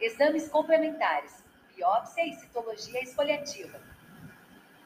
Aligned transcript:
Exames 0.00 0.48
complementares: 0.48 1.42
biópsia 1.74 2.24
e 2.24 2.32
citologia 2.34 3.02
esfoliativa. 3.02 3.80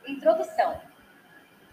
Introdução: 0.07 0.81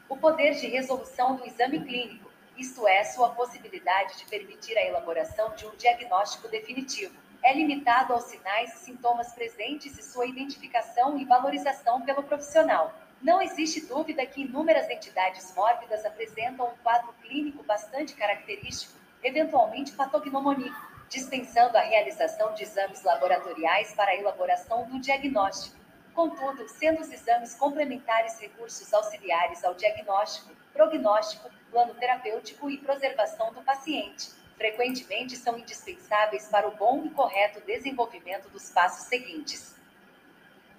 O 0.09 0.17
poder 0.17 0.55
de 0.55 0.67
resolução 0.67 1.37
do 1.37 1.45
exame 1.45 1.79
clínico, 1.79 2.29
isto 2.57 2.85
é, 2.85 3.01
sua 3.05 3.29
possibilidade 3.29 4.17
de 4.17 4.25
permitir 4.25 4.77
a 4.77 4.85
elaboração 4.85 5.55
de 5.55 5.65
um 5.65 5.75
diagnóstico 5.77 6.49
definitivo, 6.49 7.15
é 7.41 7.53
limitado 7.53 8.11
aos 8.11 8.25
sinais 8.25 8.73
e 8.73 8.79
sintomas 8.83 9.31
presentes 9.31 9.97
e 9.97 10.03
sua 10.03 10.25
identificação 10.25 11.17
e 11.17 11.23
valorização 11.23 12.01
pelo 12.01 12.23
profissional. 12.23 12.93
Não 13.21 13.41
existe 13.41 13.85
dúvida 13.85 14.25
que 14.25 14.41
inúmeras 14.41 14.89
entidades 14.89 15.55
mórbidas 15.55 16.05
apresentam 16.05 16.67
um 16.67 16.77
quadro 16.83 17.13
clínico 17.21 17.63
bastante 17.63 18.13
característico, 18.15 18.99
eventualmente 19.23 19.93
patognomônico, 19.93 20.88
dispensando 21.09 21.77
a 21.77 21.81
realização 21.81 22.53
de 22.53 22.63
exames 22.63 23.03
laboratoriais 23.03 23.93
para 23.93 24.11
a 24.11 24.15
elaboração 24.15 24.85
do 24.85 24.99
diagnóstico. 24.99 25.77
Contudo, 26.13 26.67
sendo 26.69 27.01
os 27.01 27.11
exames 27.11 27.55
complementares 27.55 28.39
recursos 28.39 28.93
auxiliares 28.93 29.63
ao 29.63 29.73
diagnóstico, 29.73 30.55
prognóstico, 30.73 31.49
plano 31.71 31.93
terapêutico 31.95 32.69
e 32.69 32.77
preservação 32.77 33.51
do 33.53 33.61
paciente, 33.61 34.29
frequentemente 34.55 35.35
são 35.37 35.57
indispensáveis 35.57 36.47
para 36.47 36.67
o 36.67 36.75
bom 36.75 37.05
e 37.05 37.09
correto 37.09 37.61
desenvolvimento 37.61 38.49
dos 38.49 38.69
passos 38.69 39.07
seguintes. 39.07 39.75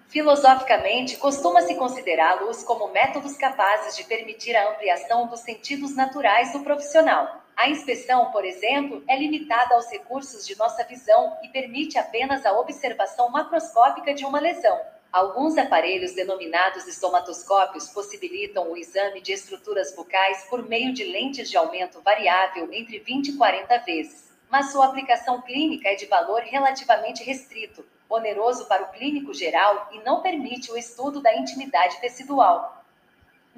Filosoficamente, 0.09 1.17
costuma-se 1.17 1.75
considerá-los 1.77 2.65
como 2.65 2.89
métodos 2.89 3.37
capazes 3.37 3.97
de 3.97 4.05
permitir 4.05 4.57
a 4.57 4.71
ampliação 4.71 5.29
dos 5.29 5.41
sentidos 5.41 5.95
naturais 5.95 6.53
do 6.53 6.61
profissional. 6.61 7.40
A 7.61 7.69
inspeção, 7.69 8.33
por 8.33 8.43
exemplo, 8.43 9.05
é 9.07 9.15
limitada 9.19 9.75
aos 9.75 9.91
recursos 9.91 10.47
de 10.47 10.57
nossa 10.57 10.83
visão 10.83 11.37
e 11.43 11.49
permite 11.49 11.99
apenas 11.99 12.47
a 12.47 12.59
observação 12.59 13.29
macroscópica 13.29 14.15
de 14.15 14.25
uma 14.25 14.41
lesão. 14.41 14.81
Alguns 15.13 15.59
aparelhos 15.59 16.15
denominados 16.15 16.87
estomatoscópios 16.87 17.91
possibilitam 17.91 18.73
o 18.73 18.79
exame 18.79 19.21
de 19.21 19.35
estruturas 19.35 19.95
bucais 19.95 20.45
por 20.49 20.67
meio 20.67 20.95
de 20.95 21.05
lentes 21.05 21.51
de 21.51 21.59
aumento 21.59 22.01
variável 22.01 22.67
entre 22.73 22.99
20 22.99 23.29
e 23.29 23.37
40 23.37 23.77
vezes, 23.81 24.33
mas 24.51 24.73
sua 24.73 24.87
aplicação 24.87 25.43
clínica 25.43 25.91
é 25.91 25.97
de 25.97 26.07
valor 26.07 26.41
relativamente 26.41 27.23
restrito, 27.23 27.85
oneroso 28.09 28.65
para 28.69 28.85
o 28.85 28.89
clínico 28.91 29.35
geral 29.35 29.91
e 29.93 29.99
não 29.99 30.23
permite 30.23 30.73
o 30.73 30.79
estudo 30.79 31.21
da 31.21 31.37
intimidade 31.37 32.01
tecidual. 32.01 32.80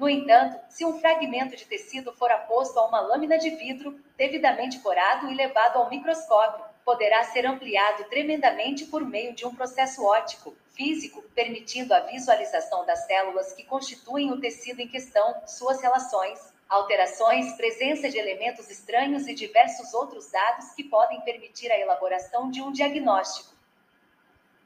No 0.03 0.09
entanto, 0.09 0.59
se 0.67 0.83
um 0.83 0.99
fragmento 0.99 1.55
de 1.55 1.63
tecido 1.63 2.11
for 2.11 2.29
aposto 2.29 2.77
a 2.77 2.85
uma 2.85 2.99
lâmina 2.99 3.37
de 3.37 3.51
vidro, 3.51 3.97
devidamente 4.17 4.79
corado 4.79 5.31
e 5.31 5.33
levado 5.33 5.77
ao 5.77 5.89
microscópio, 5.89 6.65
poderá 6.83 7.23
ser 7.23 7.45
ampliado 7.45 8.03
tremendamente 8.09 8.83
por 8.87 9.01
meio 9.05 9.33
de 9.33 9.45
um 9.45 9.55
processo 9.55 10.03
óptico, 10.03 10.53
físico, 10.73 11.23
permitindo 11.33 11.93
a 11.93 12.01
visualização 12.01 12.85
das 12.85 13.07
células 13.07 13.53
que 13.53 13.63
constituem 13.63 14.29
o 14.33 14.41
tecido 14.41 14.81
em 14.81 14.89
questão, 14.89 15.41
suas 15.47 15.81
relações, 15.81 16.53
alterações, 16.67 17.53
presença 17.53 18.09
de 18.09 18.17
elementos 18.17 18.69
estranhos 18.69 19.25
e 19.25 19.33
diversos 19.33 19.93
outros 19.93 20.29
dados 20.29 20.73
que 20.73 20.83
podem 20.83 21.21
permitir 21.21 21.71
a 21.71 21.79
elaboração 21.79 22.51
de 22.51 22.61
um 22.61 22.73
diagnóstico. 22.73 23.52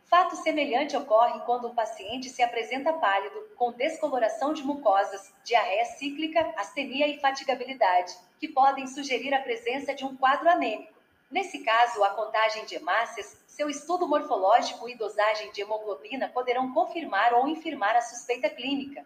Fato 0.10 0.38
semelhante 0.38 0.96
ocorre 0.96 1.42
quando 1.42 1.68
o 1.68 1.76
paciente 1.76 2.30
se 2.30 2.42
apresenta 2.42 2.94
pálido, 2.94 3.50
com 3.58 3.74
descoloração 3.74 4.54
de 4.54 4.64
mucosas, 4.64 5.34
diarreia 5.44 5.84
cíclica, 5.84 6.54
astenia 6.56 7.08
e 7.08 7.20
fatigabilidade, 7.20 8.16
que 8.40 8.48
podem 8.48 8.88
sugerir 8.88 9.34
a 9.34 9.42
presença 9.42 9.94
de 9.94 10.06
um 10.06 10.16
quadro 10.16 10.50
anêmico. 10.50 10.94
Nesse 11.30 11.60
caso, 11.60 12.02
a 12.06 12.12
contagem 12.12 12.66
de 12.66 12.76
hemácias, 12.76 13.44
seu 13.48 13.70
estudo 13.70 14.08
morfológico 14.08 14.88
e 14.88 14.96
dosagem 14.96 15.52
de 15.52 15.62
hemoglobina 15.62 16.30
poderão 16.30 16.74
confirmar 16.74 17.34
ou 17.34 17.46
infirmar 17.46 17.98
a 17.98 18.02
suspeita 18.02 18.50
clínica. 18.50 19.06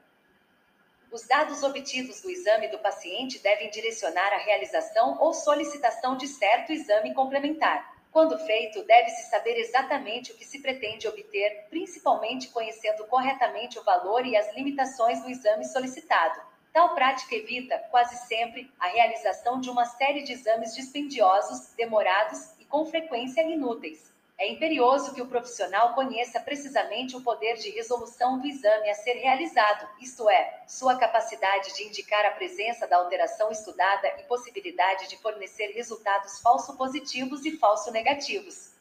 Os 1.12 1.28
dados 1.28 1.64
obtidos 1.64 2.22
do 2.22 2.30
exame 2.30 2.68
do 2.68 2.78
paciente 2.78 3.40
devem 3.40 3.72
direcionar 3.72 4.34
a 4.34 4.38
realização 4.38 5.18
ou 5.20 5.34
solicitação 5.34 6.16
de 6.16 6.28
certo 6.28 6.72
exame 6.72 7.12
complementar. 7.16 8.01
Quando 8.12 8.38
feito, 8.40 8.84
deve-se 8.84 9.30
saber 9.30 9.58
exatamente 9.58 10.34
o 10.34 10.36
que 10.36 10.44
se 10.44 10.62
pretende 10.62 11.08
obter, 11.08 11.68
principalmente 11.70 12.50
conhecendo 12.50 13.06
corretamente 13.06 13.80
o 13.80 13.84
valor 13.84 14.26
e 14.26 14.36
as 14.36 14.54
limitações 14.54 15.22
do 15.22 15.30
exame 15.30 15.64
solicitado. 15.64 16.42
Tal 16.74 16.94
prática 16.94 17.36
evita, 17.36 17.80
quase 17.90 18.16
sempre, 18.28 18.70
a 18.78 18.88
realização 18.88 19.62
de 19.62 19.70
uma 19.70 19.86
série 19.86 20.24
de 20.24 20.34
exames 20.34 20.76
dispendiosos, 20.76 21.74
demorados 21.76 22.54
e 22.60 22.66
com 22.66 22.86
frequência 22.86 23.42
inúteis 23.44 24.11
é 24.42 24.50
imperioso 24.50 25.14
que 25.14 25.22
o 25.22 25.28
profissional 25.28 25.94
conheça 25.94 26.40
precisamente 26.40 27.16
o 27.16 27.22
poder 27.22 27.58
de 27.58 27.70
resolução 27.70 28.40
do 28.40 28.48
exame 28.48 28.90
a 28.90 28.96
ser 28.96 29.14
realizado, 29.14 29.88
isto 30.02 30.28
é, 30.28 30.64
sua 30.68 30.98
capacidade 30.98 31.76
de 31.76 31.84
indicar 31.84 32.26
a 32.26 32.32
presença 32.32 32.88
da 32.88 32.98
alteração 32.98 33.52
estudada 33.52 34.08
e 34.20 34.24
possibilidade 34.24 35.08
de 35.08 35.18
fornecer 35.18 35.68
resultados 35.74 36.40
falso-positivos 36.40 37.46
e 37.46 37.56
falso-negativos. 37.60 38.72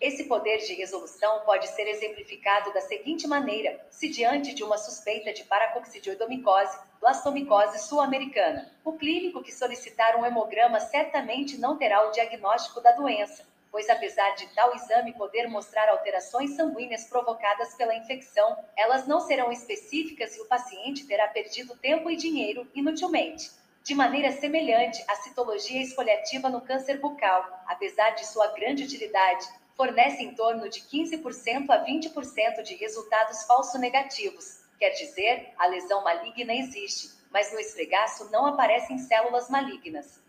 Esse 0.00 0.24
poder 0.24 0.56
de 0.60 0.72
resolução 0.72 1.40
pode 1.40 1.68
ser 1.68 1.86
exemplificado 1.86 2.72
da 2.72 2.80
seguinte 2.80 3.28
maneira: 3.28 3.86
se 3.90 4.08
diante 4.08 4.54
de 4.54 4.64
uma 4.64 4.78
suspeita 4.78 5.30
de 5.30 5.44
paracoccidioidomicose, 5.44 6.78
blastomicose 6.98 7.80
sul-americana, 7.80 8.72
o 8.82 8.94
clínico 8.94 9.42
que 9.42 9.52
solicitar 9.52 10.16
um 10.16 10.24
hemograma 10.24 10.80
certamente 10.80 11.58
não 11.58 11.76
terá 11.76 12.08
o 12.08 12.12
diagnóstico 12.12 12.80
da 12.80 12.92
doença 12.92 13.49
pois 13.70 13.88
apesar 13.88 14.30
de 14.34 14.46
tal 14.54 14.74
exame 14.74 15.12
poder 15.12 15.48
mostrar 15.48 15.88
alterações 15.88 16.56
sanguíneas 16.56 17.04
provocadas 17.04 17.74
pela 17.74 17.94
infecção, 17.94 18.56
elas 18.76 19.06
não 19.06 19.20
serão 19.20 19.52
específicas 19.52 20.36
e 20.36 20.40
o 20.40 20.46
paciente 20.46 21.06
terá 21.06 21.28
perdido 21.28 21.76
tempo 21.76 22.10
e 22.10 22.16
dinheiro 22.16 22.66
inutilmente. 22.74 23.50
De 23.82 23.94
maneira 23.94 24.30
semelhante, 24.32 25.02
a 25.08 25.14
citologia 25.16 25.82
esfoliativa 25.82 26.48
no 26.48 26.60
câncer 26.60 27.00
bucal, 27.00 27.44
apesar 27.66 28.10
de 28.10 28.26
sua 28.26 28.48
grande 28.48 28.84
utilidade, 28.84 29.46
fornece 29.76 30.22
em 30.22 30.34
torno 30.34 30.68
de 30.68 30.80
15% 30.80 31.70
a 31.70 31.84
20% 31.84 32.62
de 32.62 32.74
resultados 32.74 33.44
falso-negativos. 33.44 34.60
Quer 34.78 34.90
dizer, 34.90 35.54
a 35.58 35.66
lesão 35.66 36.04
maligna 36.04 36.54
existe, 36.54 37.10
mas 37.30 37.52
no 37.52 37.58
esfregaço 37.58 38.30
não 38.30 38.44
aparecem 38.44 38.98
células 38.98 39.48
malignas. 39.48 40.20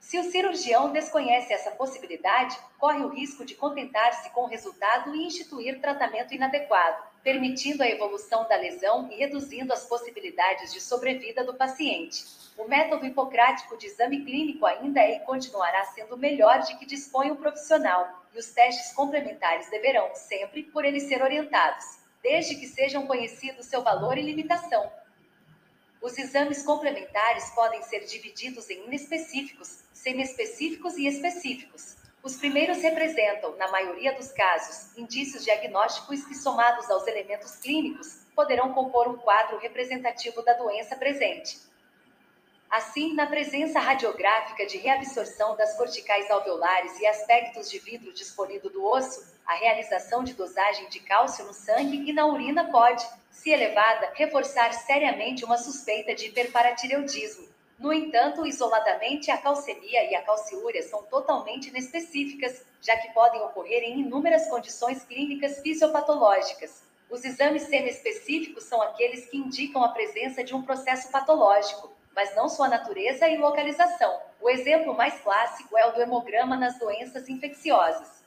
Se 0.00 0.18
o 0.18 0.30
cirurgião 0.30 0.92
desconhece 0.92 1.52
essa 1.52 1.70
possibilidade, 1.72 2.56
corre 2.78 3.04
o 3.04 3.08
risco 3.08 3.44
de 3.44 3.54
contentar-se 3.54 4.30
com 4.30 4.42
o 4.42 4.46
resultado 4.46 5.14
e 5.14 5.26
instituir 5.26 5.80
tratamento 5.80 6.32
inadequado, 6.32 7.02
permitindo 7.22 7.82
a 7.82 7.88
evolução 7.88 8.48
da 8.48 8.56
lesão 8.56 9.08
e 9.10 9.16
reduzindo 9.16 9.72
as 9.72 9.86
possibilidades 9.86 10.72
de 10.72 10.80
sobrevida 10.80 11.44
do 11.44 11.54
paciente. 11.54 12.24
O 12.56 12.66
método 12.66 13.06
hipocrático 13.06 13.76
de 13.76 13.86
exame 13.86 14.24
clínico 14.24 14.64
ainda 14.64 15.00
é 15.00 15.16
e 15.16 15.20
continuará 15.20 15.84
sendo 15.84 16.14
o 16.14 16.18
melhor 16.18 16.60
de 16.60 16.76
que 16.76 16.86
dispõe 16.86 17.30
o 17.30 17.36
profissional, 17.36 18.24
e 18.34 18.38
os 18.38 18.46
testes 18.46 18.92
complementares 18.94 19.68
deverão, 19.68 20.14
sempre, 20.14 20.62
por 20.62 20.84
ele 20.84 21.00
ser 21.00 21.22
orientados, 21.22 21.84
desde 22.22 22.54
que 22.54 22.66
sejam 22.66 23.06
conhecidos 23.06 23.66
seu 23.66 23.82
valor 23.82 24.16
e 24.16 24.22
limitação, 24.22 24.90
os 26.00 26.16
exames 26.16 26.62
complementares 26.62 27.50
podem 27.50 27.82
ser 27.82 28.04
divididos 28.04 28.70
em 28.70 28.84
inespecíficos, 28.86 29.80
semiespecíficos 29.92 30.96
e 30.96 31.06
específicos. 31.06 31.96
Os 32.22 32.36
primeiros 32.36 32.82
representam, 32.82 33.56
na 33.56 33.70
maioria 33.70 34.12
dos 34.14 34.30
casos, 34.32 34.96
indícios 34.96 35.44
diagnósticos 35.44 36.24
que, 36.24 36.34
somados 36.34 36.90
aos 36.90 37.06
elementos 37.06 37.56
clínicos, 37.56 38.18
poderão 38.34 38.72
compor 38.72 39.08
um 39.08 39.16
quadro 39.16 39.58
representativo 39.58 40.42
da 40.42 40.52
doença 40.54 40.96
presente. 40.96 41.58
Assim, 42.70 43.14
na 43.14 43.26
presença 43.26 43.80
radiográfica 43.80 44.66
de 44.66 44.76
reabsorção 44.76 45.56
das 45.56 45.74
corticais 45.74 46.30
alveolares 46.30 47.00
e 47.00 47.06
aspectos 47.06 47.70
de 47.70 47.78
vidro 47.78 48.12
dispolido 48.12 48.68
do 48.68 48.84
osso, 48.84 49.26
a 49.46 49.54
realização 49.54 50.22
de 50.22 50.34
dosagem 50.34 50.86
de 50.90 51.00
cálcio 51.00 51.46
no 51.46 51.54
sangue 51.54 52.04
e 52.06 52.12
na 52.12 52.26
urina 52.26 52.70
pode, 52.70 53.08
se 53.30 53.48
elevada, 53.48 54.12
reforçar 54.14 54.74
seriamente 54.74 55.46
uma 55.46 55.56
suspeita 55.56 56.14
de 56.14 56.26
hiperparatireoidismo. 56.26 57.48
No 57.78 57.90
entanto, 57.90 58.46
isoladamente, 58.46 59.30
a 59.30 59.38
calcemia 59.38 60.10
e 60.10 60.14
a 60.14 60.22
calciúria 60.22 60.82
são 60.82 61.02
totalmente 61.04 61.70
inespecíficas, 61.70 62.66
já 62.82 62.98
que 62.98 63.14
podem 63.14 63.40
ocorrer 63.40 63.82
em 63.82 64.00
inúmeras 64.00 64.46
condições 64.50 65.02
clínicas 65.04 65.60
fisiopatológicas. 65.60 66.82
Os 67.08 67.24
exames 67.24 67.62
semi-específicos 67.62 68.64
são 68.64 68.82
aqueles 68.82 69.24
que 69.30 69.38
indicam 69.38 69.82
a 69.82 69.88
presença 69.88 70.44
de 70.44 70.54
um 70.54 70.62
processo 70.62 71.10
patológico, 71.10 71.96
mas 72.18 72.34
não 72.34 72.48
sua 72.48 72.66
natureza 72.66 73.28
e 73.28 73.36
localização. 73.36 74.20
O 74.40 74.50
exemplo 74.50 74.92
mais 74.92 75.20
clássico 75.20 75.78
é 75.78 75.86
o 75.86 75.92
do 75.92 76.02
hemograma 76.02 76.56
nas 76.56 76.76
doenças 76.76 77.28
infecciosas. 77.28 78.24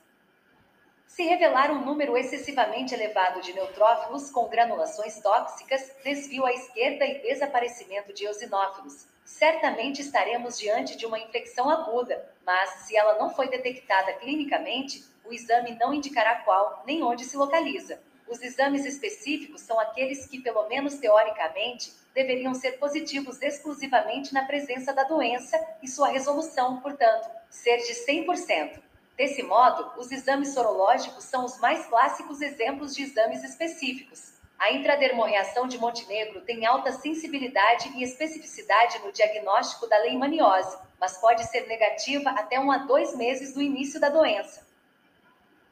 Se 1.06 1.22
revelar 1.24 1.70
um 1.70 1.84
número 1.84 2.16
excessivamente 2.16 2.94
elevado 2.94 3.42
de 3.42 3.52
neutrófilos 3.52 4.30
com 4.30 4.48
granulações 4.48 5.20
tóxicas, 5.20 5.94
desvio 6.02 6.46
à 6.46 6.54
esquerda 6.54 7.04
e 7.04 7.20
desaparecimento 7.20 8.14
de 8.14 8.24
eosinófilos, 8.24 9.06
certamente 9.26 10.00
estaremos 10.00 10.58
diante 10.58 10.96
de 10.96 11.04
uma 11.04 11.18
infecção 11.18 11.68
aguda, 11.68 12.32
mas, 12.46 12.70
se 12.86 12.96
ela 12.96 13.18
não 13.18 13.28
foi 13.28 13.50
detectada 13.50 14.14
clinicamente, 14.14 15.04
o 15.22 15.34
exame 15.34 15.76
não 15.78 15.92
indicará 15.92 16.36
qual 16.36 16.82
nem 16.86 17.02
onde 17.02 17.26
se 17.26 17.36
localiza. 17.36 18.00
Os 18.26 18.40
exames 18.40 18.86
específicos 18.86 19.60
são 19.60 19.78
aqueles 19.78 20.24
que, 20.24 20.40
pelo 20.40 20.66
menos 20.66 20.94
teoricamente, 20.94 21.92
deveriam 22.14 22.54
ser 22.54 22.72
positivos 22.72 23.40
exclusivamente 23.40 24.34
na 24.34 24.44
presença 24.44 24.92
da 24.92 25.04
doença 25.04 25.58
e 25.82 25.88
sua 25.88 26.08
resolução, 26.08 26.80
portanto, 26.80 27.28
ser 27.48 27.78
de 27.78 27.94
100%. 27.94 28.80
Desse 29.16 29.42
modo, 29.42 30.00
os 30.00 30.10
exames 30.10 30.54
sorológicos 30.54 31.24
são 31.24 31.44
os 31.44 31.58
mais 31.60 31.86
clássicos 31.86 32.40
exemplos 32.40 32.94
de 32.94 33.02
exames 33.02 33.44
específicos. 33.44 34.32
A 34.58 34.72
intradermoreação 34.72 35.66
de 35.66 35.76
Montenegro 35.76 36.40
tem 36.42 36.64
alta 36.64 36.92
sensibilidade 36.92 37.88
e 37.96 38.02
especificidade 38.02 39.00
no 39.00 39.12
diagnóstico 39.12 39.88
da 39.88 39.98
leishmaniose, 39.98 40.78
mas 41.00 41.18
pode 41.18 41.44
ser 41.50 41.66
negativa 41.66 42.30
até 42.30 42.60
um 42.60 42.70
a 42.70 42.78
dois 42.78 43.16
meses 43.16 43.52
do 43.52 43.60
início 43.60 44.00
da 44.00 44.08
doença. 44.08 44.64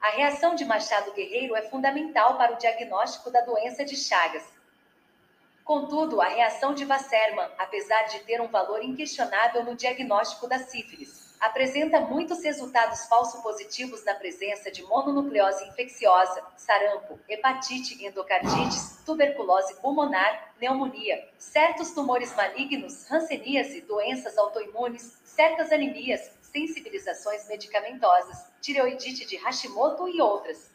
A 0.01 0.11
reação 0.11 0.55
de 0.55 0.65
Machado 0.65 1.13
Guerreiro 1.13 1.55
é 1.55 1.63
fundamental 1.63 2.37
para 2.37 2.55
o 2.55 2.57
diagnóstico 2.57 3.31
da 3.31 3.43
doença 3.43 3.85
de 3.85 3.97
Chagas. 3.97 4.43
Contudo, 5.71 6.21
a 6.21 6.27
reação 6.27 6.75
de 6.75 6.85
Wasserman, 6.85 7.49
apesar 7.57 8.03
de 8.09 8.19
ter 8.25 8.41
um 8.41 8.49
valor 8.49 8.83
inquestionável 8.83 9.65
no 9.65 9.77
diagnóstico 9.77 10.49
da 10.49 10.59
sífilis, 10.59 11.33
apresenta 11.39 12.01
muitos 12.01 12.43
resultados 12.43 13.05
falso 13.05 13.41
positivos 13.41 14.05
na 14.05 14.17
presença 14.17 14.69
de 14.69 14.83
mononucleose 14.83 15.65
infecciosa, 15.69 16.43
sarampo, 16.57 17.21
hepatite, 17.29 18.05
endocardites, 18.05 18.99
tuberculose 19.07 19.77
pulmonar, 19.77 20.53
pneumonia, 20.59 21.25
certos 21.39 21.93
tumores 21.93 22.35
malignos, 22.35 23.09
hanseníase, 23.09 23.83
doenças 23.83 24.37
autoimunes, 24.37 25.21
certas 25.23 25.71
anemias, 25.71 26.33
sensibilizações 26.43 27.47
medicamentosas, 27.47 28.51
tireoidite 28.61 29.25
de 29.25 29.37
Hashimoto 29.37 30.09
e 30.09 30.21
outras. 30.21 30.70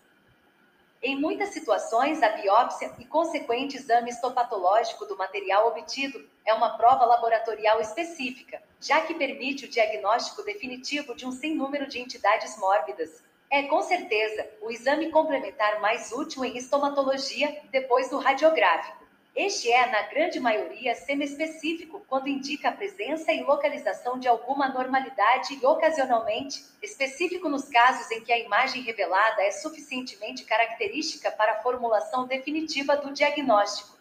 Em 1.02 1.20
muitas 1.20 1.50
situações, 1.50 2.24
a 2.24 2.30
biópsia 2.30 2.92
e 2.98 3.06
consequente 3.06 3.78
exame 3.78 4.10
histopatológico 4.10 5.06
do 5.06 5.18
material 5.18 5.68
obtido 5.68 6.28
é 6.46 6.54
uma 6.54 6.78
prova 6.78 7.06
laboratorial 7.06 7.80
específica, 7.80 8.62
já 8.82 9.02
que 9.02 9.14
permite 9.14 9.66
o 9.66 9.70
diagnóstico 9.70 10.44
definitivo 10.44 11.16
de 11.16 11.26
um 11.26 11.32
sem 11.32 11.54
número 11.56 11.88
de 11.88 12.00
entidades 12.00 12.58
mórbidas. 12.58 13.24
É, 13.52 13.64
com 13.64 13.82
certeza, 13.84 14.50
o 14.62 14.72
exame 14.72 15.12
complementar 15.12 15.80
mais 15.80 16.12
útil 16.12 16.44
em 16.44 16.58
estomatologia 16.58 17.62
depois 17.72 18.10
do 18.10 18.18
radiográfico. 18.18 19.05
Este 19.36 19.70
é, 19.70 19.86
na 19.88 20.04
grande 20.04 20.40
maioria, 20.40 20.96
semi-específico 20.96 22.02
quando 22.08 22.30
indica 22.30 22.70
a 22.70 22.72
presença 22.72 23.34
e 23.34 23.44
localização 23.44 24.18
de 24.18 24.30
alguma 24.30 24.68
anormalidade 24.68 25.60
e, 25.62 25.66
ocasionalmente, 25.66 26.64
específico 26.82 27.50
nos 27.50 27.68
casos 27.68 28.10
em 28.12 28.22
que 28.22 28.32
a 28.32 28.40
imagem 28.40 28.82
revelada 28.82 29.42
é 29.42 29.52
suficientemente 29.52 30.46
característica 30.46 31.30
para 31.32 31.52
a 31.52 31.62
formulação 31.62 32.26
definitiva 32.26 32.96
do 32.96 33.12
diagnóstico. 33.12 33.98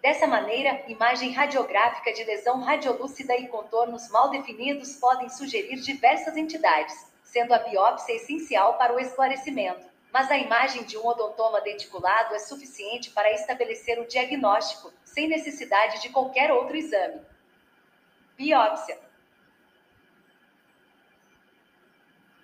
Dessa 0.00 0.26
maneira, 0.26 0.82
imagem 0.88 1.32
radiográfica 1.32 2.10
de 2.14 2.24
lesão 2.24 2.62
radiolúcida 2.62 3.36
e 3.36 3.46
contornos 3.48 4.08
mal 4.08 4.30
definidos 4.30 4.94
podem 4.96 5.28
sugerir 5.28 5.76
diversas 5.76 6.34
entidades, 6.34 6.94
sendo 7.22 7.52
a 7.52 7.58
biópsia 7.58 8.14
essencial 8.14 8.78
para 8.78 8.94
o 8.94 8.98
esclarecimento 8.98 9.93
mas 10.14 10.30
a 10.30 10.38
imagem 10.38 10.84
de 10.84 10.96
um 10.96 11.04
odontoma 11.04 11.60
denticulado 11.60 12.36
é 12.36 12.38
suficiente 12.38 13.10
para 13.10 13.32
estabelecer 13.32 13.98
o 13.98 14.06
diagnóstico, 14.06 14.92
sem 15.04 15.26
necessidade 15.26 16.00
de 16.00 16.08
qualquer 16.10 16.52
outro 16.52 16.76
exame. 16.76 17.20
Biópsia. 18.36 18.96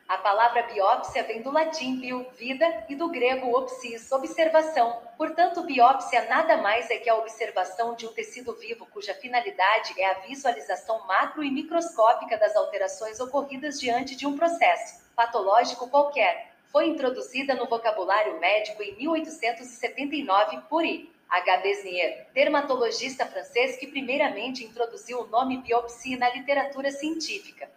A 0.09 0.19
palavra 0.19 0.65
biópsia 0.65 1.23
vem 1.23 1.43
do 1.43 1.53
latim 1.53 2.01
bio, 2.01 2.29
vida, 2.33 2.87
e 2.89 2.97
do 2.97 3.09
grego 3.09 3.57
opsis, 3.57 4.11
observação. 4.11 5.01
Portanto, 5.17 5.63
biópsia 5.63 6.29
nada 6.29 6.57
mais 6.57 6.91
é 6.91 6.99
que 6.99 7.09
a 7.09 7.15
observação 7.15 7.95
de 7.95 8.05
um 8.05 8.13
tecido 8.13 8.53
vivo 8.57 8.85
cuja 8.87 9.15
finalidade 9.15 9.95
é 9.97 10.11
a 10.11 10.19
visualização 10.19 11.07
macro 11.07 11.45
e 11.45 11.51
microscópica 11.53 12.37
das 12.37 12.57
alterações 12.57 13.21
ocorridas 13.21 13.79
diante 13.79 14.17
de 14.17 14.27
um 14.27 14.37
processo 14.37 15.09
patológico 15.15 15.89
qualquer, 15.89 16.50
foi 16.73 16.89
introduzida 16.89 17.55
no 17.55 17.67
vocabulário 17.67 18.39
médico 18.39 18.83
em 18.83 18.95
1879 18.97 20.61
por 20.69 20.85
I. 20.85 21.11
H. 21.31 21.59
Besnier, 21.59 22.27
dermatologista 22.35 23.25
francês 23.25 23.77
que 23.77 23.87
primeiramente 23.87 24.65
introduziu 24.65 25.21
o 25.21 25.27
nome 25.29 25.59
biopsia 25.59 26.19
na 26.19 26.29
literatura 26.29 26.91
científica. 26.91 27.71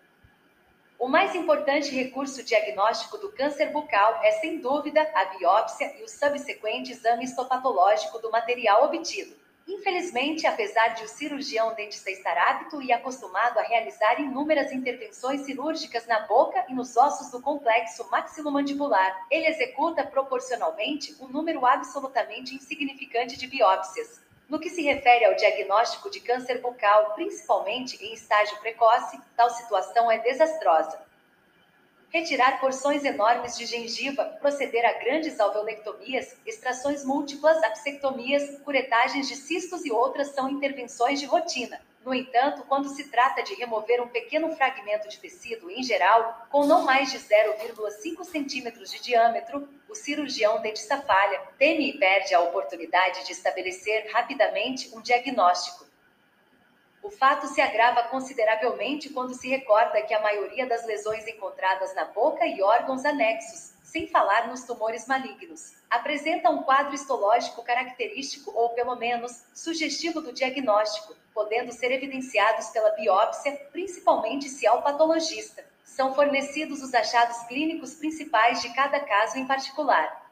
O 0.98 1.08
mais 1.08 1.36
importante 1.36 1.94
recurso 1.94 2.42
diagnóstico 2.44 3.18
do 3.20 3.32
câncer 3.32 3.70
bucal 3.72 4.22
é, 4.24 4.32
sem 4.32 4.60
dúvida, 4.60 5.02
a 5.14 5.26
biópsia 5.26 5.94
e 6.00 6.04
o 6.04 6.10
subsequente 6.10 6.94
exame 6.94 7.26
histopatológico 7.26 8.18
do 8.18 8.32
material 8.32 8.86
obtido. 8.86 9.36
Infelizmente, 9.66 10.46
apesar 10.46 10.90
de 10.90 11.06
o 11.06 11.08
cirurgião 11.08 11.74
dentista 11.74 12.12
estar 12.12 12.38
apto 12.38 12.82
e 12.82 12.92
acostumado 12.92 13.60
a 13.60 13.64
realizar 13.64 14.20
inúmeras 14.20 14.74
intervenções 14.74 15.42
cirúrgicas 15.42 16.06
na 16.06 16.20
boca 16.22 16.66
e 16.68 16.74
nos 16.74 16.98
ossos 16.98 17.32
do 17.32 17.42
complexo 17.42 18.06
maxilomandibular, 18.12 19.26
ele 19.32 19.48
executa 19.48 20.04
proporcionalmente 20.04 21.16
um 21.22 21.28
número 21.28 21.66
absolutamente 21.66 22.54
insignificante 22.54 23.38
de 23.38 23.48
biópsias. 23.48 24.22
No 24.50 24.60
que 24.60 24.70
se 24.70 24.82
refere 24.82 25.26
ao 25.26 25.36
diagnóstico 25.36 26.10
de 26.10 26.20
câncer 26.20 26.60
bucal, 26.60 27.14
principalmente 27.14 28.04
em 28.04 28.14
estágio 28.14 28.60
precoce, 28.60 29.18
tal 29.36 29.50
situação 29.50 30.12
é 30.12 30.18
desastrosa 30.20 31.13
retirar 32.14 32.60
porções 32.60 33.04
enormes 33.04 33.58
de 33.58 33.66
gengiva, 33.66 34.24
proceder 34.40 34.86
a 34.86 34.94
grandes 35.00 35.40
alveolectomias, 35.40 36.38
extrações 36.46 37.04
múltiplas, 37.04 37.58
apsectomias, 37.64 38.60
curetagens 38.60 39.28
de 39.28 39.36
cistos 39.36 39.84
e 39.84 39.92
outras 39.92 40.28
são 40.28 40.48
intervenções 40.48 41.20
de 41.20 41.26
rotina. 41.26 41.82
No 42.06 42.14
entanto, 42.14 42.64
quando 42.68 42.90
se 42.90 43.10
trata 43.10 43.42
de 43.42 43.56
remover 43.56 44.00
um 44.00 44.10
pequeno 44.10 44.56
fragmento 44.56 45.10
de 45.10 45.18
tecido, 45.18 45.72
em 45.72 45.82
geral, 45.82 46.46
com 46.52 46.66
não 46.66 46.84
mais 46.84 47.12
de 47.12 47.18
0,5 47.18 48.24
centímetros 48.26 48.92
de 48.92 49.02
diâmetro, 49.02 49.68
o 49.90 49.96
cirurgião 49.96 50.62
dentista 50.62 51.02
falha, 51.02 51.42
teme 51.58 51.90
e 51.90 51.98
perde 51.98 52.36
a 52.36 52.42
oportunidade 52.42 53.26
de 53.26 53.32
estabelecer 53.32 54.12
rapidamente 54.12 54.96
um 54.96 55.02
diagnóstico. 55.02 55.93
O 57.04 57.12
fato 57.12 57.48
se 57.48 57.60
agrava 57.60 58.04
consideravelmente 58.04 59.10
quando 59.10 59.34
se 59.34 59.50
recorda 59.50 60.02
que 60.04 60.14
a 60.14 60.22
maioria 60.22 60.66
das 60.66 60.86
lesões 60.86 61.28
encontradas 61.28 61.94
na 61.94 62.06
boca 62.06 62.48
e 62.48 62.64
órgãos 62.64 63.04
anexos, 63.04 63.74
sem 63.84 64.08
falar 64.08 64.48
nos 64.48 64.64
tumores 64.64 65.06
malignos, 65.06 65.74
apresenta 65.90 66.50
um 66.50 66.64
quadro 66.64 66.96
histológico 66.96 67.62
característico 67.62 68.52
ou, 68.56 68.70
pelo 68.70 68.96
menos, 68.96 69.44
sugestivo 69.54 70.22
do 70.22 70.32
diagnóstico, 70.32 71.14
podendo 71.34 71.74
ser 71.74 71.92
evidenciados 71.92 72.70
pela 72.70 72.92
biópsia, 72.92 73.52
principalmente 73.74 74.48
se 74.48 74.66
ao 74.66 74.82
patologista. 74.82 75.62
São 75.84 76.16
fornecidos 76.16 76.82
os 76.82 76.94
achados 76.94 77.38
clínicos 77.48 77.96
principais 77.96 78.62
de 78.62 78.74
cada 78.74 79.02
caso 79.02 79.38
em 79.38 79.46
particular. 79.46 80.24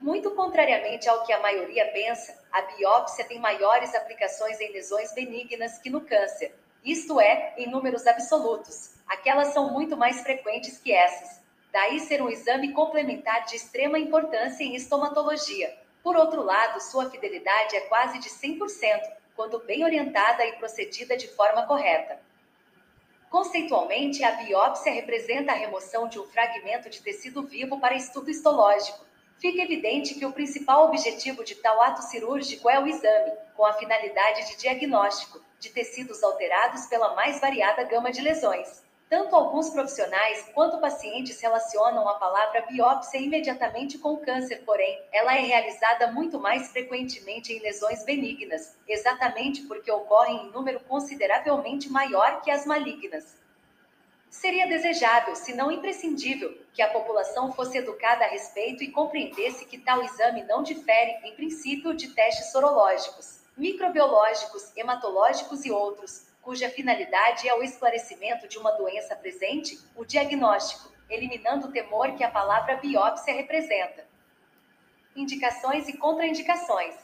Muito 0.00 0.30
contrariamente 0.30 1.10
ao 1.10 1.24
que 1.24 1.32
a 1.32 1.40
maioria 1.40 1.92
pensa, 1.92 2.42
a 2.54 2.62
biópsia 2.62 3.24
tem 3.24 3.40
maiores 3.40 3.92
aplicações 3.96 4.60
em 4.60 4.70
lesões 4.70 5.12
benignas 5.12 5.76
que 5.78 5.90
no 5.90 6.00
câncer. 6.00 6.54
Isto 6.84 7.20
é, 7.20 7.52
em 7.58 7.68
números 7.68 8.06
absolutos. 8.06 8.94
Aquelas 9.08 9.48
são 9.48 9.72
muito 9.72 9.96
mais 9.96 10.20
frequentes 10.20 10.78
que 10.78 10.92
essas. 10.92 11.42
Daí 11.72 11.98
ser 11.98 12.22
um 12.22 12.28
exame 12.28 12.72
complementar 12.72 13.44
de 13.44 13.56
extrema 13.56 13.98
importância 13.98 14.62
em 14.62 14.76
estomatologia. 14.76 15.76
Por 16.00 16.14
outro 16.14 16.44
lado, 16.44 16.80
sua 16.80 17.10
fidelidade 17.10 17.74
é 17.74 17.80
quase 17.88 18.20
de 18.20 18.28
100%, 18.30 19.00
quando 19.34 19.58
bem 19.58 19.82
orientada 19.82 20.46
e 20.46 20.52
procedida 20.52 21.16
de 21.16 21.26
forma 21.26 21.66
correta. 21.66 22.20
Conceitualmente, 23.30 24.22
a 24.22 24.30
biópsia 24.30 24.92
representa 24.92 25.50
a 25.50 25.56
remoção 25.56 26.06
de 26.06 26.20
um 26.20 26.24
fragmento 26.28 26.88
de 26.88 27.02
tecido 27.02 27.42
vivo 27.42 27.80
para 27.80 27.96
estudo 27.96 28.30
histológico 28.30 29.04
fica 29.44 29.60
evidente 29.60 30.14
que 30.14 30.24
o 30.24 30.32
principal 30.32 30.86
objetivo 30.86 31.44
de 31.44 31.56
tal 31.56 31.78
ato 31.82 32.00
cirúrgico 32.00 32.70
é 32.70 32.80
o 32.80 32.86
exame, 32.86 33.30
com 33.54 33.66
a 33.66 33.74
finalidade 33.74 34.48
de 34.48 34.56
diagnóstico, 34.56 35.38
de 35.60 35.68
tecidos 35.68 36.22
alterados 36.22 36.86
pela 36.86 37.14
mais 37.14 37.42
variada 37.42 37.84
gama 37.84 38.10
de 38.10 38.22
lesões. 38.22 38.82
Tanto 39.06 39.36
alguns 39.36 39.68
profissionais 39.68 40.50
quanto 40.54 40.80
pacientes 40.80 41.38
relacionam 41.42 42.08
a 42.08 42.14
palavra 42.14 42.62
biópsia 42.62 43.18
imediatamente 43.18 43.98
com 43.98 44.16
câncer, 44.16 44.62
porém, 44.64 44.98
ela 45.12 45.36
é 45.36 45.40
realizada 45.40 46.10
muito 46.10 46.40
mais 46.40 46.68
frequentemente 46.68 47.52
em 47.52 47.60
lesões 47.60 48.02
benignas, 48.02 48.78
exatamente 48.88 49.60
porque 49.64 49.92
ocorrem 49.92 50.46
em 50.46 50.52
número 50.52 50.80
consideravelmente 50.80 51.90
maior 51.90 52.40
que 52.40 52.50
as 52.50 52.64
malignas. 52.64 53.43
Seria 54.34 54.66
desejável, 54.66 55.36
se 55.36 55.54
não 55.54 55.70
imprescindível, 55.70 56.58
que 56.72 56.82
a 56.82 56.90
população 56.90 57.52
fosse 57.52 57.78
educada 57.78 58.24
a 58.24 58.28
respeito 58.28 58.82
e 58.82 58.90
compreendesse 58.90 59.64
que 59.64 59.78
tal 59.78 60.02
exame 60.02 60.42
não 60.42 60.60
difere, 60.60 61.12
em 61.22 61.36
princípio, 61.36 61.94
de 61.94 62.08
testes 62.08 62.50
sorológicos, 62.50 63.44
microbiológicos, 63.56 64.76
hematológicos 64.76 65.64
e 65.64 65.70
outros, 65.70 66.26
cuja 66.42 66.68
finalidade 66.68 67.48
é 67.48 67.54
o 67.54 67.62
esclarecimento 67.62 68.48
de 68.48 68.58
uma 68.58 68.72
doença 68.72 69.14
presente, 69.14 69.78
o 69.94 70.04
diagnóstico. 70.04 70.92
eliminando 71.08 71.68
o 71.68 71.72
temor 71.72 72.16
que 72.16 72.24
a 72.24 72.30
palavra 72.30 72.76
biópsia 72.76 73.34
representa. 73.34 74.04
Indicações 75.14 75.88
e 75.88 75.96
contraindicações. 75.96 76.96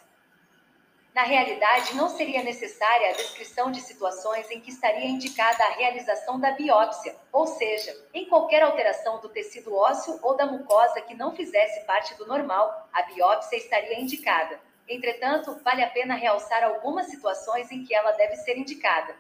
Na 1.15 1.23
realidade, 1.23 1.97
não 1.97 2.09
seria 2.09 2.43
necessária 2.43 3.11
a 3.11 3.15
descrição 3.15 3.71
de 3.73 3.81
situações 3.81 4.49
em 4.51 4.61
que 4.61 4.71
estaria 4.71 5.07
indicada 5.07 5.65
a 5.65 5.73
realização 5.73 6.39
da 6.39 6.53
biópsia, 6.53 7.17
ou 7.33 7.49
seja, 7.49 7.97
em 8.15 8.27
qualquer 8.27 8.63
alteração 8.63 9.21
do 9.21 9.29
tecido 9.29 9.75
ósseo 9.75 10.21
ou 10.23 10.37
da 10.37 10.47
mucosa 10.47 11.01
que 11.01 11.15
não 11.15 11.35
fizesse 11.35 11.85
parte 11.85 12.15
do 12.15 12.27
normal, 12.27 12.89
a 12.93 13.03
biópsia 13.03 13.57
estaria 13.57 13.99
indicada. 13.99 14.61
Entretanto, 14.89 15.59
vale 15.65 15.83
a 15.83 15.91
pena 15.91 16.15
realçar 16.15 16.63
algumas 16.63 17.07
situações 17.07 17.71
em 17.73 17.85
que 17.85 17.95
ela 17.95 18.13
deve 18.13 18.37
ser 18.37 18.57
indicada. 18.57 19.15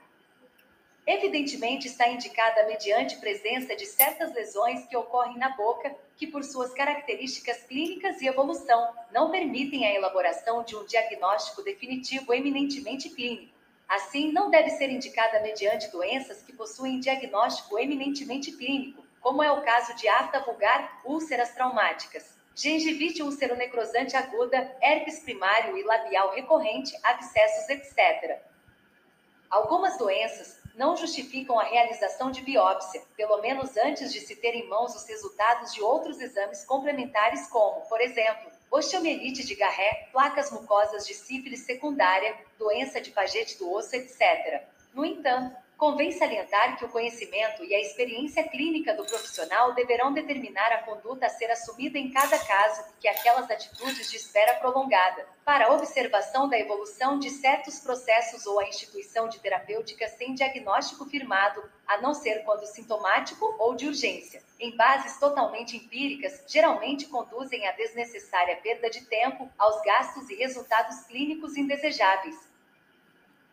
Evidentemente, 1.04 1.88
está 1.88 2.09
indicada 2.09 2.66
mediante 2.66 3.16
presença 3.16 3.75
de 3.75 3.87
certas 3.87 4.32
lesões 4.32 4.87
que 4.87 4.97
ocorrem 4.97 5.38
na 5.38 5.50
boca, 5.50 5.92
que, 6.20 6.26
por 6.26 6.44
suas 6.44 6.74
características 6.74 7.62
clínicas 7.62 8.20
e 8.20 8.26
evolução, 8.26 8.94
não 9.10 9.30
permitem 9.30 9.86
a 9.86 9.94
elaboração 9.94 10.62
de 10.62 10.76
um 10.76 10.84
diagnóstico 10.84 11.62
definitivo 11.62 12.34
eminentemente 12.34 13.08
clínico. 13.08 13.54
Assim, 13.88 14.30
não 14.30 14.50
deve 14.50 14.68
ser 14.68 14.90
indicada 14.90 15.40
mediante 15.40 15.90
doenças 15.90 16.42
que 16.42 16.52
possuem 16.52 17.00
diagnóstico 17.00 17.78
eminentemente 17.78 18.52
clínico, 18.52 19.02
como 19.18 19.42
é 19.42 19.50
o 19.50 19.62
caso 19.62 19.96
de 19.96 20.06
afta 20.08 20.40
vulgar, 20.40 21.00
úlceras 21.06 21.54
traumáticas, 21.54 22.38
gengivite 22.54 23.22
ulceronecrosante 23.22 24.14
aguda, 24.14 24.76
herpes 24.82 25.20
primário 25.20 25.74
e 25.78 25.82
labial 25.84 26.34
recorrente, 26.34 26.94
abscessos, 27.02 27.66
etc. 27.70 28.42
Algumas 29.48 29.96
doenças, 29.96 30.59
não 30.80 30.96
justificam 30.96 31.60
a 31.60 31.64
realização 31.64 32.30
de 32.30 32.40
biópsia, 32.40 33.02
pelo 33.14 33.37
menos 33.42 33.76
antes 33.76 34.10
de 34.10 34.18
se 34.18 34.34
ter 34.34 34.54
em 34.54 34.66
mãos 34.66 34.96
os 34.96 35.06
resultados 35.06 35.75
de 35.75 35.82
outros 35.82 36.18
exames 36.18 36.64
complementares, 36.64 37.46
como, 37.49 37.82
por 37.82 38.00
exemplo, 38.00 38.50
osteomielite 38.70 39.44
de 39.44 39.54
Garré, 39.54 40.08
placas 40.10 40.50
mucosas 40.50 41.06
de 41.06 41.12
sífilis 41.12 41.66
secundária, 41.66 42.34
doença 42.58 42.99
de 42.99 43.10
Paget 43.10 43.58
do 43.58 43.70
osso, 43.70 43.94
etc. 43.94 44.62
No 44.94 45.04
entanto, 45.04 45.54
Convém 45.80 46.12
salientar 46.12 46.76
que 46.76 46.84
o 46.84 46.90
conhecimento 46.90 47.64
e 47.64 47.75
a 47.75 47.80
experiência 47.80 48.46
clínica 48.46 48.92
do 48.92 49.02
profissional 49.02 49.72
deverão 49.72 50.12
determinar 50.12 50.70
a 50.72 50.82
conduta 50.82 51.25
a 51.25 51.30
ser 51.30 51.50
assumida 51.50 51.99
em 51.99 52.10
cada 52.10 52.38
caso 52.38 52.82
e 52.82 53.00
que 53.00 53.08
aquelas 53.08 53.50
atitudes 53.50 54.10
de 54.10 54.18
espera 54.18 54.56
prolongada, 54.56 55.26
para 55.42 55.68
a 55.68 55.72
observação 55.72 56.50
da 56.50 56.58
evolução 56.58 57.18
de 57.18 57.30
certos 57.30 57.78
processos 57.78 58.44
ou 58.44 58.60
a 58.60 58.68
instituição 58.68 59.26
de 59.26 59.40
terapêutica 59.40 60.06
sem 60.06 60.34
diagnóstico 60.34 61.06
firmado, 61.06 61.64
a 61.87 61.99
não 61.99 62.12
ser 62.12 62.44
quando 62.44 62.66
sintomático 62.66 63.56
ou 63.58 63.75
de 63.75 63.87
urgência, 63.87 64.42
em 64.58 64.76
bases 64.76 65.18
totalmente 65.18 65.78
empíricas, 65.78 66.44
geralmente 66.46 67.06
conduzem 67.06 67.66
à 67.66 67.72
desnecessária 67.72 68.56
perda 68.56 68.90
de 68.90 69.06
tempo, 69.06 69.50
aos 69.56 69.80
gastos 69.80 70.28
e 70.28 70.34
resultados 70.34 71.04
clínicos 71.04 71.56
indesejáveis. 71.56 72.50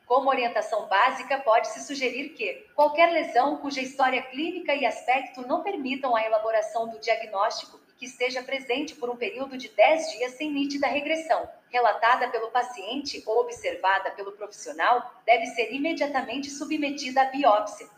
Como 0.08 0.30
orientação 0.30 0.88
básica, 0.88 1.38
pode-se 1.40 1.84
sugerir 1.84 2.30
que 2.30 2.66
qualquer 2.74 3.12
lesão 3.12 3.58
cuja 3.58 3.82
história 3.82 4.22
clínica 4.22 4.74
e 4.74 4.86
aspecto 4.86 5.46
não 5.46 5.62
permitam 5.62 6.16
a 6.16 6.24
elaboração 6.24 6.88
do 6.88 6.98
diagnóstico 6.98 7.78
e 7.90 7.94
que 8.00 8.06
esteja 8.06 8.42
presente 8.42 8.96
por 8.96 9.10
um 9.10 9.18
período 9.18 9.58
de 9.58 9.68
10 9.68 10.12
dias 10.14 10.32
sem 10.32 10.50
nítida 10.50 10.88
regressão, 10.88 11.50
relatada 11.70 12.30
pelo 12.30 12.50
paciente 12.52 13.22
ou 13.26 13.42
observada 13.42 14.12
pelo 14.12 14.32
profissional, 14.32 15.12
deve 15.26 15.46
ser 15.48 15.74
imediatamente 15.74 16.50
submetida 16.50 17.24
à 17.24 17.26
biópsia. 17.26 17.97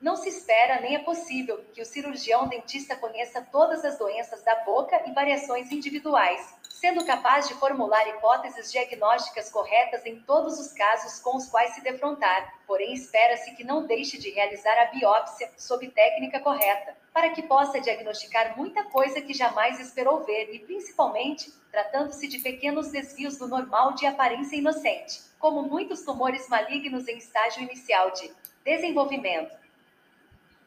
Não 0.00 0.14
se 0.14 0.28
espera 0.28 0.80
nem 0.80 0.94
é 0.94 0.98
possível 0.98 1.64
que 1.72 1.80
o 1.80 1.86
cirurgião 1.86 2.46
dentista 2.48 2.94
conheça 2.96 3.40
todas 3.50 3.82
as 3.82 3.98
doenças 3.98 4.42
da 4.42 4.54
boca 4.56 5.02
e 5.06 5.12
variações 5.12 5.72
individuais, 5.72 6.54
sendo 6.68 7.04
capaz 7.06 7.48
de 7.48 7.54
formular 7.54 8.06
hipóteses 8.06 8.70
diagnósticas 8.70 9.48
corretas 9.50 10.04
em 10.04 10.20
todos 10.20 10.60
os 10.60 10.70
casos 10.72 11.18
com 11.20 11.38
os 11.38 11.46
quais 11.46 11.74
se 11.74 11.80
defrontar, 11.80 12.60
porém 12.66 12.92
espera-se 12.92 13.54
que 13.54 13.64
não 13.64 13.86
deixe 13.86 14.18
de 14.18 14.30
realizar 14.30 14.78
a 14.82 14.90
biópsia 14.90 15.50
sob 15.56 15.88
técnica 15.88 16.40
correta, 16.40 16.94
para 17.14 17.30
que 17.30 17.42
possa 17.42 17.80
diagnosticar 17.80 18.54
muita 18.54 18.84
coisa 18.84 19.22
que 19.22 19.32
jamais 19.32 19.80
esperou 19.80 20.22
ver 20.24 20.54
e, 20.54 20.58
principalmente, 20.58 21.50
tratando-se 21.72 22.28
de 22.28 22.40
pequenos 22.40 22.90
desvios 22.90 23.38
do 23.38 23.48
normal 23.48 23.94
de 23.94 24.04
aparência 24.04 24.56
inocente, 24.56 25.22
como 25.38 25.62
muitos 25.62 26.02
tumores 26.02 26.46
malignos 26.50 27.08
em 27.08 27.16
estágio 27.16 27.62
inicial 27.62 28.10
de 28.10 28.30
desenvolvimento. 28.62 29.65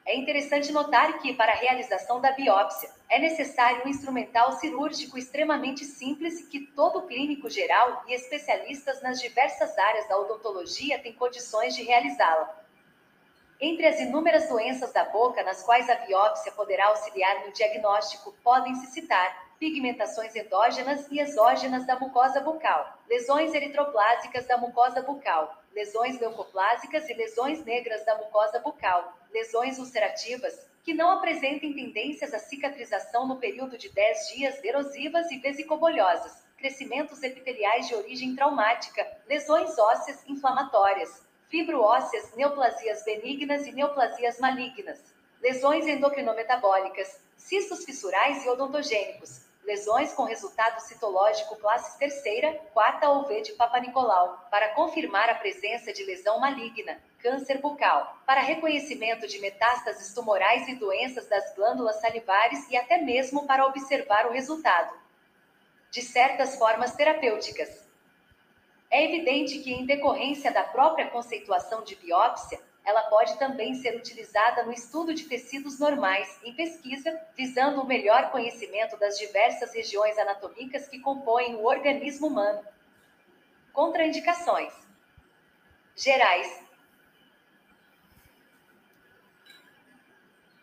É 0.09 0.15
interessante 0.15 0.71
notar 0.71 1.19
que, 1.19 1.35
para 1.35 1.51
a 1.51 1.55
realização 1.55 2.19
da 2.19 2.31
biópsia, 2.31 2.89
é 3.07 3.19
necessário 3.19 3.85
um 3.85 3.87
instrumental 3.87 4.53
cirúrgico 4.53 5.19
extremamente 5.19 5.85
simples 5.85 6.47
que 6.47 6.61
todo 6.61 7.03
clínico 7.03 7.47
geral 7.47 8.03
e 8.07 8.15
especialistas 8.15 9.03
nas 9.03 9.21
diversas 9.21 9.77
áreas 9.77 10.09
da 10.09 10.17
odontologia 10.17 10.97
têm 10.97 11.13
condições 11.13 11.75
de 11.75 11.83
realizá-la. 11.83 12.59
Entre 13.61 13.85
as 13.85 13.99
inúmeras 13.99 14.49
doenças 14.49 14.91
da 14.91 15.05
boca 15.05 15.43
nas 15.43 15.61
quais 15.61 15.87
a 15.87 15.93
biópsia 15.93 16.53
poderá 16.53 16.87
auxiliar 16.87 17.45
no 17.45 17.53
diagnóstico, 17.53 18.33
podem-se 18.43 18.87
citar 18.87 19.53
pigmentações 19.59 20.35
endógenas 20.35 21.05
e 21.11 21.19
exógenas 21.19 21.85
da 21.85 21.99
mucosa 21.99 22.41
bucal, 22.41 22.97
lesões 23.07 23.53
eritroplásicas 23.53 24.47
da 24.47 24.57
mucosa 24.57 25.03
bucal, 25.03 25.55
lesões 25.71 26.19
leucoplásicas 26.19 27.07
e 27.07 27.13
lesões 27.13 27.63
negras 27.63 28.03
da 28.05 28.15
mucosa 28.15 28.57
bucal, 28.57 29.18
lesões 29.31 29.77
ulcerativas, 29.79 30.67
que 30.83 30.93
não 30.93 31.11
apresentem 31.11 31.73
tendências 31.73 32.33
à 32.33 32.39
cicatrização 32.39 33.27
no 33.27 33.37
período 33.37 33.77
de 33.77 33.89
10 33.89 34.29
dias, 34.33 34.63
erosivas 34.63 35.29
e 35.31 35.37
vesicobolhosas, 35.37 36.43
crescimentos 36.57 37.23
epiteliais 37.23 37.87
de 37.87 37.95
origem 37.95 38.35
traumática, 38.35 39.05
lesões 39.27 39.77
ósseas 39.77 40.27
inflamatórias, 40.27 41.23
fibroósseas, 41.47 42.35
neoplasias 42.35 43.03
benignas 43.03 43.65
e 43.65 43.71
neoplasias 43.71 44.39
malignas, 44.39 44.99
lesões 45.41 45.87
endocrinometabólicas, 45.87 47.19
cistos 47.37 47.85
fissurais 47.85 48.45
e 48.45 48.49
odontogênicos, 48.49 49.41
lesões 49.63 50.13
com 50.13 50.23
resultado 50.23 50.79
citológico 50.79 51.55
classe 51.57 51.97
terceira, 51.97 52.53
quarta 52.73 53.09
ou 53.09 53.25
V 53.25 53.41
de 53.41 53.53
Papa 53.53 53.79
Nicolau, 53.79 54.47
para 54.51 54.73
confirmar 54.73 55.29
a 55.29 55.35
presença 55.35 55.93
de 55.93 56.03
lesão 56.03 56.39
maligna, 56.39 56.99
câncer 57.21 57.59
bucal, 57.59 58.21
para 58.25 58.41
reconhecimento 58.41 59.27
de 59.27 59.39
metástases 59.39 60.13
tumorais 60.13 60.67
e 60.67 60.75
doenças 60.75 61.27
das 61.27 61.53
glândulas 61.55 61.99
salivares 61.99 62.69
e 62.69 62.77
até 62.77 62.97
mesmo 62.97 63.45
para 63.45 63.65
observar 63.65 64.25
o 64.25 64.31
resultado 64.31 64.97
de 65.91 66.01
certas 66.01 66.55
formas 66.55 66.95
terapêuticas. 66.95 67.87
É 68.89 69.03
evidente 69.03 69.59
que, 69.59 69.71
em 69.71 69.85
decorrência 69.85 70.51
da 70.51 70.63
própria 70.63 71.09
conceituação 71.09 71.83
de 71.83 71.95
biópsia, 71.95 72.59
ela 72.83 73.03
pode 73.03 73.37
também 73.37 73.75
ser 73.75 73.95
utilizada 73.95 74.63
no 74.63 74.71
estudo 74.71 75.13
de 75.13 75.25
tecidos 75.25 75.77
normais, 75.77 76.39
em 76.43 76.55
pesquisa, 76.55 77.19
visando 77.35 77.81
o 77.81 77.85
melhor 77.85 78.31
conhecimento 78.31 78.97
das 78.97 79.17
diversas 79.17 79.73
regiões 79.73 80.17
anatômicas 80.17 80.87
que 80.87 80.99
compõem 80.99 81.55
o 81.55 81.65
organismo 81.65 82.27
humano. 82.27 82.65
Contraindicações 83.73 84.73
gerais. 85.95 86.68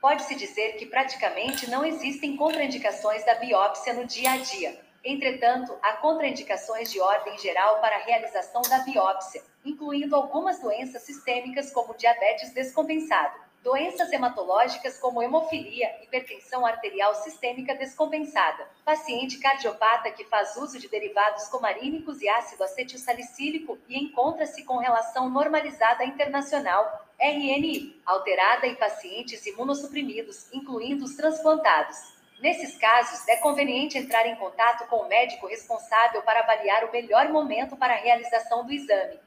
Pode-se 0.06 0.36
dizer 0.36 0.76
que 0.76 0.86
praticamente 0.86 1.68
não 1.68 1.84
existem 1.84 2.36
contraindicações 2.36 3.24
da 3.24 3.34
biópsia 3.34 3.92
no 3.92 4.04
dia 4.04 4.34
a 4.34 4.36
dia. 4.36 4.80
Entretanto, 5.04 5.76
há 5.82 5.94
contraindicações 5.94 6.92
de 6.92 7.00
ordem 7.00 7.36
geral 7.38 7.80
para 7.80 7.96
a 7.96 8.04
realização 8.04 8.62
da 8.62 8.84
biópsia, 8.84 9.42
incluindo 9.64 10.14
algumas 10.14 10.60
doenças 10.60 11.02
sistêmicas 11.02 11.72
como 11.72 11.96
diabetes 11.96 12.54
descompensado, 12.54 13.34
doenças 13.66 14.12
hematológicas 14.12 14.96
como 14.96 15.20
hemofilia, 15.20 15.90
hipertensão 16.00 16.64
arterial 16.64 17.12
sistêmica 17.16 17.74
descompensada, 17.74 18.64
paciente 18.84 19.40
cardiopata 19.40 20.12
que 20.12 20.24
faz 20.26 20.56
uso 20.56 20.78
de 20.78 20.86
derivados 20.88 21.48
comarínicos 21.48 22.22
e 22.22 22.28
ácido 22.28 22.62
acetilsalicílico 22.62 23.76
e 23.88 23.98
encontra-se 23.98 24.62
com 24.62 24.76
relação 24.76 25.28
normalizada 25.28 26.04
internacional, 26.04 27.08
RNI, 27.18 28.00
alterada 28.06 28.68
e 28.68 28.76
pacientes 28.76 29.44
imunossuprimidos, 29.46 30.46
incluindo 30.52 31.04
os 31.04 31.16
transplantados. 31.16 31.96
Nesses 32.38 32.78
casos, 32.78 33.26
é 33.26 33.38
conveniente 33.38 33.98
entrar 33.98 34.28
em 34.28 34.36
contato 34.36 34.86
com 34.86 34.98
o 34.98 35.08
médico 35.08 35.48
responsável 35.48 36.22
para 36.22 36.38
avaliar 36.38 36.84
o 36.84 36.92
melhor 36.92 37.30
momento 37.30 37.76
para 37.76 37.94
a 37.94 37.98
realização 37.98 38.64
do 38.64 38.72
exame. 38.72 39.18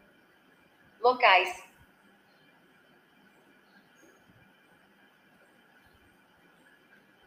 Locais: 1.02 1.69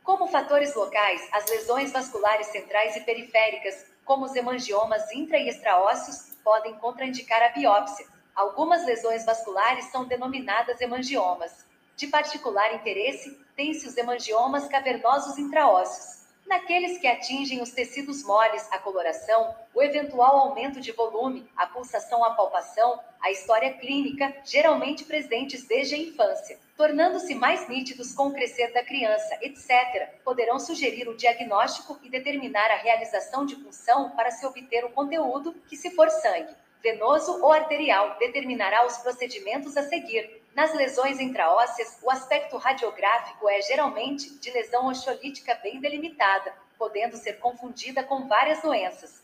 Como 0.05 0.27
fatores 0.27 0.75
locais, 0.75 1.29
as 1.33 1.47
lesões 1.49 1.93
vasculares 1.93 2.49
centrais 2.49 2.97
e 2.97 3.01
periféricas, 3.03 3.87
como 4.05 4.25
os 4.25 4.35
hemangiomas 4.35 5.13
intra 5.13 5.39
e 5.39 5.49
extraósseos, 5.49 6.37
podem 6.43 6.75
contraindicar 6.75 7.41
a 7.43 7.51
biópsia. 7.51 8.07
Algumas 8.35 8.85
lesões 8.85 9.25
vasculares 9.25 9.85
são 9.93 10.05
denominadas 10.05 10.81
hemangiomas. 10.81 11.65
De 11.97 12.09
particular 12.09 12.75
interesse, 12.75 13.39
têm-se 13.55 13.87
os 13.87 13.97
hemangiomas 13.97 14.67
cavernosos 14.67 15.39
intraósseos. 15.39 16.22
Naqueles 16.47 16.99
que 16.99 17.07
atingem 17.07 17.63
os 17.63 17.71
tecidos 17.71 18.23
moles, 18.25 18.69
a 18.71 18.79
coloração, 18.79 19.55
o 19.73 19.83
eventual 19.83 20.37
aumento 20.37 20.81
de 20.81 20.93
volume, 20.93 21.49
a 21.57 21.67
pulsação 21.67 22.23
à 22.25 22.35
palpação, 22.35 23.01
a 23.21 23.31
história 23.31 23.73
clínica, 23.75 24.35
geralmente 24.45 25.05
presentes 25.05 25.65
desde 25.65 25.95
a 25.95 25.99
infância, 25.99 26.59
tornando-se 26.77 27.35
mais 27.35 27.69
nítidos 27.69 28.13
com 28.13 28.27
o 28.27 28.33
crescer 28.33 28.73
da 28.73 28.85
criança, 28.85 29.39
etc., 29.41 30.11
poderão 30.25 30.59
sugerir 30.59 31.09
o 31.09 31.17
diagnóstico 31.17 31.99
e 32.03 32.11
determinar 32.11 32.71
a 32.71 32.77
realização 32.77 33.47
de 33.47 33.57
punção 33.57 34.11
para 34.11 34.31
se 34.31 34.45
obter 34.45 34.85
o 34.85 34.91
conteúdo, 34.91 35.55
que, 35.69 35.77
se 35.77 35.91
for 35.93 36.11
sangue, 36.11 36.55
venoso 36.83 37.41
ou 37.41 37.53
arterial, 37.53 38.19
determinará 38.19 38.85
os 38.85 38.99
procedimentos 38.99 39.77
a 39.77 39.85
seguir. 39.85 40.42
Nas 40.55 40.75
lesões 40.75 41.19
intraósseas, 41.19 41.99
o 42.03 42.11
aspecto 42.11 42.59
radiográfico 42.59 43.49
é 43.49 43.63
geralmente 43.63 44.39
de 44.39 44.51
lesão 44.51 44.87
osteolítica 44.87 45.55
bem 45.63 45.81
delimitada, 45.81 46.53
podendo 46.79 47.17
ser 47.17 47.39
confundida 47.39 48.05
com 48.05 48.29
várias 48.29 48.61
doenças. 48.61 49.23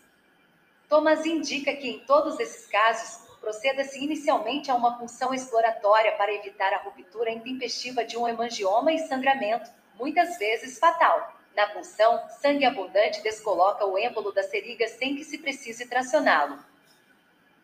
Thomas 0.89 1.27
indica 1.27 1.75
que 1.75 1.89
em 1.89 1.99
todos 2.01 2.41
esses 2.41 2.67
casos, 2.67 3.29
proceda-se 3.41 4.03
inicialmente 4.03 4.71
a 4.71 4.75
uma 4.75 4.99
punção 4.99 5.35
exploratória 5.35 6.13
para 6.13 6.33
evitar 6.33 6.73
a 6.73 6.79
ruptura 6.79 7.31
intempestiva 7.31 8.05
de 8.05 8.17
um 8.17 8.27
hemangioma 8.27 8.93
e 8.93 8.99
sangramento, 9.01 9.71
muitas 9.97 10.39
vezes 10.39 10.79
fatal. 10.79 11.35
Na 11.55 11.67
punção, 11.67 12.27
sangue 12.41 12.65
abundante 12.65 13.23
descoloca 13.23 13.85
o 13.85 13.99
êmbolo 13.99 14.33
da 14.33 14.43
seriga 14.43 14.89
sem 14.89 15.15
que 15.15 15.25
se 15.25 15.39
precise 15.39 15.87
tracioná-lo. 15.87 16.59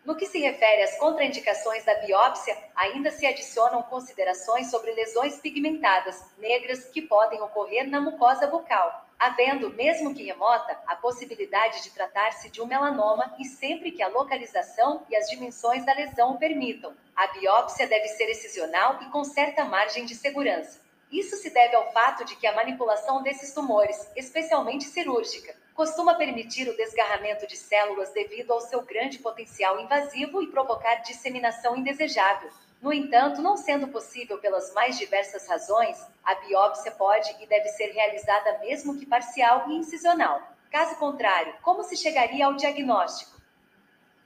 No 0.05 0.15
que 0.15 0.27
se 0.27 0.39
refere 0.39 0.83
às 0.83 0.99
contraindicações 0.99 1.83
da 1.83 1.95
biópsia, 1.95 2.55
ainda 2.77 3.11
se 3.11 3.25
adicionam 3.25 3.83
considerações 3.85 4.71
sobre 4.71 4.93
lesões 4.93 5.39
pigmentadas, 5.39 6.23
negras, 6.37 6.85
que 6.85 7.01
podem 7.01 7.41
ocorrer 7.41 7.89
na 7.89 8.03
mucosa 8.03 8.47
bucal, 8.47 9.09
havendo, 9.19 9.71
mesmo 9.71 10.15
que 10.15 10.23
remota, 10.23 10.79
a 10.87 10.95
possibilidade 10.95 11.83
de 11.83 11.91
tratar-se 11.91 12.51
de 12.51 12.61
um 12.61 12.67
melanoma 12.67 13.35
e 13.39 13.47
sempre 13.47 13.93
que 13.93 14.03
a 14.03 14.09
localização 14.09 15.07
e 15.09 15.17
as 15.17 15.27
dimensões 15.31 15.87
da 15.87 15.95
lesão 15.95 16.33
o 16.33 16.39
permitam. 16.39 16.95
A 17.17 17.27
biópsia 17.29 17.87
deve 17.87 18.09
ser 18.09 18.29
excisional 18.29 18.99
e 19.01 19.07
com 19.07 19.25
certa 19.25 19.65
margem 19.65 20.05
de 20.05 20.15
segurança. 20.15 20.83
Isso 21.11 21.37
se 21.37 21.49
deve 21.49 21.77
ao 21.77 21.91
fato 21.93 22.27
de 22.27 22.37
que 22.37 22.47
a 22.47 22.55
manipulação 22.55 23.23
desses 23.23 23.55
tumores, 23.55 24.11
especialmente 24.15 24.85
cirúrgica, 24.85 25.57
costuma 25.75 26.15
permitir 26.15 26.69
o 26.69 26.77
desgarramento 26.77 27.47
de 27.47 27.57
células 27.57 28.13
devido 28.13 28.53
ao 28.53 28.61
seu 28.61 28.81
grande 28.83 29.19
potencial 29.19 29.81
invasivo 29.81 30.41
e 30.41 30.47
provocar 30.47 30.97
disseminação 31.03 31.77
indesejável. 31.77 32.51
No 32.81 32.93
entanto, 32.93 33.43
não 33.43 33.57
sendo 33.57 33.89
possível 33.89 34.39
pelas 34.39 34.73
mais 34.73 34.97
diversas 34.97 35.49
razões, 35.49 35.99
a 36.23 36.35
biópsia 36.37 36.93
pode 36.93 37.35
e 37.41 37.47
deve 37.47 37.69
ser 37.71 37.93
realizada 37.93 38.59
mesmo 38.59 38.99
que 38.99 39.07
parcial 39.07 39.69
e 39.69 39.75
incisional. 39.75 40.41
Caso 40.71 40.97
contrário, 40.97 41.55
como 41.63 41.83
se 41.83 41.97
chegaria 41.97 42.47
ao 42.47 42.55
diagnóstico? 42.55 43.33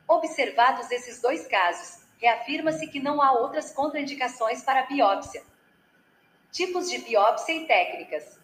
Observados 0.07 0.91
esses 0.91 1.21
dois 1.21 1.47
casos, 1.47 2.03
reafirma-se 2.19 2.87
que 2.89 3.01
não 3.01 3.23
há 3.23 3.33
outras 3.33 3.73
contraindicações 3.73 4.63
para 4.63 4.81
a 4.81 4.87
biópsia. 4.87 5.43
Tipos 6.51 6.91
de 6.91 6.99
biópsia 6.99 7.53
e 7.53 7.67
técnicas. 7.67 8.38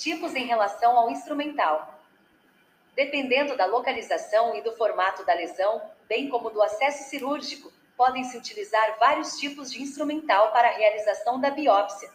Tipos 0.00 0.34
em 0.34 0.46
relação 0.46 0.96
ao 0.96 1.10
instrumental. 1.10 2.00
Dependendo 2.96 3.54
da 3.54 3.66
localização 3.66 4.56
e 4.56 4.62
do 4.62 4.72
formato 4.72 5.26
da 5.26 5.34
lesão, 5.34 5.82
bem 6.08 6.30
como 6.30 6.48
do 6.48 6.62
acesso 6.62 7.10
cirúrgico, 7.10 7.70
podem-se 7.98 8.34
utilizar 8.34 8.98
vários 8.98 9.38
tipos 9.38 9.70
de 9.70 9.82
instrumental 9.82 10.52
para 10.52 10.68
a 10.68 10.72
realização 10.72 11.38
da 11.38 11.50
biópsia. 11.50 12.10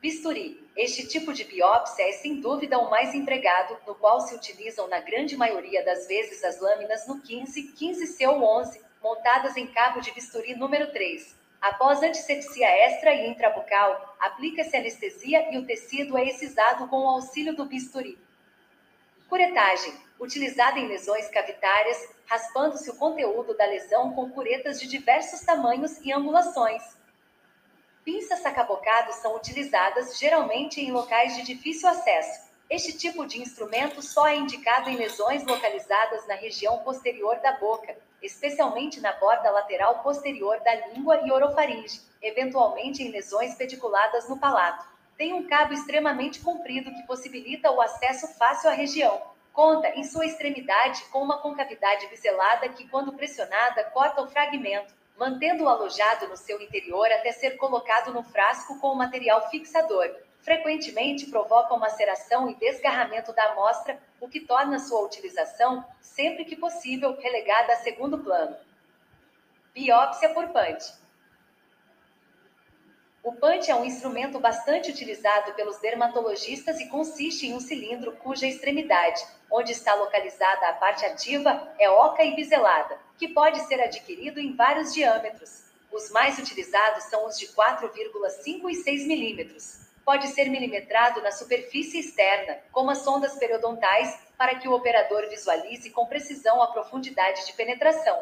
Bisturi. 0.00 0.64
Este 0.76 1.04
tipo 1.08 1.32
de 1.32 1.42
biópsia 1.42 2.08
é 2.08 2.12
sem 2.12 2.40
dúvida 2.40 2.78
o 2.78 2.88
mais 2.88 3.12
empregado, 3.12 3.76
no 3.84 3.96
qual 3.96 4.20
se 4.20 4.36
utilizam 4.36 4.86
na 4.86 5.00
grande 5.00 5.36
maioria 5.36 5.84
das 5.84 6.06
vezes 6.06 6.44
as 6.44 6.60
lâminas 6.60 7.08
no 7.08 7.20
15, 7.20 7.74
15C 7.76 8.28
ou 8.28 8.40
11, 8.60 8.80
montadas 9.02 9.56
em 9.56 9.66
cabo 9.66 10.00
de 10.00 10.12
bisturi 10.12 10.54
número 10.54 10.92
3. 10.92 11.37
Após 11.60 12.02
antisepsia 12.02 12.68
extra 12.68 13.12
e 13.12 13.28
intrabucal, 13.28 14.16
aplica-se 14.20 14.76
anestesia 14.76 15.52
e 15.52 15.58
o 15.58 15.66
tecido 15.66 16.16
é 16.16 16.26
excisado 16.28 16.86
com 16.86 17.00
o 17.00 17.08
auxílio 17.08 17.54
do 17.54 17.64
bisturi. 17.64 18.16
Curetagem, 19.28 19.92
utilizada 20.20 20.78
em 20.78 20.86
lesões 20.86 21.28
cavitárias, 21.28 22.14
raspando-se 22.26 22.88
o 22.90 22.96
conteúdo 22.96 23.56
da 23.56 23.66
lesão 23.66 24.12
com 24.12 24.30
curetas 24.30 24.80
de 24.80 24.86
diversos 24.86 25.40
tamanhos 25.40 25.98
e 26.04 26.12
angulações. 26.12 26.82
Pinças 28.04 28.38
sacabocados 28.38 29.16
são 29.16 29.36
utilizadas 29.36 30.18
geralmente 30.18 30.80
em 30.80 30.92
locais 30.92 31.36
de 31.36 31.42
difícil 31.42 31.88
acesso. 31.88 32.48
Este 32.70 32.96
tipo 32.96 33.26
de 33.26 33.40
instrumento 33.40 34.00
só 34.00 34.28
é 34.28 34.36
indicado 34.36 34.88
em 34.88 34.96
lesões 34.96 35.44
localizadas 35.44 36.26
na 36.26 36.34
região 36.34 36.78
posterior 36.78 37.36
da 37.40 37.52
boca, 37.52 37.96
especialmente 38.22 39.00
na 39.00 39.12
borda 39.12 39.50
lateral 39.50 40.00
posterior 40.02 40.60
da 40.60 40.74
língua 40.88 41.20
e 41.24 41.32
orofaringe, 41.32 42.00
eventualmente 42.22 43.02
em 43.02 43.10
lesões 43.10 43.54
pediculadas 43.54 44.28
no 44.28 44.38
palato. 44.38 44.84
Tem 45.16 45.32
um 45.32 45.46
cabo 45.46 45.72
extremamente 45.72 46.40
comprido 46.40 46.92
que 46.92 47.06
possibilita 47.06 47.70
o 47.70 47.80
acesso 47.80 48.28
fácil 48.38 48.70
à 48.70 48.72
região. 48.72 49.20
Conta, 49.52 49.88
em 49.88 50.04
sua 50.04 50.26
extremidade, 50.26 51.04
com 51.06 51.22
uma 51.22 51.38
concavidade 51.38 52.06
biselada 52.06 52.68
que, 52.68 52.88
quando 52.88 53.12
pressionada, 53.12 53.84
corta 53.84 54.22
o 54.22 54.28
fragmento, 54.28 54.94
mantendo-o 55.18 55.68
alojado 55.68 56.28
no 56.28 56.36
seu 56.36 56.60
interior 56.60 57.06
até 57.10 57.32
ser 57.32 57.56
colocado 57.56 58.12
no 58.12 58.22
frasco 58.22 58.78
com 58.78 58.92
o 58.92 58.96
material 58.96 59.50
fixador 59.50 60.08
frequentemente 60.40 61.26
provocam 61.26 61.78
maceração 61.78 62.48
e 62.48 62.54
desgarramento 62.54 63.32
da 63.32 63.52
amostra, 63.52 64.00
o 64.20 64.28
que 64.28 64.40
torna 64.40 64.78
sua 64.78 65.04
utilização, 65.04 65.84
sempre 66.00 66.44
que 66.44 66.56
possível, 66.56 67.16
relegada 67.18 67.72
a 67.72 67.76
segundo 67.76 68.18
plano. 68.18 68.56
Biópsia 69.74 70.30
por 70.30 70.48
punch. 70.48 70.94
O 73.22 73.32
punch 73.32 73.70
é 73.70 73.74
um 73.74 73.84
instrumento 73.84 74.38
bastante 74.38 74.90
utilizado 74.90 75.52
pelos 75.52 75.78
dermatologistas 75.78 76.80
e 76.80 76.88
consiste 76.88 77.46
em 77.46 77.54
um 77.54 77.60
cilindro 77.60 78.12
cuja 78.12 78.46
extremidade, 78.46 79.22
onde 79.50 79.72
está 79.72 79.94
localizada 79.94 80.68
a 80.68 80.72
parte 80.72 81.04
ativa, 81.04 81.68
é 81.78 81.90
oca 81.90 82.24
e 82.24 82.34
biselada, 82.34 82.98
que 83.18 83.28
pode 83.28 83.60
ser 83.66 83.80
adquirido 83.80 84.40
em 84.40 84.54
vários 84.54 84.94
diâmetros. 84.94 85.64
Os 85.92 86.10
mais 86.10 86.38
utilizados 86.38 87.04
são 87.04 87.26
os 87.26 87.38
de 87.38 87.48
4,5 87.48 88.70
e 88.70 88.74
6 88.74 89.06
milímetros 89.06 89.87
pode 90.08 90.28
ser 90.28 90.48
milimetrado 90.48 91.20
na 91.20 91.30
superfície 91.30 91.98
externa, 91.98 92.56
como 92.72 92.90
as 92.90 93.04
sondas 93.04 93.34
periodontais, 93.34 94.18
para 94.38 94.54
que 94.54 94.66
o 94.66 94.72
operador 94.72 95.28
visualize 95.28 95.90
com 95.90 96.06
precisão 96.06 96.62
a 96.62 96.68
profundidade 96.68 97.44
de 97.44 97.52
penetração. 97.52 98.18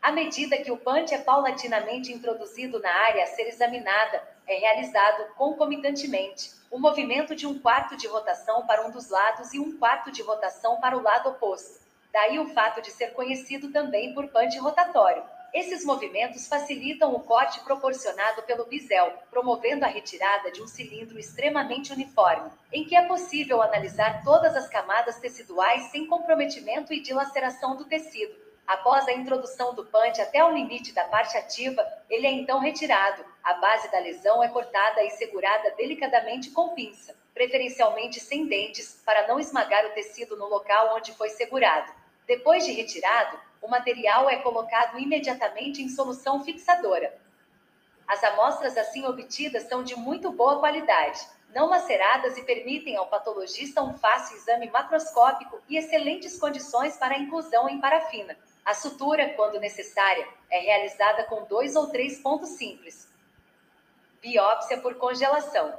À 0.00 0.10
medida 0.10 0.56
que 0.56 0.72
o 0.72 0.78
punch 0.78 1.12
é 1.12 1.18
paulatinamente 1.18 2.10
introduzido 2.10 2.80
na 2.80 2.90
área 2.90 3.22
a 3.22 3.26
ser 3.26 3.48
examinada, 3.48 4.26
é 4.46 4.54
realizado 4.54 5.34
concomitantemente 5.34 6.52
o 6.70 6.78
movimento 6.78 7.36
de 7.36 7.46
um 7.46 7.58
quarto 7.58 7.94
de 7.94 8.06
rotação 8.06 8.66
para 8.66 8.86
um 8.86 8.90
dos 8.90 9.10
lados 9.10 9.52
e 9.52 9.58
um 9.58 9.76
quarto 9.76 10.10
de 10.10 10.22
rotação 10.22 10.80
para 10.80 10.96
o 10.96 11.02
lado 11.02 11.28
oposto. 11.28 11.82
Daí 12.10 12.38
o 12.38 12.48
fato 12.54 12.80
de 12.80 12.90
ser 12.92 13.12
conhecido 13.12 13.70
também 13.70 14.14
por 14.14 14.26
punch 14.28 14.58
rotatório. 14.58 15.22
Esses 15.52 15.84
movimentos 15.84 16.48
facilitam 16.48 17.14
o 17.14 17.20
corte 17.20 17.60
proporcionado 17.60 18.42
pelo 18.44 18.64
bisel, 18.64 19.12
promovendo 19.30 19.84
a 19.84 19.88
retirada 19.88 20.50
de 20.50 20.62
um 20.62 20.66
cilindro 20.66 21.18
extremamente 21.18 21.92
uniforme, 21.92 22.50
em 22.72 22.84
que 22.84 22.96
é 22.96 23.02
possível 23.02 23.60
analisar 23.60 24.24
todas 24.24 24.56
as 24.56 24.66
camadas 24.68 25.18
teciduais 25.18 25.90
sem 25.90 26.06
comprometimento 26.06 26.94
e 26.94 27.02
dilaceração 27.02 27.76
do 27.76 27.84
tecido. 27.84 28.34
Após 28.66 29.06
a 29.06 29.12
introdução 29.12 29.74
do 29.74 29.84
punch 29.84 30.22
até 30.22 30.42
o 30.42 30.54
limite 30.54 30.94
da 30.94 31.04
parte 31.04 31.36
ativa, 31.36 31.86
ele 32.08 32.26
é 32.26 32.30
então 32.30 32.58
retirado. 32.58 33.22
A 33.44 33.52
base 33.54 33.90
da 33.90 33.98
lesão 33.98 34.42
é 34.42 34.48
cortada 34.48 35.04
e 35.04 35.10
segurada 35.10 35.72
delicadamente 35.72 36.50
com 36.50 36.70
pinça, 36.70 37.14
preferencialmente 37.34 38.20
sem 38.20 38.46
dentes, 38.46 39.02
para 39.04 39.28
não 39.28 39.38
esmagar 39.38 39.84
o 39.84 39.90
tecido 39.90 40.34
no 40.34 40.46
local 40.46 40.96
onde 40.96 41.12
foi 41.12 41.28
segurado. 41.28 41.92
Depois 42.26 42.64
de 42.64 42.72
retirado, 42.72 43.38
o 43.62 43.68
material 43.68 44.28
é 44.28 44.36
colocado 44.36 44.98
imediatamente 44.98 45.80
em 45.80 45.88
solução 45.88 46.44
fixadora. 46.44 47.16
As 48.06 48.22
amostras 48.24 48.76
assim 48.76 49.06
obtidas 49.06 49.62
são 49.68 49.84
de 49.84 49.94
muito 49.94 50.32
boa 50.32 50.58
qualidade, 50.58 51.20
não 51.54 51.70
maceradas 51.70 52.36
e 52.36 52.42
permitem 52.42 52.96
ao 52.96 53.06
patologista 53.06 53.82
um 53.82 53.94
fácil 53.94 54.36
exame 54.36 54.68
macroscópico 54.70 55.60
e 55.68 55.76
excelentes 55.76 56.38
condições 56.38 56.96
para 56.96 57.14
a 57.14 57.18
inclusão 57.18 57.68
em 57.68 57.80
parafina. 57.80 58.36
A 58.64 58.74
sutura, 58.74 59.34
quando 59.34 59.60
necessária, 59.60 60.26
é 60.50 60.58
realizada 60.58 61.24
com 61.24 61.44
dois 61.44 61.76
ou 61.76 61.88
três 61.88 62.18
pontos 62.20 62.50
simples. 62.50 63.08
Biópsia 64.20 64.78
por 64.80 64.94
congelação. 64.96 65.72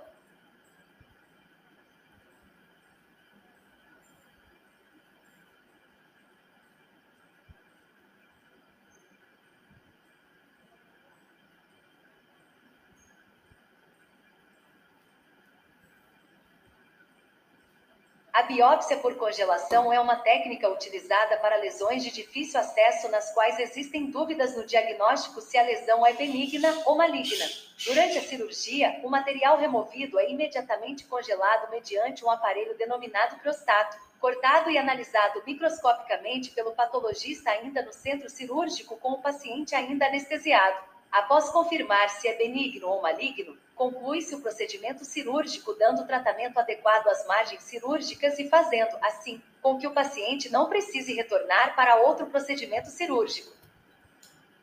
A 18.33 18.41
biópsia 18.41 18.97
por 18.97 19.15
congelação 19.15 19.93
é 19.93 19.99
uma 19.99 20.15
técnica 20.15 20.67
utilizada 20.67 21.37
para 21.37 21.57
lesões 21.57 22.03
de 22.03 22.09
difícil 22.09 22.59
acesso 22.59 23.07
nas 23.09 23.31
quais 23.31 23.59
existem 23.59 24.09
dúvidas 24.09 24.57
no 24.57 24.65
diagnóstico 24.65 25.39
se 25.39 25.55
a 25.55 25.61
lesão 25.61 26.03
é 26.03 26.13
benigna 26.13 26.81
ou 26.87 26.97
maligna. 26.97 27.45
Durante 27.85 28.17
a 28.17 28.23
cirurgia, 28.23 28.99
o 29.03 29.09
material 29.09 29.59
removido 29.59 30.17
é 30.17 30.31
imediatamente 30.31 31.05
congelado 31.05 31.69
mediante 31.69 32.25
um 32.25 32.31
aparelho 32.31 32.75
denominado 32.75 33.35
crostato, 33.35 33.97
cortado 34.19 34.71
e 34.71 34.79
analisado 34.79 35.43
microscopicamente 35.45 36.49
pelo 36.49 36.71
patologista 36.71 37.51
ainda 37.51 37.83
no 37.83 37.93
centro 37.93 38.31
cirúrgico 38.31 38.97
com 38.97 39.11
o 39.11 39.21
paciente 39.21 39.75
ainda 39.75 40.07
anestesiado. 40.07 40.83
Após 41.11 41.51
confirmar 41.51 42.09
se 42.09 42.27
é 42.27 42.33
benigno 42.35 42.87
ou 42.87 42.99
maligno, 42.99 43.55
conclui-se 43.83 44.33
o 44.33 44.39
procedimento 44.39 45.03
cirúrgico 45.03 45.73
dando 45.73 46.07
tratamento 46.07 46.57
adequado 46.57 47.07
às 47.07 47.27
margens 47.27 47.63
cirúrgicas 47.63 48.39
e 48.39 48.47
fazendo, 48.47 48.95
assim, 49.01 49.41
com 49.61 49.77
que 49.77 49.85
o 49.85 49.91
paciente 49.91 50.49
não 50.49 50.69
precise 50.69 51.13
retornar 51.13 51.75
para 51.75 51.97
outro 51.97 52.27
procedimento 52.27 52.87
cirúrgico. 52.87 53.51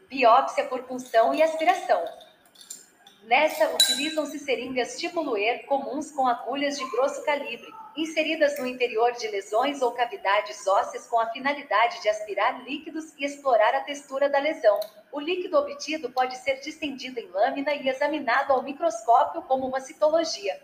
Biópsia 0.08 0.64
por 0.64 0.84
punção 0.84 1.34
e 1.34 1.42
aspiração. 1.42 2.02
Nessa, 3.24 3.68
utilizam-se 3.74 4.38
seringas 4.38 4.98
tipo 4.98 5.20
Luer 5.20 5.66
comuns 5.66 6.10
com 6.10 6.26
agulhas 6.26 6.78
de 6.78 6.90
grosso 6.90 7.22
calibre, 7.22 7.70
inseridas 7.96 8.58
no 8.58 8.66
interior 8.66 9.12
de 9.12 9.28
lesões 9.28 9.82
ou 9.82 9.92
cavidades 9.92 10.66
ósseas 10.66 11.06
com 11.06 11.18
a 11.18 11.30
finalidade 11.30 12.00
de 12.00 12.08
aspirar 12.08 12.62
líquidos 12.64 13.12
e 13.18 13.24
explorar 13.24 13.74
a 13.74 13.80
textura 13.80 14.28
da 14.28 14.38
lesão. 14.38 14.78
O 15.12 15.20
líquido 15.20 15.58
obtido 15.58 16.10
pode 16.10 16.36
ser 16.36 16.60
distendido 16.60 17.18
em 17.18 17.28
lâmina 17.28 17.74
e 17.74 17.88
examinado 17.88 18.52
ao 18.52 18.62
microscópio 18.62 19.42
como 19.42 19.66
uma 19.66 19.80
citologia. 19.80 20.60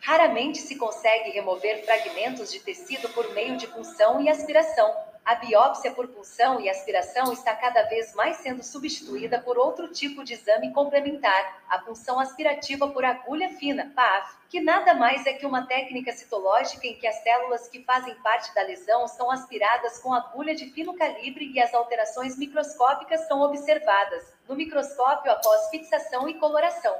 Raramente 0.00 0.58
se 0.58 0.76
consegue 0.76 1.30
remover 1.30 1.84
fragmentos 1.84 2.50
de 2.50 2.60
tecido 2.60 3.08
por 3.10 3.32
meio 3.34 3.56
de 3.56 3.66
punção 3.68 4.20
e 4.20 4.28
aspiração, 4.28 5.11
a 5.24 5.36
biópsia 5.36 5.92
por 5.92 6.08
punção 6.08 6.60
e 6.60 6.68
aspiração 6.68 7.32
está 7.32 7.54
cada 7.54 7.84
vez 7.84 8.12
mais 8.12 8.38
sendo 8.38 8.60
substituída 8.62 9.40
por 9.40 9.56
outro 9.56 9.86
tipo 9.86 10.24
de 10.24 10.34
exame 10.34 10.72
complementar, 10.72 11.62
a 11.68 11.78
punção 11.78 12.18
aspirativa 12.18 12.88
por 12.88 13.04
agulha 13.04 13.48
fina, 13.50 13.92
PAF, 13.94 14.36
que 14.48 14.60
nada 14.60 14.94
mais 14.94 15.24
é 15.24 15.32
que 15.32 15.46
uma 15.46 15.64
técnica 15.64 16.12
citológica 16.12 16.88
em 16.88 16.98
que 16.98 17.06
as 17.06 17.22
células 17.22 17.68
que 17.68 17.84
fazem 17.84 18.16
parte 18.16 18.52
da 18.52 18.62
lesão 18.62 19.06
são 19.06 19.30
aspiradas 19.30 20.00
com 20.00 20.12
agulha 20.12 20.56
de 20.56 20.70
fino 20.70 20.92
calibre 20.94 21.52
e 21.52 21.60
as 21.60 21.72
alterações 21.72 22.36
microscópicas 22.36 23.20
são 23.28 23.42
observadas 23.42 24.34
no 24.48 24.56
microscópio 24.56 25.30
após 25.30 25.70
fixação 25.70 26.28
e 26.28 26.34
coloração. 26.34 26.96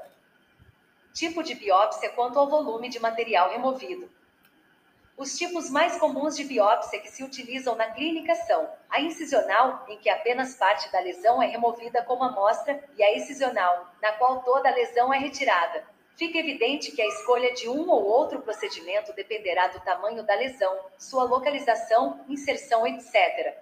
Tipo 1.12 1.42
de 1.42 1.56
biópsia 1.56 2.08
quanto 2.10 2.38
ao 2.38 2.48
volume 2.48 2.88
de 2.88 3.00
material 3.00 3.50
removido. 3.50 4.08
Os 5.22 5.38
tipos 5.38 5.70
mais 5.70 5.98
comuns 5.98 6.34
de 6.34 6.42
biópsia 6.42 6.98
que 6.98 7.08
se 7.08 7.22
utilizam 7.22 7.76
na 7.76 7.92
clínica 7.92 8.34
são 8.34 8.68
a 8.90 9.00
incisional, 9.00 9.84
em 9.88 9.96
que 9.96 10.10
apenas 10.10 10.56
parte 10.56 10.90
da 10.90 10.98
lesão 10.98 11.40
é 11.40 11.46
removida 11.46 12.02
como 12.02 12.24
amostra, 12.24 12.82
e 12.96 13.04
a 13.04 13.16
excisional, 13.16 13.86
na 14.02 14.10
qual 14.14 14.42
toda 14.42 14.68
a 14.68 14.74
lesão 14.74 15.14
é 15.14 15.18
retirada. 15.18 15.86
Fica 16.16 16.38
evidente 16.38 16.90
que 16.90 17.00
a 17.00 17.06
escolha 17.06 17.54
de 17.54 17.68
um 17.68 17.88
ou 17.88 18.02
outro 18.04 18.42
procedimento 18.42 19.12
dependerá 19.12 19.68
do 19.68 19.78
tamanho 19.78 20.24
da 20.24 20.34
lesão, 20.34 20.76
sua 20.98 21.22
localização, 21.22 22.24
inserção, 22.28 22.84
etc. 22.84 23.58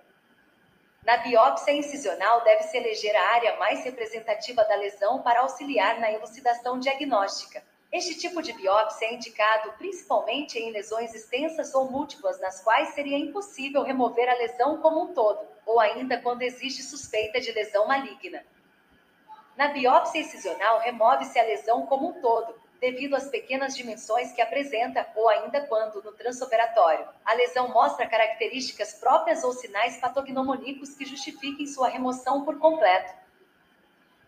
Na 1.04 1.18
biópsia 1.18 1.72
incisional, 1.72 2.42
deve-se 2.42 2.74
eleger 2.74 3.14
a 3.14 3.34
área 3.34 3.56
mais 3.58 3.84
representativa 3.84 4.64
da 4.64 4.76
lesão 4.76 5.20
para 5.20 5.40
auxiliar 5.40 6.00
na 6.00 6.10
elucidação 6.10 6.80
diagnóstica. 6.80 7.62
Este 7.92 8.14
tipo 8.14 8.40
de 8.40 8.52
biópsia 8.52 9.06
é 9.06 9.14
indicado 9.14 9.72
principalmente 9.72 10.56
em 10.56 10.70
lesões 10.70 11.12
extensas 11.12 11.74
ou 11.74 11.90
múltiplas 11.90 12.40
nas 12.40 12.60
quais 12.62 12.90
seria 12.90 13.18
impossível 13.18 13.82
remover 13.82 14.28
a 14.28 14.34
lesão 14.34 14.78
como 14.80 15.02
um 15.02 15.12
todo, 15.12 15.40
ou 15.66 15.80
ainda 15.80 16.16
quando 16.16 16.42
existe 16.42 16.84
suspeita 16.84 17.40
de 17.40 17.50
lesão 17.50 17.88
maligna. 17.88 18.44
Na 19.56 19.68
biópsia 19.68 20.20
incisional, 20.20 20.78
remove-se 20.78 21.36
a 21.36 21.42
lesão 21.42 21.84
como 21.86 22.10
um 22.10 22.20
todo, 22.20 22.54
devido 22.80 23.16
às 23.16 23.28
pequenas 23.28 23.76
dimensões 23.76 24.32
que 24.32 24.40
apresenta, 24.40 25.06
ou 25.16 25.28
ainda 25.28 25.60
quando, 25.62 26.00
no 26.00 26.12
transoperatório, 26.12 27.08
a 27.24 27.34
lesão 27.34 27.68
mostra 27.68 28.06
características 28.06 28.94
próprias 28.94 29.42
ou 29.42 29.52
sinais 29.52 29.96
patognomoníacos 29.98 30.94
que 30.94 31.04
justifiquem 31.04 31.66
sua 31.66 31.88
remoção 31.88 32.44
por 32.44 32.56
completo. 32.60 33.12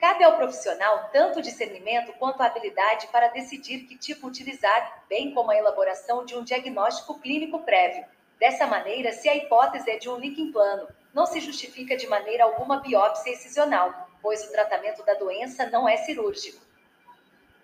Cabe 0.03 0.25
ao 0.25 0.37
profissional 0.37 1.11
tanto 1.13 1.41
discernimento 1.41 2.13
quanto 2.15 2.43
a 2.43 2.47
habilidade 2.47 3.07
para 3.13 3.29
decidir 3.29 3.85
que 3.85 3.97
tipo 3.97 4.27
utilizar, 4.27 5.05
bem 5.09 5.33
como 5.33 5.53
a 5.53 5.57
elaboração 5.57 6.25
de 6.25 6.35
um 6.35 6.43
diagnóstico 6.43 7.21
clínico 7.21 7.61
prévio. 7.61 8.05
Dessa 8.37 8.67
maneira, 8.67 9.13
se 9.13 9.29
a 9.29 9.37
hipótese 9.37 9.89
é 9.89 9.99
de 9.99 10.09
um 10.09 10.17
líquen 10.17 10.51
plano, 10.51 10.89
não 11.15 11.25
se 11.25 11.39
justifica 11.39 11.97
de 11.97 12.09
maneira 12.09 12.43
alguma 12.43 12.81
biópsia 12.81 13.31
excisional, 13.31 14.09
pois 14.21 14.43
o 14.43 14.51
tratamento 14.51 15.05
da 15.05 15.15
doença 15.15 15.71
não 15.71 15.89
é 15.89 15.97
cirúrgico. 15.99 16.61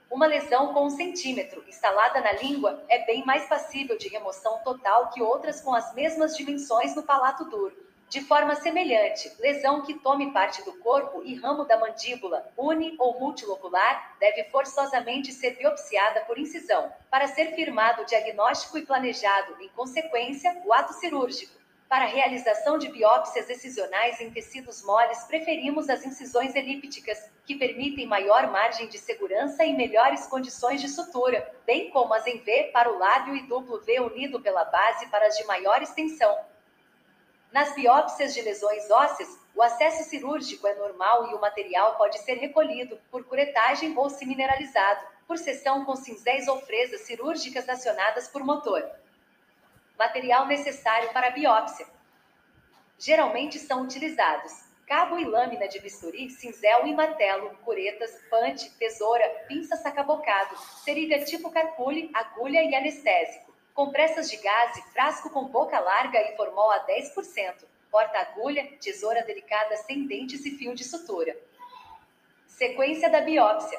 Uma 0.08 0.26
lesão 0.26 0.72
com 0.72 0.86
um 0.86 0.90
centímetro 0.90 1.64
instalada 1.66 2.20
na 2.20 2.30
língua 2.34 2.84
é 2.88 3.04
bem 3.04 3.26
mais 3.26 3.48
passível 3.48 3.98
de 3.98 4.06
remoção 4.06 4.60
total 4.62 5.10
que 5.10 5.20
outras 5.20 5.60
com 5.60 5.74
as 5.74 5.92
mesmas 5.92 6.36
dimensões 6.36 6.94
no 6.94 7.02
palato 7.02 7.46
duro. 7.46 7.87
De 8.08 8.22
forma 8.22 8.54
semelhante, 8.54 9.30
lesão 9.38 9.82
que 9.82 9.92
tome 9.98 10.32
parte 10.32 10.64
do 10.64 10.72
corpo 10.78 11.22
e 11.22 11.34
ramo 11.34 11.66
da 11.66 11.78
mandíbula, 11.78 12.50
uni 12.56 12.96
ou 12.98 13.20
multilocular, 13.20 14.16
deve 14.18 14.44
forçosamente 14.44 15.30
ser 15.30 15.58
biopsiada 15.58 16.22
por 16.22 16.38
incisão, 16.38 16.90
para 17.10 17.28
ser 17.28 17.54
firmado 17.54 18.00
o 18.00 18.06
diagnóstico 18.06 18.78
e 18.78 18.86
planejado, 18.86 19.60
em 19.60 19.68
consequência, 19.68 20.58
o 20.64 20.72
ato 20.72 20.94
cirúrgico. 20.94 21.52
Para 21.86 22.06
a 22.06 22.08
realização 22.08 22.78
de 22.78 22.88
biópsias 22.88 23.50
excisionais 23.50 24.18
em 24.22 24.30
tecidos 24.30 24.82
moles, 24.82 25.24
preferimos 25.24 25.90
as 25.90 26.04
incisões 26.04 26.54
elípticas, 26.54 27.30
que 27.44 27.56
permitem 27.56 28.06
maior 28.06 28.50
margem 28.50 28.88
de 28.88 28.98
segurança 28.98 29.66
e 29.66 29.74
melhores 29.74 30.26
condições 30.26 30.80
de 30.80 30.88
sutura, 30.88 31.50
bem 31.66 31.90
como 31.90 32.14
as 32.14 32.26
em 32.26 32.38
V 32.38 32.70
para 32.72 32.90
o 32.90 32.98
lábio 32.98 33.36
e 33.36 33.46
duplo 33.46 33.80
V 33.80 34.00
unido 34.00 34.40
pela 34.40 34.64
base 34.64 35.06
para 35.08 35.26
as 35.26 35.36
de 35.36 35.44
maior 35.44 35.82
extensão. 35.82 36.38
Nas 37.52 37.74
biópsias 37.74 38.34
de 38.34 38.42
lesões 38.42 38.90
ósseas, 38.90 39.28
o 39.54 39.62
acesso 39.62 40.08
cirúrgico 40.08 40.66
é 40.66 40.74
normal 40.74 41.30
e 41.30 41.34
o 41.34 41.40
material 41.40 41.96
pode 41.96 42.18
ser 42.18 42.34
recolhido 42.34 43.00
por 43.10 43.24
curetagem 43.24 43.96
ou 43.96 44.10
se 44.10 44.26
mineralizado, 44.26 45.00
por 45.26 45.38
seção 45.38 45.84
com 45.84 45.96
cinzéis 45.96 46.46
ou 46.46 46.60
fresas 46.60 47.02
cirúrgicas 47.02 47.68
acionadas 47.68 48.28
por 48.28 48.44
motor. 48.44 48.86
Material 49.98 50.46
necessário 50.46 51.10
para 51.12 51.28
a 51.28 51.30
biópsia. 51.30 51.86
Geralmente 52.98 53.58
são 53.58 53.82
utilizados 53.82 54.68
cabo 54.86 55.18
e 55.18 55.24
lâmina 55.24 55.68
de 55.68 55.78
bisturi, 55.80 56.30
cinzel 56.30 56.86
e 56.86 56.94
martelo, 56.94 57.50
curetas, 57.62 58.10
pante, 58.30 58.70
tesoura, 58.78 59.28
pinça 59.46 59.76
sacabocado, 59.76 60.56
seringa 60.82 61.22
tipo 61.26 61.50
carpule, 61.50 62.10
agulha 62.14 62.62
e 62.62 62.74
anestésico 62.74 63.47
compressas 63.78 64.28
de 64.28 64.36
gás, 64.38 64.76
frasco 64.92 65.30
com 65.30 65.44
boca 65.44 65.78
larga 65.78 66.20
e 66.20 66.34
formol 66.34 66.68
a 66.72 66.84
10%, 66.84 67.64
porta-agulha, 67.88 68.76
tesoura 68.80 69.22
delicada 69.22 69.76
sem 69.76 70.04
dentes 70.04 70.44
e 70.44 70.50
fio 70.50 70.74
de 70.74 70.82
sutura. 70.82 71.38
Sequência 72.44 73.08
da 73.08 73.20
biópsia. 73.20 73.78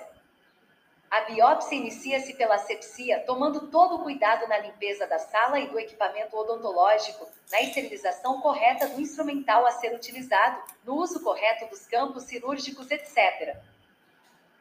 A 1.11 1.19
biópsia 1.25 1.75
inicia-se 1.75 2.33
pela 2.35 2.55
asepsia, 2.55 3.25
tomando 3.25 3.67
todo 3.67 3.95
o 3.95 4.03
cuidado 4.03 4.47
na 4.47 4.59
limpeza 4.59 5.05
da 5.05 5.19
sala 5.19 5.59
e 5.59 5.67
do 5.67 5.77
equipamento 5.77 6.37
odontológico, 6.37 7.27
na 7.51 7.61
esterilização 7.61 8.39
correta 8.39 8.87
do 8.87 9.01
instrumental 9.01 9.65
a 9.65 9.71
ser 9.73 9.93
utilizado, 9.93 10.63
no 10.85 10.95
uso 10.95 11.21
correto 11.21 11.65
dos 11.65 11.85
campos 11.85 12.23
cirúrgicos, 12.23 12.89
etc. 12.89 13.57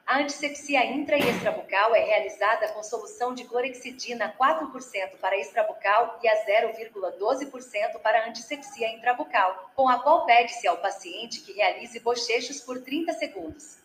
A 0.09 0.21
antisepsia 0.21 0.87
intra 0.87 1.19
e 1.19 1.29
extrabucal 1.29 1.95
é 1.95 2.01
realizada 2.01 2.69
com 2.69 2.83
solução 2.83 3.35
de 3.35 3.45
clorexidina 3.45 4.35
4% 4.41 5.19
para 5.21 5.37
extrabucal 5.37 6.19
e 6.23 6.27
a 6.27 6.47
0,12% 6.47 8.01
para 8.03 8.27
antisepsia 8.27 8.91
intrabucal, 8.91 9.71
com 9.77 9.87
a 9.87 9.99
qual 9.99 10.25
pede-se 10.25 10.67
ao 10.67 10.79
paciente 10.79 11.43
que 11.43 11.53
realize 11.53 12.01
bochechos 12.01 12.59
por 12.63 12.81
30 12.81 13.13
segundos. 13.13 13.77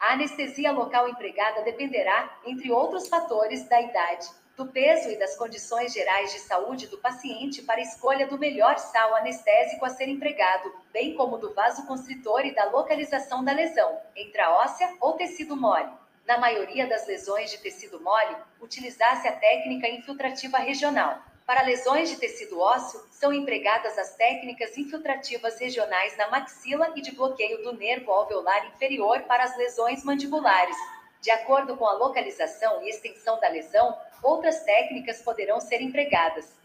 A 0.00 0.14
anestesia 0.14 0.72
local 0.72 1.06
empregada 1.06 1.60
dependerá, 1.64 2.38
entre 2.46 2.72
outros 2.72 3.06
fatores, 3.06 3.68
da 3.68 3.78
idade, 3.78 4.26
do 4.60 4.66
peso 4.66 5.08
e 5.08 5.16
das 5.16 5.36
condições 5.36 5.90
gerais 5.90 6.34
de 6.34 6.38
saúde 6.40 6.86
do 6.86 6.98
paciente 6.98 7.62
para 7.62 7.80
escolha 7.80 8.26
do 8.26 8.36
melhor 8.36 8.78
sal 8.78 9.16
anestésico 9.16 9.86
a 9.86 9.88
ser 9.88 10.06
empregado, 10.06 10.70
bem 10.92 11.14
como 11.14 11.38
do 11.38 11.54
vaso 11.54 11.86
constritor 11.86 12.44
e 12.44 12.54
da 12.54 12.66
localização 12.66 13.42
da 13.42 13.52
lesão, 13.52 13.98
intraóssea 14.14 14.94
ou 15.00 15.14
tecido 15.14 15.56
mole. 15.56 15.88
Na 16.26 16.36
maioria 16.36 16.86
das 16.86 17.06
lesões 17.06 17.50
de 17.50 17.56
tecido 17.56 18.02
mole, 18.02 18.36
utilizasse 18.60 19.26
a 19.26 19.32
técnica 19.32 19.88
infiltrativa 19.88 20.58
regional. 20.58 21.22
Para 21.46 21.62
lesões 21.62 22.10
de 22.10 22.16
tecido 22.16 22.60
ósseo, 22.60 23.00
são 23.10 23.32
empregadas 23.32 23.96
as 23.96 24.14
técnicas 24.14 24.76
infiltrativas 24.76 25.58
regionais 25.58 26.14
na 26.18 26.28
maxila 26.28 26.92
e 26.94 27.00
de 27.00 27.12
bloqueio 27.12 27.62
do 27.62 27.72
nervo 27.72 28.12
alveolar 28.12 28.66
inferior 28.66 29.22
para 29.22 29.42
as 29.42 29.56
lesões 29.56 30.04
mandibulares, 30.04 30.76
de 31.20 31.30
acordo 31.30 31.76
com 31.76 31.86
a 31.86 31.92
localização 31.92 32.82
e 32.82 32.88
extensão 32.88 33.38
da 33.40 33.48
lesão, 33.48 33.96
outras 34.22 34.62
técnicas 34.62 35.20
poderão 35.22 35.60
ser 35.60 35.80
empregadas. 35.82 36.58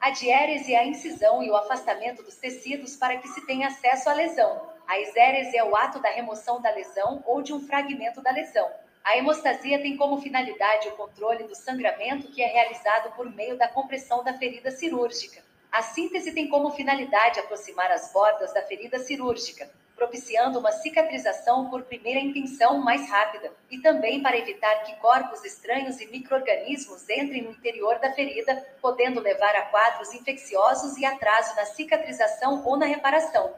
A 0.00 0.10
diérese 0.10 0.74
é 0.74 0.78
a 0.78 0.84
incisão 0.84 1.42
e 1.42 1.50
o 1.50 1.56
afastamento 1.56 2.22
dos 2.22 2.36
tecidos 2.36 2.96
para 2.96 3.16
que 3.16 3.28
se 3.28 3.46
tenha 3.46 3.68
acesso 3.68 4.10
à 4.10 4.12
lesão. 4.12 4.68
A 4.86 5.00
exérese 5.00 5.56
é 5.56 5.64
o 5.64 5.74
ato 5.74 5.98
da 5.98 6.10
remoção 6.10 6.60
da 6.60 6.70
lesão 6.70 7.22
ou 7.26 7.40
de 7.40 7.54
um 7.54 7.66
fragmento 7.66 8.20
da 8.20 8.30
lesão. 8.30 8.70
A 9.02 9.16
hemostasia 9.16 9.80
tem 9.80 9.96
como 9.96 10.20
finalidade 10.20 10.88
o 10.88 10.96
controle 10.96 11.44
do 11.44 11.54
sangramento 11.54 12.28
que 12.28 12.42
é 12.42 12.46
realizado 12.46 13.14
por 13.14 13.30
meio 13.30 13.56
da 13.56 13.68
compressão 13.68 14.22
da 14.22 14.34
ferida 14.34 14.70
cirúrgica. 14.70 15.42
A 15.72 15.82
síntese 15.82 16.32
tem 16.32 16.48
como 16.48 16.70
finalidade 16.70 17.40
aproximar 17.40 17.90
as 17.90 18.12
bordas 18.12 18.52
da 18.52 18.62
ferida 18.62 18.98
cirúrgica, 18.98 19.70
propiciando 19.96 20.58
uma 20.58 20.72
cicatrização 20.72 21.70
por 21.70 21.82
primeira 21.82 22.20
intenção 22.20 22.78
mais 22.78 23.08
rápida, 23.08 23.52
e 23.70 23.78
também 23.78 24.22
para 24.22 24.36
evitar 24.36 24.74
que 24.84 24.96
corpos 24.96 25.44
estranhos 25.44 26.00
e 26.00 26.06
microorganismos 26.06 27.08
entrem 27.08 27.42
no 27.42 27.50
interior 27.52 27.98
da 27.98 28.12
ferida, 28.12 28.56
podendo 28.80 29.20
levar 29.20 29.54
a 29.54 29.66
quadros 29.66 30.12
infecciosos 30.12 30.96
e 30.96 31.04
atraso 31.04 31.54
na 31.56 31.64
cicatrização 31.64 32.64
ou 32.64 32.76
na 32.76 32.86
reparação. 32.86 33.54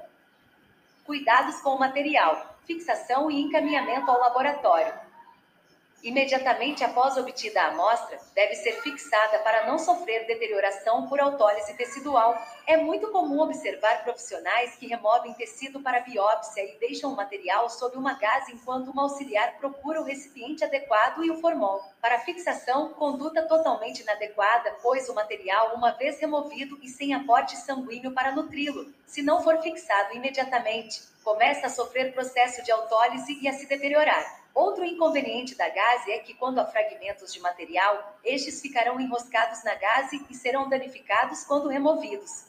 Cuidados 1.04 1.60
com 1.60 1.70
o 1.70 1.78
material, 1.78 2.58
fixação 2.66 3.30
e 3.30 3.40
encaminhamento 3.40 4.10
ao 4.10 4.20
laboratório. 4.20 5.05
Imediatamente 6.02 6.84
após 6.84 7.16
obtida 7.16 7.62
a 7.62 7.68
amostra, 7.68 8.18
deve 8.34 8.54
ser 8.54 8.80
fixada 8.82 9.38
para 9.40 9.66
não 9.66 9.78
sofrer 9.78 10.26
deterioração 10.26 11.08
por 11.08 11.18
autólise 11.18 11.74
tecidual. 11.74 12.36
É 12.66 12.76
muito 12.76 13.10
comum 13.10 13.40
observar 13.40 14.04
profissionais 14.04 14.76
que 14.76 14.86
removem 14.86 15.32
tecido 15.34 15.80
para 15.80 16.00
biópsia 16.00 16.62
e 16.62 16.78
deixam 16.78 17.12
o 17.12 17.16
material 17.16 17.68
sob 17.70 17.96
uma 17.96 18.14
gás 18.14 18.48
enquanto 18.48 18.92
um 18.94 19.00
auxiliar 19.00 19.56
procura 19.58 20.00
o 20.00 20.04
recipiente 20.04 20.62
adequado 20.62 21.24
e 21.24 21.30
o 21.30 21.40
formol. 21.40 21.82
Para 22.00 22.20
fixação, 22.20 22.90
conduta 22.90 23.42
totalmente 23.42 24.02
inadequada, 24.02 24.76
pois 24.82 25.08
o 25.08 25.14
material, 25.14 25.74
uma 25.74 25.92
vez 25.92 26.20
removido 26.20 26.78
e 26.82 26.88
sem 26.88 27.14
aporte 27.14 27.56
sanguíneo 27.56 28.12
para 28.12 28.32
nutri-lo, 28.32 28.92
se 29.06 29.22
não 29.22 29.42
for 29.42 29.60
fixado 29.62 30.14
imediatamente, 30.14 31.02
começa 31.24 31.66
a 31.66 31.70
sofrer 31.70 32.12
processo 32.12 32.62
de 32.62 32.70
autólise 32.70 33.38
e 33.42 33.48
a 33.48 33.52
se 33.52 33.66
deteriorar. 33.66 34.45
Outro 34.56 34.86
inconveniente 34.86 35.54
da 35.54 35.68
gaze 35.68 36.10
é 36.10 36.18
que, 36.18 36.32
quando 36.32 36.58
há 36.58 36.64
fragmentos 36.64 37.30
de 37.30 37.38
material, 37.40 38.18
estes 38.24 38.62
ficarão 38.62 38.98
enroscados 38.98 39.62
na 39.62 39.74
gaze 39.74 40.24
e 40.30 40.34
serão 40.34 40.66
danificados 40.66 41.44
quando 41.44 41.68
removidos. 41.68 42.46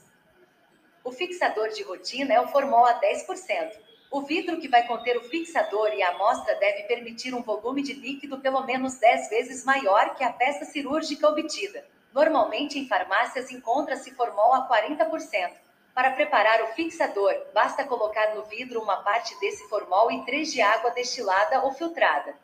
O 1.03 1.11
fixador 1.11 1.67
de 1.67 1.83
rotina 1.83 2.33
é 2.33 2.39
o 2.39 2.47
formol 2.47 2.85
a 2.85 2.97
10%. 3.01 3.73
O 4.09 4.21
vidro 4.21 4.57
que 4.57 4.69
vai 4.69 4.87
conter 4.87 5.17
o 5.17 5.23
fixador 5.25 5.93
e 5.93 6.01
a 6.01 6.11
amostra 6.11 6.55
deve 6.55 6.83
permitir 6.83 7.35
um 7.35 7.43
volume 7.43 7.83
de 7.83 7.91
líquido 7.91 8.39
pelo 8.39 8.65
menos 8.65 8.97
10 8.97 9.29
vezes 9.29 9.65
maior 9.65 10.15
que 10.15 10.23
a 10.23 10.31
peça 10.31 10.63
cirúrgica 10.63 11.27
obtida. 11.27 11.85
Normalmente, 12.13 12.79
em 12.79 12.87
farmácias, 12.87 13.51
encontra-se 13.51 14.11
formol 14.11 14.53
a 14.53 14.65
40%. 14.65 15.66
Para 15.97 16.11
preparar 16.11 16.61
o 16.61 16.67
fixador, 16.75 17.35
basta 17.55 17.83
colocar 17.83 18.35
no 18.35 18.43
vidro 18.43 18.79
uma 18.79 18.97
parte 18.97 19.35
desse 19.39 19.67
formol 19.67 20.11
e 20.11 20.23
três 20.25 20.53
de 20.53 20.61
água 20.61 20.91
destilada 20.91 21.63
ou 21.63 21.71
filtrada. 21.71 22.35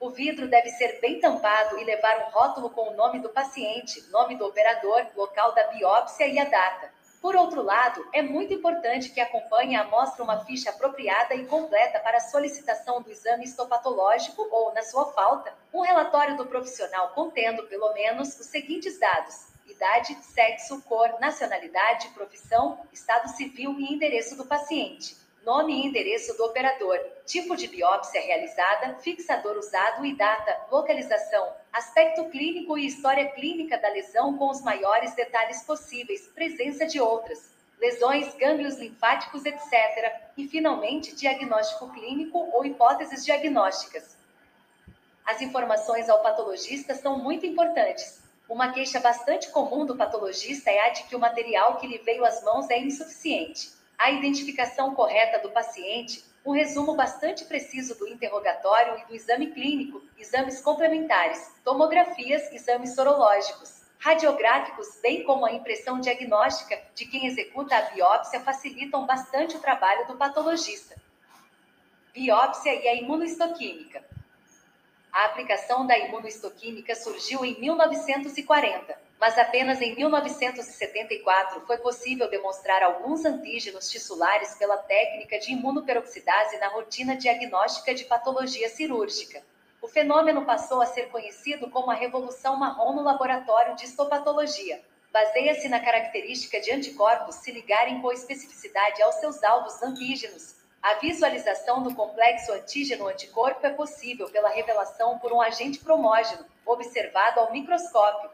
O 0.00 0.10
vidro 0.10 0.48
deve 0.48 0.68
ser 0.70 0.98
bem 1.00 1.20
tampado 1.20 1.78
e 1.78 1.84
levar 1.84 2.26
um 2.26 2.30
rótulo 2.32 2.68
com 2.70 2.90
o 2.90 2.96
nome 2.96 3.20
do 3.20 3.28
paciente, 3.28 4.02
nome 4.10 4.34
do 4.34 4.44
operador, 4.44 5.06
local 5.14 5.54
da 5.54 5.68
biópsia 5.68 6.26
e 6.26 6.40
a 6.40 6.44
data. 6.44 6.92
Por 7.22 7.36
outro 7.36 7.62
lado, 7.62 8.04
é 8.12 8.20
muito 8.20 8.52
importante 8.52 9.10
que 9.10 9.20
acompanhe 9.20 9.76
a 9.76 9.82
amostra 9.82 10.24
uma 10.24 10.44
ficha 10.44 10.70
apropriada 10.70 11.36
e 11.36 11.46
completa 11.46 12.00
para 12.00 12.18
solicitação 12.18 13.00
do 13.00 13.12
exame 13.12 13.44
histopatológico 13.44 14.44
ou, 14.50 14.74
na 14.74 14.82
sua 14.82 15.12
falta, 15.12 15.54
um 15.72 15.82
relatório 15.82 16.36
do 16.36 16.46
profissional 16.46 17.10
contendo, 17.10 17.62
pelo 17.68 17.92
menos, 17.92 18.40
os 18.40 18.46
seguintes 18.46 18.98
dados: 18.98 19.49
idade, 19.70 20.16
sexo, 20.22 20.82
cor, 20.82 21.18
nacionalidade, 21.20 22.08
profissão, 22.08 22.80
estado 22.92 23.28
civil 23.28 23.78
e 23.78 23.92
endereço 23.92 24.36
do 24.36 24.46
paciente. 24.46 25.16
Nome 25.44 25.72
e 25.72 25.86
endereço 25.86 26.36
do 26.36 26.44
operador, 26.44 26.98
tipo 27.24 27.56
de 27.56 27.66
biópsia 27.66 28.20
realizada, 28.20 28.96
fixador 28.98 29.56
usado 29.56 30.04
e 30.04 30.14
data, 30.14 30.66
localização, 30.70 31.54
aspecto 31.72 32.28
clínico 32.28 32.76
e 32.76 32.86
história 32.86 33.30
clínica 33.30 33.78
da 33.78 33.88
lesão 33.88 34.36
com 34.36 34.50
os 34.50 34.60
maiores 34.60 35.14
detalhes 35.14 35.62
possíveis, 35.62 36.26
presença 36.34 36.86
de 36.86 37.00
outras 37.00 37.50
lesões, 37.80 38.34
gânglios 38.34 38.76
linfáticos, 38.76 39.44
etc. 39.46 40.12
E, 40.36 40.46
finalmente, 40.46 41.16
diagnóstico 41.16 41.90
clínico 41.92 42.38
ou 42.52 42.64
hipóteses 42.64 43.24
diagnósticas. 43.24 44.16
As 45.24 45.40
informações 45.40 46.08
ao 46.08 46.22
patologista 46.22 46.94
são 46.94 47.18
muito 47.18 47.46
importantes, 47.46 48.20
uma 48.50 48.72
queixa 48.72 48.98
bastante 48.98 49.48
comum 49.50 49.86
do 49.86 49.96
patologista 49.96 50.70
é 50.70 50.80
a 50.80 50.88
de 50.88 51.04
que 51.04 51.14
o 51.14 51.20
material 51.20 51.76
que 51.76 51.86
lhe 51.86 51.98
veio 51.98 52.24
às 52.24 52.42
mãos 52.42 52.68
é 52.68 52.78
insuficiente. 52.80 53.70
A 53.96 54.10
identificação 54.10 54.92
correta 54.92 55.38
do 55.38 55.52
paciente, 55.52 56.24
um 56.44 56.50
resumo 56.50 56.96
bastante 56.96 57.44
preciso 57.44 57.96
do 57.96 58.08
interrogatório 58.08 58.98
e 58.98 59.06
do 59.06 59.14
exame 59.14 59.52
clínico, 59.52 60.02
exames 60.18 60.60
complementares, 60.60 61.52
tomografias, 61.62 62.50
exames 62.50 62.92
sorológicos, 62.96 63.82
radiográficos, 64.00 64.98
bem 65.00 65.22
como 65.22 65.46
a 65.46 65.52
impressão 65.52 66.00
diagnóstica 66.00 66.76
de 66.92 67.06
quem 67.06 67.26
executa 67.26 67.76
a 67.76 67.82
biópsia 67.82 68.40
facilitam 68.40 69.06
bastante 69.06 69.56
o 69.56 69.60
trabalho 69.60 70.08
do 70.08 70.16
patologista. 70.16 70.96
Biópsia 72.12 72.74
e 72.74 72.88
a 72.88 72.94
imunohistoquímica. 72.96 74.09
A 75.12 75.24
aplicação 75.24 75.84
da 75.84 75.98
imunohistoquímica 75.98 76.94
surgiu 76.94 77.44
em 77.44 77.58
1940, 77.60 78.96
mas 79.18 79.36
apenas 79.36 79.80
em 79.80 79.96
1974 79.96 81.66
foi 81.66 81.78
possível 81.78 82.30
demonstrar 82.30 82.82
alguns 82.82 83.24
antígenos 83.24 83.90
tissulares 83.90 84.54
pela 84.54 84.76
técnica 84.76 85.38
de 85.40 85.52
imunoperoxidase 85.52 86.58
na 86.58 86.68
rotina 86.68 87.16
diagnóstica 87.16 87.92
de 87.92 88.04
patologia 88.04 88.68
cirúrgica. 88.68 89.42
O 89.82 89.88
fenômeno 89.88 90.44
passou 90.44 90.80
a 90.80 90.86
ser 90.86 91.08
conhecido 91.08 91.68
como 91.70 91.90
a 91.90 91.94
revolução 91.94 92.56
marrom 92.56 92.94
no 92.94 93.02
laboratório 93.02 93.74
de 93.74 93.86
histopatologia. 93.86 94.80
Baseia-se 95.12 95.68
na 95.68 95.80
característica 95.80 96.60
de 96.60 96.70
anticorpos 96.70 97.36
se 97.36 97.50
ligarem 97.50 98.00
com 98.00 98.12
especificidade 98.12 99.02
aos 99.02 99.16
seus 99.16 99.42
alvos 99.42 99.82
antígenos, 99.82 100.59
a 100.82 100.94
visualização 100.94 101.82
do 101.82 101.94
complexo 101.94 102.52
antígeno-anticorpo 102.52 103.66
é 103.66 103.70
possível 103.70 104.30
pela 104.30 104.48
revelação 104.48 105.18
por 105.18 105.30
um 105.30 105.40
agente 105.40 105.78
cromógeno, 105.78 106.44
observado 106.64 107.38
ao 107.38 107.52
microscópio. 107.52 108.30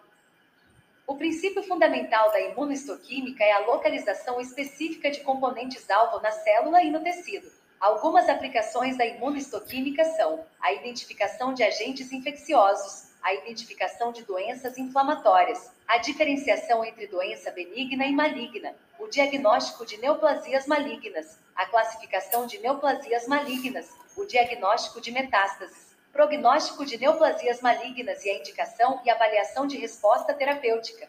O 1.09 1.17
princípio 1.17 1.63
fundamental 1.65 2.31
da 2.31 2.41
imunohistoquímica 2.41 3.43
é 3.43 3.51
a 3.51 3.67
localização 3.67 4.41
específica 4.41 5.11
de 5.11 5.21
componentes-alvo 5.21 6.21
na 6.21 6.31
célula 6.31 6.83
e 6.83 6.91
no 6.91 7.01
tecido. 7.01 7.51
Algumas 7.81 8.29
aplicações 8.29 8.97
da 8.97 9.05
imunohistoquímica 9.05 10.05
são 10.05 10.47
a 10.61 10.73
identificação 10.73 11.53
de 11.53 11.65
agentes 11.65 12.13
infecciosos, 12.13 13.11
a 13.23 13.35
identificação 13.35 14.13
de 14.13 14.23
doenças 14.23 14.79
inflamatórias, 14.79 15.73
a 15.87 15.99
diferenciação 15.99 16.85
entre 16.85 17.09
doença 17.09 17.51
benigna 17.51 18.07
e 18.07 18.13
maligna, 18.13 18.73
o 18.99 19.09
diagnóstico 19.09 19.85
de 19.85 19.97
neoplasias 19.99 20.67
malignas, 20.67 21.39
a 21.55 21.67
classificação 21.67 22.47
de 22.47 22.59
neoplasias 22.59 23.27
malignas, 23.27 23.91
o 24.17 24.25
diagnóstico 24.25 25.01
de 25.01 25.11
metástases, 25.11 25.95
prognóstico 26.13 26.85
de 26.85 26.97
neoplasias 26.97 27.61
malignas 27.61 28.25
e 28.25 28.31
a 28.31 28.39
indicação 28.39 29.01
e 29.05 29.11
avaliação 29.11 29.67
de 29.67 29.77
resposta 29.77 30.33
terapêutica. 30.33 31.09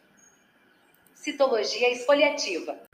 Citologia 1.15 1.89
esfoliativa. 1.89 2.86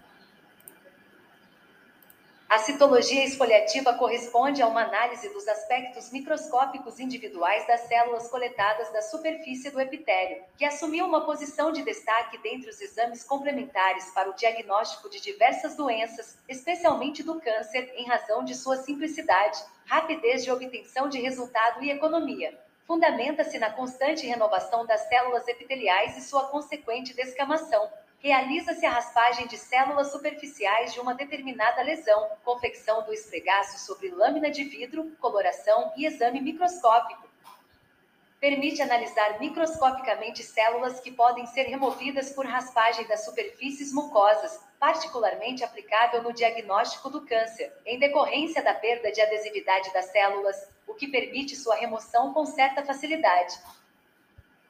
A 2.54 2.60
citologia 2.60 3.26
esfoliativa 3.26 3.96
corresponde 3.96 4.62
a 4.62 4.68
uma 4.68 4.84
análise 4.84 5.28
dos 5.30 5.48
aspectos 5.48 6.12
microscópicos 6.12 7.00
individuais 7.00 7.66
das 7.66 7.82
células 7.88 8.30
coletadas 8.30 8.94
da 8.94 9.02
superfície 9.02 9.72
do 9.72 9.82
epitélio, 9.82 10.44
que 10.56 10.64
assumiu 10.64 11.04
uma 11.04 11.26
posição 11.26 11.72
de 11.72 11.82
destaque 11.82 12.38
dentre 12.44 12.70
os 12.70 12.80
exames 12.80 13.24
complementares 13.24 14.12
para 14.12 14.30
o 14.30 14.36
diagnóstico 14.36 15.10
de 15.10 15.20
diversas 15.20 15.76
doenças, 15.76 16.38
especialmente 16.48 17.24
do 17.24 17.42
câncer, 17.42 17.92
em 17.96 18.06
razão 18.06 18.46
de 18.46 18.54
sua 18.54 18.78
simplicidade, 18.78 19.58
rapidez 19.88 20.44
de 20.44 20.52
obtenção 20.52 21.10
de 21.10 21.20
resultado 21.20 21.84
e 21.84 21.90
economia. 21.90 22.56
Fundamenta-se 22.86 23.58
na 23.58 23.72
constante 23.72 24.28
renovação 24.28 24.86
das 24.86 25.02
células 25.08 25.48
epiteliais 25.48 26.16
e 26.18 26.22
sua 26.22 26.50
consequente 26.50 27.16
descamação, 27.16 27.90
realiza-se 28.24 28.86
a 28.86 28.90
raspagem 28.90 29.48
de 29.48 29.58
células 29.58 30.10
superficiais 30.10 30.94
de 30.94 31.00
uma 31.02 31.14
determinada 31.14 31.82
lesão, 31.82 32.30
confecção 32.46 33.04
do 33.04 33.14
esfregaço 33.14 33.86
sobre 33.86 34.12
lâmina 34.12 34.50
de 34.50 34.64
vidro, 34.64 35.12
coloração 35.20 35.92
e 35.98 36.06
exame 36.06 36.40
microscópico. 36.40 37.28
Permite 38.40 38.82
analisar 38.82 39.42
microscopicamente 39.42 40.42
células 40.42 41.02
que 41.02 41.12
podem 41.12 41.46
ser 41.48 41.64
removidas 41.64 42.32
por 42.32 42.46
raspagem 42.46 43.06
das 43.08 43.26
superfícies 43.26 43.92
mucosas, 43.92 44.58
particularmente 44.80 45.64
aplicável 45.64 46.24
no 46.24 46.32
diagnóstico 46.32 47.10
do 47.10 47.26
câncer, 47.26 47.74
em 47.86 48.00
decorrência 48.00 48.64
da 48.64 48.74
perda 48.74 49.12
de 49.12 49.20
adesividade 49.20 49.92
das 49.92 50.06
células, 50.06 50.66
o 50.88 50.94
que 50.94 51.10
permite 51.10 51.58
sua 51.58 51.76
remoção 51.76 52.34
com 52.34 52.46
certa 52.46 52.86
facilidade. 52.86 53.54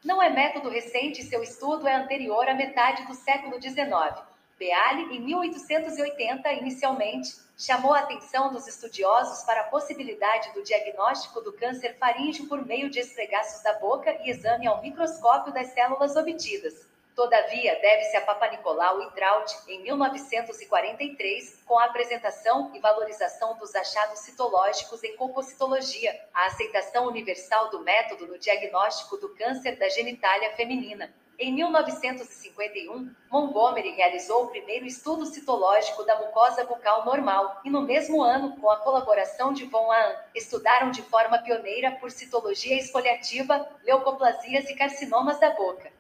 Não 0.04 0.22
é 0.22 0.30
método 0.30 0.68
recente 0.68 1.24
seu 1.24 1.42
estudo 1.42 1.88
é 1.88 1.96
anterior 1.96 2.46
à 2.50 2.54
metade 2.54 3.08
do 3.08 3.14
século 3.14 3.62
XIX. 3.62 4.22
Beale, 4.60 5.16
em 5.16 5.22
1880, 5.22 6.52
inicialmente, 6.52 7.34
chamou 7.58 7.94
a 7.94 8.00
atenção 8.00 8.52
dos 8.52 8.68
estudiosos 8.68 9.46
para 9.46 9.62
a 9.62 9.66
possibilidade 9.66 10.54
do 10.54 10.62
diagnóstico 10.62 11.40
do 11.40 11.54
câncer 11.54 11.96
faríngeo 11.98 12.50
por 12.50 12.66
meio 12.66 12.90
de 12.90 13.00
esfregaços 13.00 13.64
da 13.64 13.80
boca 13.80 14.12
e 14.26 14.30
exame 14.30 14.68
ao 14.68 14.82
microscópio 14.82 15.54
das 15.54 15.68
células 15.68 16.18
obtidas. 16.18 16.86
Todavia, 17.16 17.80
deve-se 17.80 18.18
a 18.18 18.22
Papa 18.22 18.48
Nicolau 18.48 19.04
e 19.04 19.12
Traut, 19.12 19.56
em 19.68 19.84
1943, 19.84 21.62
com 21.64 21.78
a 21.78 21.86
apresentação 21.86 22.72
e 22.74 22.80
valorização 22.80 23.56
dos 23.58 23.76
achados 23.76 24.20
citológicos 24.22 25.04
em 25.04 25.16
compocitologia, 25.16 26.20
a 26.34 26.48
aceitação 26.48 27.06
universal 27.06 27.70
do 27.70 27.82
método 27.82 28.26
no 28.26 28.40
diagnóstico 28.40 29.18
do 29.18 29.30
câncer 29.36 29.78
da 29.78 29.88
genitália 29.90 30.56
feminina. 30.56 31.14
Em 31.38 31.54
1951, 31.54 33.14
Montgomery 33.30 33.92
realizou 33.92 34.46
o 34.46 34.48
primeiro 34.48 34.88
estudo 34.88 35.28
citológico 35.28 36.04
da 36.04 36.18
mucosa 36.18 36.64
bucal 36.64 37.06
normal, 37.06 37.62
e 37.64 37.70
no 37.70 37.84
mesmo 37.84 38.24
ano, 38.24 38.58
com 38.58 38.72
a 38.72 38.78
colaboração 38.78 39.54
de 39.54 39.66
von 39.66 39.92
Ahn, 39.92 40.16
estudaram 40.34 40.90
de 40.90 41.04
forma 41.04 41.38
pioneira 41.38 41.92
por 41.92 42.10
citologia 42.10 42.76
esfoliativa, 42.76 43.68
leucoplasias 43.84 44.68
e 44.68 44.76
carcinomas 44.76 45.40
da 45.40 45.52
boca. 45.52 45.93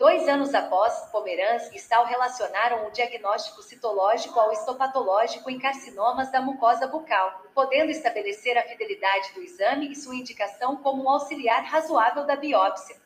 Dois 0.00 0.26
anos 0.26 0.54
após, 0.54 1.10
Pomeranz 1.12 1.70
e 1.72 1.76
Stahl 1.76 2.06
relacionaram 2.06 2.86
o 2.86 2.90
diagnóstico 2.90 3.60
citológico 3.62 4.40
ao 4.40 4.50
histopatológico 4.50 5.50
em 5.50 5.58
carcinomas 5.58 6.32
da 6.32 6.40
mucosa 6.40 6.86
bucal, 6.86 7.44
podendo 7.54 7.90
estabelecer 7.90 8.56
a 8.56 8.62
fidelidade 8.62 9.34
do 9.34 9.42
exame 9.42 9.92
e 9.92 9.94
sua 9.94 10.16
indicação 10.16 10.76
como 10.76 11.04
um 11.04 11.10
auxiliar 11.10 11.64
razoável 11.64 12.24
da 12.24 12.34
biópsia. 12.34 12.96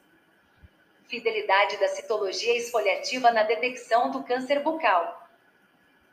Fidelidade 1.08 1.78
da 1.78 1.88
citologia 1.88 2.56
esfoliativa 2.56 3.32
na 3.32 3.42
detecção 3.42 4.12
do 4.12 4.22
câncer 4.22 4.60
bucal. 4.60 5.20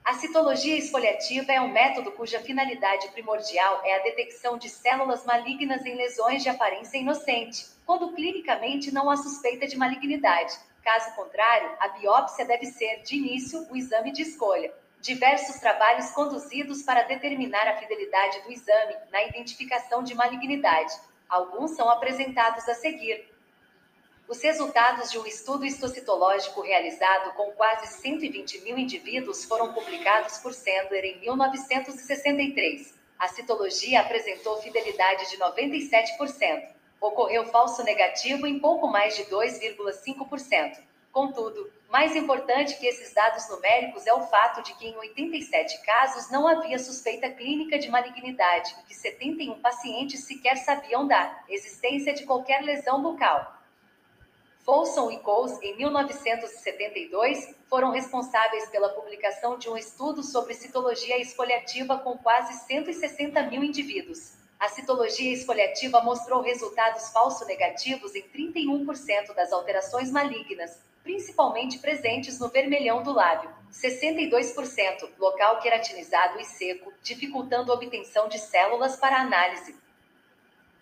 A 0.04 0.16
citologia 0.16 0.76
esfoliativa 0.76 1.52
é 1.52 1.62
um 1.62 1.72
método 1.72 2.12
cuja 2.14 2.40
finalidade 2.40 3.08
primordial 3.10 3.82
é 3.86 3.98
a 3.98 4.04
detecção 4.04 4.58
de 4.58 4.68
células 4.68 5.24
malignas 5.26 5.86
em 5.86 5.94
lesões 5.94 6.42
de 6.42 6.50
aparência 6.50 6.98
inocente, 6.98 7.68
quando 7.86 8.12
clinicamente 8.14 8.92
não 8.92 9.12
há 9.12 9.16
suspeita 9.16 9.68
de 9.68 9.78
malignidade. 9.78 10.71
Caso 10.84 11.16
contrário, 11.16 11.76
a 11.80 11.90
biópsia 11.90 12.44
deve 12.44 12.66
ser, 12.66 13.04
de 13.04 13.16
início, 13.16 13.68
o 13.70 13.78
exame 13.78 14.12
de 14.12 14.24
escolha. 14.24 14.74
Diversos 15.00 15.60
trabalhos 15.60 16.10
conduzidos 16.12 16.82
para 16.82 17.04
determinar 17.04 17.68
a 17.68 17.78
fidelidade 17.78 18.42
do 18.42 18.52
exame 18.52 18.96
na 19.12 19.24
identificação 19.24 20.04
de 20.04 20.16
malignidade. 20.16 20.94
Alguns 21.30 21.72
são 21.72 21.90
apresentados 21.90 22.68
a 22.68 22.74
seguir. 22.74 23.30
Os 24.28 24.42
resultados 24.42 25.12
de 25.12 25.20
um 25.20 25.26
estudo 25.26 25.66
histocitológico 25.66 26.62
realizado 26.62 27.34
com 27.34 27.52
quase 27.52 27.88
120 28.02 28.62
mil 28.62 28.78
indivíduos 28.78 29.46
foram 29.46 29.74
publicados 29.74 30.38
por 30.40 30.54
Sandler 30.54 31.06
em 31.06 31.20
1963. 31.20 32.96
A 33.20 33.28
citologia 33.28 34.02
apresentou 34.02 34.62
fidelidade 34.62 35.30
de 35.30 35.38
97% 35.38 36.81
ocorreu 37.02 37.46
falso 37.48 37.84
negativo 37.84 38.46
em 38.46 38.60
pouco 38.60 38.88
mais 38.88 39.16
de 39.16 39.24
2,5%. 39.26 40.78
Contudo, 41.12 41.70
mais 41.90 42.16
importante 42.16 42.78
que 42.78 42.88
esses 42.88 43.14
dados 43.14 43.50
numéricos 43.50 44.08
é 44.08 44.14
o 44.14 44.22
fato 44.28 44.62
de 44.64 44.74
que 44.76 44.88
em 44.88 44.96
87 44.96 45.82
casos 45.84 46.32
não 46.32 46.48
havia 46.48 46.80
suspeita 46.80 47.30
clínica 47.30 47.78
de 47.78 47.90
malignidade 47.90 48.74
e 48.80 48.88
que 48.88 48.96
71 48.96 49.60
pacientes 49.60 50.24
sequer 50.24 50.56
sabiam 50.56 51.06
da 51.06 51.44
existência 51.50 52.14
de 52.14 52.26
qualquer 52.26 52.62
lesão 52.62 53.02
bucal. 53.02 53.58
Folsom 54.64 55.12
e 55.12 55.20
Coles, 55.20 55.60
em 55.62 55.76
1972, 55.76 57.56
foram 57.68 57.92
responsáveis 57.92 58.70
pela 58.70 58.90
publicação 58.90 59.58
de 59.58 59.68
um 59.68 59.76
estudo 59.76 60.24
sobre 60.24 60.54
citologia 60.54 61.20
exfoliativa 61.20 61.98
com 61.98 62.16
quase 62.18 62.54
160 62.68 63.42
mil 63.48 63.64
indivíduos. 63.64 64.41
A 64.62 64.70
citologia 64.70 65.34
esfoliativa 65.34 66.02
mostrou 66.02 66.40
resultados 66.40 67.10
falso-negativos 67.10 68.14
em 68.14 68.22
31% 68.22 69.34
das 69.34 69.52
alterações 69.52 70.12
malignas, 70.12 70.80
principalmente 71.02 71.80
presentes 71.80 72.40
no 72.40 72.48
vermelhão 72.48 73.02
do 73.02 73.12
lábio, 73.12 73.50
62% 73.74 75.10
local 75.18 75.60
queratinizado 75.62 76.40
e 76.40 76.46
seco, 76.46 76.94
dificultando 77.02 77.72
a 77.72 77.76
obtenção 77.76 78.30
de 78.30 78.38
células 78.38 78.96
para 78.98 79.20
análise. 79.20 79.76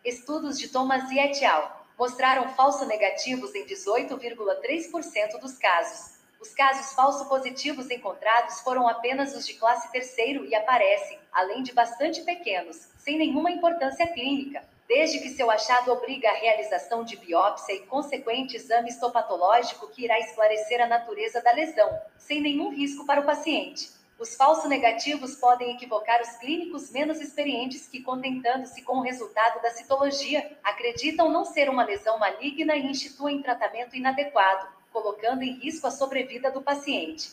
Estudos 0.03 0.59
de 0.59 0.67
Thomas 0.67 1.09
e 1.09 1.17
et 1.17 1.45
al. 1.45 1.87
mostraram 1.97 2.49
falso-negativos 2.49 3.55
em 3.55 3.65
18,3% 3.65 5.39
dos 5.39 5.57
casos, 5.57 6.18
os 6.39 6.53
casos 6.53 6.93
falso 6.93 7.27
positivos 7.27 7.89
encontrados 7.91 8.61
foram 8.61 8.87
apenas 8.87 9.35
os 9.35 9.45
de 9.45 9.55
classe 9.55 9.91
terceiro 9.91 10.45
e 10.45 10.55
aparecem, 10.55 11.19
além 11.33 11.61
de 11.63 11.73
bastante 11.73 12.21
pequenos, 12.21 12.87
sem 12.97 13.17
nenhuma 13.17 13.51
importância 13.51 14.07
clínica, 14.07 14.63
desde 14.87 15.19
que 15.19 15.29
seu 15.29 15.51
achado 15.51 15.91
obriga 15.91 16.29
a 16.29 16.35
realização 16.35 17.03
de 17.03 17.17
biópsia 17.17 17.73
e 17.73 17.85
consequente 17.85 18.55
exame 18.55 18.89
histopatológico 18.89 19.89
que 19.89 20.05
irá 20.05 20.17
esclarecer 20.17 20.81
a 20.81 20.87
natureza 20.87 21.41
da 21.41 21.51
lesão, 21.51 21.99
sem 22.17 22.41
nenhum 22.41 22.69
risco 22.69 23.05
para 23.05 23.19
o 23.19 23.25
paciente. 23.25 23.91
Os 24.17 24.35
falso 24.35 24.67
negativos 24.67 25.35
podem 25.35 25.75
equivocar 25.75 26.21
os 26.21 26.31
clínicos 26.37 26.89
menos 26.89 27.21
experientes 27.21 27.87
que, 27.87 28.01
contentando-se 28.01 28.81
com 28.81 28.97
o 28.97 29.01
resultado 29.01 29.61
da 29.61 29.71
citologia, 29.71 30.57
acreditam 30.63 31.29
não 31.29 31.45
ser 31.45 31.69
uma 31.69 31.85
lesão 31.85 32.17
maligna 32.17 32.75
e 32.75 32.85
instituem 32.85 33.41
tratamento 33.41 33.95
inadequado, 33.95 34.78
colocando 34.91 35.43
em 35.43 35.53
risco 35.59 35.87
a 35.87 35.91
sobrevida 35.91 36.51
do 36.51 36.61
paciente. 36.61 37.31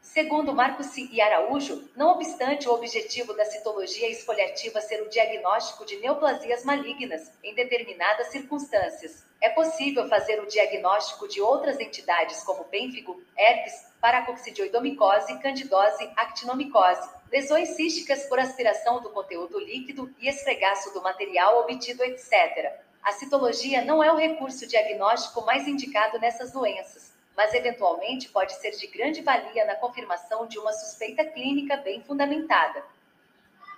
Segundo 0.00 0.54
Marcos 0.54 0.96
e 0.96 1.20
Araújo, 1.20 1.88
não 1.94 2.10
obstante 2.10 2.68
o 2.68 2.72
objetivo 2.72 3.34
da 3.34 3.44
citologia 3.44 4.08
esfoliativa 4.08 4.80
ser 4.80 5.02
o 5.02 5.08
diagnóstico 5.08 5.84
de 5.84 5.96
neoplasias 5.96 6.64
malignas, 6.64 7.30
em 7.44 7.54
determinadas 7.54 8.28
circunstâncias, 8.28 9.26
é 9.40 9.50
possível 9.50 10.08
fazer 10.08 10.40
o 10.40 10.46
diagnóstico 10.46 11.28
de 11.28 11.40
outras 11.40 11.78
entidades 11.78 12.42
como 12.42 12.64
pênfigo, 12.64 13.22
herpes, 13.36 13.86
paracoccidioidomicose, 14.00 15.38
candidose, 15.40 16.10
actinomicose, 16.16 17.08
lesões 17.30 17.70
císticas 17.70 18.24
por 18.26 18.38
aspiração 18.38 19.00
do 19.00 19.10
conteúdo 19.10 19.60
líquido 19.60 20.12
e 20.18 20.28
esfregaço 20.28 20.92
do 20.92 21.02
material 21.02 21.60
obtido, 21.60 22.02
etc. 22.02 22.80
A 23.02 23.12
citologia 23.12 23.84
não 23.84 24.02
é 24.02 24.12
o 24.12 24.16
recurso 24.16 24.66
diagnóstico 24.66 25.44
mais 25.44 25.66
indicado 25.66 26.18
nessas 26.18 26.52
doenças, 26.52 27.12
mas 27.36 27.54
eventualmente 27.54 28.28
pode 28.28 28.54
ser 28.54 28.72
de 28.72 28.86
grande 28.88 29.22
valia 29.22 29.64
na 29.64 29.76
confirmação 29.76 30.46
de 30.46 30.58
uma 30.58 30.72
suspeita 30.72 31.24
clínica 31.24 31.76
bem 31.76 32.02
fundamentada. 32.02 32.84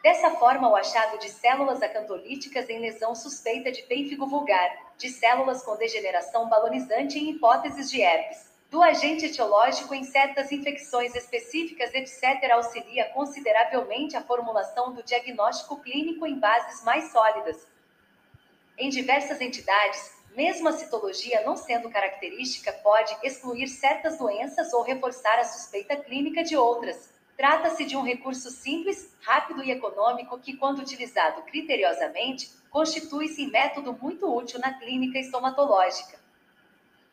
Dessa 0.02 0.30
forma, 0.30 0.66
o 0.66 0.74
achado 0.74 1.18
de 1.18 1.28
células 1.28 1.82
acantolíticas 1.82 2.70
em 2.70 2.78
lesão 2.78 3.14
suspeita 3.14 3.70
de 3.70 3.82
pênfigo 3.82 4.26
vulgar, 4.26 4.94
de 4.96 5.10
células 5.10 5.62
com 5.62 5.76
degeneração 5.76 6.48
balonizante 6.48 7.18
em 7.18 7.30
hipóteses 7.30 7.90
de 7.90 8.00
herpes, 8.00 8.50
do 8.70 8.82
agente 8.82 9.26
etiológico 9.26 9.94
em 9.94 10.04
certas 10.04 10.50
infecções 10.52 11.14
específicas, 11.14 11.92
etc., 11.92 12.50
auxilia 12.52 13.10
consideravelmente 13.10 14.16
a 14.16 14.22
formulação 14.22 14.94
do 14.94 15.02
diagnóstico 15.02 15.76
clínico 15.80 16.26
em 16.26 16.38
bases 16.38 16.82
mais 16.82 17.12
sólidas, 17.12 17.66
em 18.80 18.88
diversas 18.88 19.40
entidades, 19.40 20.10
mesmo 20.34 20.68
a 20.68 20.72
citologia 20.72 21.42
não 21.44 21.54
sendo 21.54 21.90
característica, 21.90 22.72
pode 22.72 23.14
excluir 23.22 23.68
certas 23.68 24.18
doenças 24.18 24.72
ou 24.72 24.82
reforçar 24.82 25.38
a 25.38 25.44
suspeita 25.44 25.96
clínica 25.96 26.42
de 26.42 26.56
outras. 26.56 27.10
Trata-se 27.36 27.84
de 27.84 27.96
um 27.96 28.02
recurso 28.02 28.50
simples, 28.50 29.14
rápido 29.20 29.62
e 29.62 29.70
econômico 29.70 30.38
que, 30.38 30.56
quando 30.56 30.80
utilizado 30.80 31.42
criteriosamente, 31.42 32.50
constitui-se 32.70 33.46
método 33.48 33.92
muito 34.00 34.34
útil 34.34 34.58
na 34.60 34.78
clínica 34.78 35.18
estomatológica. 35.18 36.18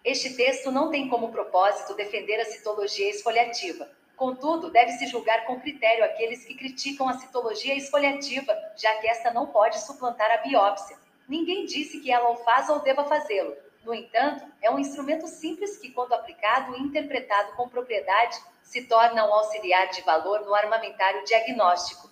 Este 0.05 0.35
texto 0.35 0.71
não 0.71 0.89
tem 0.89 1.09
como 1.09 1.31
propósito 1.31 1.95
defender 1.95 2.39
a 2.39 2.45
citologia 2.45 3.09
esfoliativa. 3.09 3.89
Contudo, 4.15 4.71
deve-se 4.71 5.05
julgar 5.07 5.45
com 5.45 5.59
critério 5.59 6.05
aqueles 6.05 6.45
que 6.45 6.55
criticam 6.55 7.09
a 7.09 7.17
citologia 7.17 7.75
esfoliativa, 7.75 8.55
já 8.77 8.95
que 8.95 9.07
esta 9.07 9.31
não 9.31 9.47
pode 9.47 9.79
suplantar 9.85 10.31
a 10.31 10.37
biópsia. 10.37 10.97
Ninguém 11.27 11.65
disse 11.65 11.99
que 11.99 12.11
ela 12.11 12.29
o 12.29 12.37
faz 12.37 12.69
ou 12.69 12.79
deva 12.79 13.03
fazê-lo. 13.03 13.55
No 13.83 13.93
entanto, 13.93 14.45
é 14.61 14.71
um 14.71 14.79
instrumento 14.79 15.27
simples 15.27 15.77
que, 15.77 15.91
quando 15.91 16.13
aplicado 16.13 16.75
e 16.75 16.81
interpretado 16.81 17.53
com 17.53 17.69
propriedade, 17.69 18.37
se 18.61 18.85
torna 18.85 19.25
um 19.25 19.33
auxiliar 19.33 19.89
de 19.89 20.01
valor 20.01 20.41
no 20.41 20.53
armamentário 20.53 21.23
diagnóstico. 21.23 22.09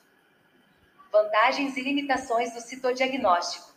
Vantagens 1.12 1.76
e 1.78 1.82
limitações 1.82 2.54
do 2.54 2.62
citodiagnóstico. 2.62 3.74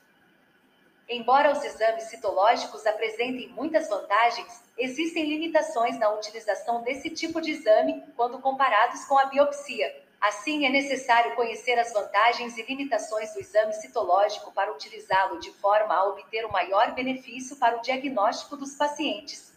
Embora 1.09 1.53
os 1.53 1.65
exames 1.65 2.05
citológicos 2.05 2.87
apresentem 2.87 3.49
muitas 3.49 3.89
vantagens, 3.89 4.63
existem 4.77 5.25
limitações 5.25 5.99
na 5.99 6.11
utilização 6.11 6.83
desse 6.83 7.11
tipo 7.11 7.41
de 7.41 7.53
exame 7.53 8.05
quando 8.15 8.41
comparados 8.41 9.05
com 9.07 9.19
a 9.19 9.27
biopsia. 9.27 10.08
Assim, 10.21 10.67
é 10.67 10.69
necessário 10.69 11.37
conhecer 11.37 11.79
as 11.79 11.93
vantagens 11.93 12.59
e 12.59 12.63
limitações 12.63 13.33
do 13.33 13.41
exame 13.41 13.73
citológico 13.73 14.51
para 14.53 14.73
utilizá-lo 14.73 15.39
de 15.39 15.53
forma 15.53 15.95
a 15.95 16.09
obter 16.09 16.45
o 16.45 16.53
maior 16.53 16.93
benefício 16.93 17.57
para 17.57 17.79
o 17.79 17.83
diagnóstico 17.83 18.57
dos 18.57 18.75
pacientes. 18.75 19.57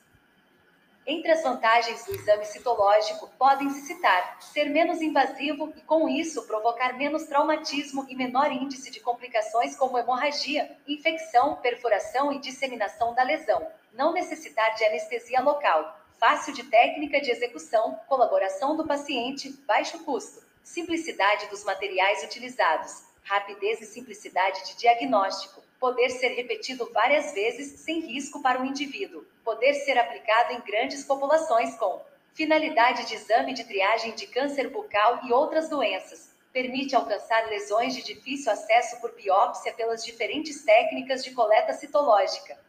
Entre 1.06 1.32
as 1.32 1.42
vantagens 1.42 2.06
do 2.06 2.14
exame 2.14 2.46
citológico, 2.46 3.28
podem-se 3.40 3.88
citar 3.88 4.38
ser 4.40 4.66
menos 4.66 5.02
invasivo 5.02 5.74
e, 5.76 5.82
com 5.82 6.08
isso, 6.08 6.46
provocar 6.46 6.94
menos 6.94 7.24
traumatismo 7.24 8.06
e 8.08 8.16
menor 8.16 8.52
índice 8.52 8.92
de 8.92 9.00
complicações 9.00 9.76
como 9.76 9.98
hemorragia, 9.98 10.78
infecção, 10.88 11.56
perfuração 11.56 12.32
e 12.32 12.38
disseminação 12.38 13.16
da 13.16 13.24
lesão, 13.24 13.68
não 13.94 14.14
necessitar 14.14 14.76
de 14.76 14.86
anestesia 14.86 15.42
local, 15.42 16.00
fácil 16.20 16.54
de 16.54 16.66
técnica 16.66 17.20
de 17.20 17.32
execução, 17.32 18.00
colaboração 18.08 18.78
do 18.78 18.86
paciente, 18.86 19.52
baixo 19.66 20.04
custo, 20.04 20.51
simplicidade 20.64 21.48
dos 21.48 21.64
materiais 21.64 22.24
utilizados, 22.24 23.04
rapidez 23.24 23.82
e 23.82 23.86
simplicidade 23.86 24.66
de 24.66 24.78
diagnóstico, 24.78 25.62
poder 25.80 26.10
ser 26.12 26.30
repetido 26.30 26.90
várias 26.94 27.34
vezes 27.34 27.80
sem 27.80 28.02
risco 28.02 28.42
para 28.42 28.62
o 28.62 28.66
indivíduo, 28.66 29.26
poder 29.44 29.74
ser 29.74 29.98
aplicado 29.98 30.54
em 30.54 30.62
grandes 30.62 31.04
populações 31.04 31.76
com 31.76 32.02
finalidade 32.34 33.08
de 33.08 33.16
exame 33.16 33.54
de 33.54 33.64
triagem 33.64 34.14
de 34.14 34.28
câncer 34.28 34.70
bucal 34.70 35.22
e 35.24 35.34
outras 35.34 35.70
doenças. 35.70 36.32
Permite 36.54 36.96
alcançar 36.96 37.48
lesões 37.48 37.96
de 37.96 38.04
difícil 38.04 38.52
acesso 38.52 39.00
por 39.00 39.16
biópsia 39.16 39.74
pelas 39.74 40.04
diferentes 40.04 40.64
técnicas 40.64 41.24
de 41.24 41.32
coleta 41.32 41.74
citológica. 41.74 42.60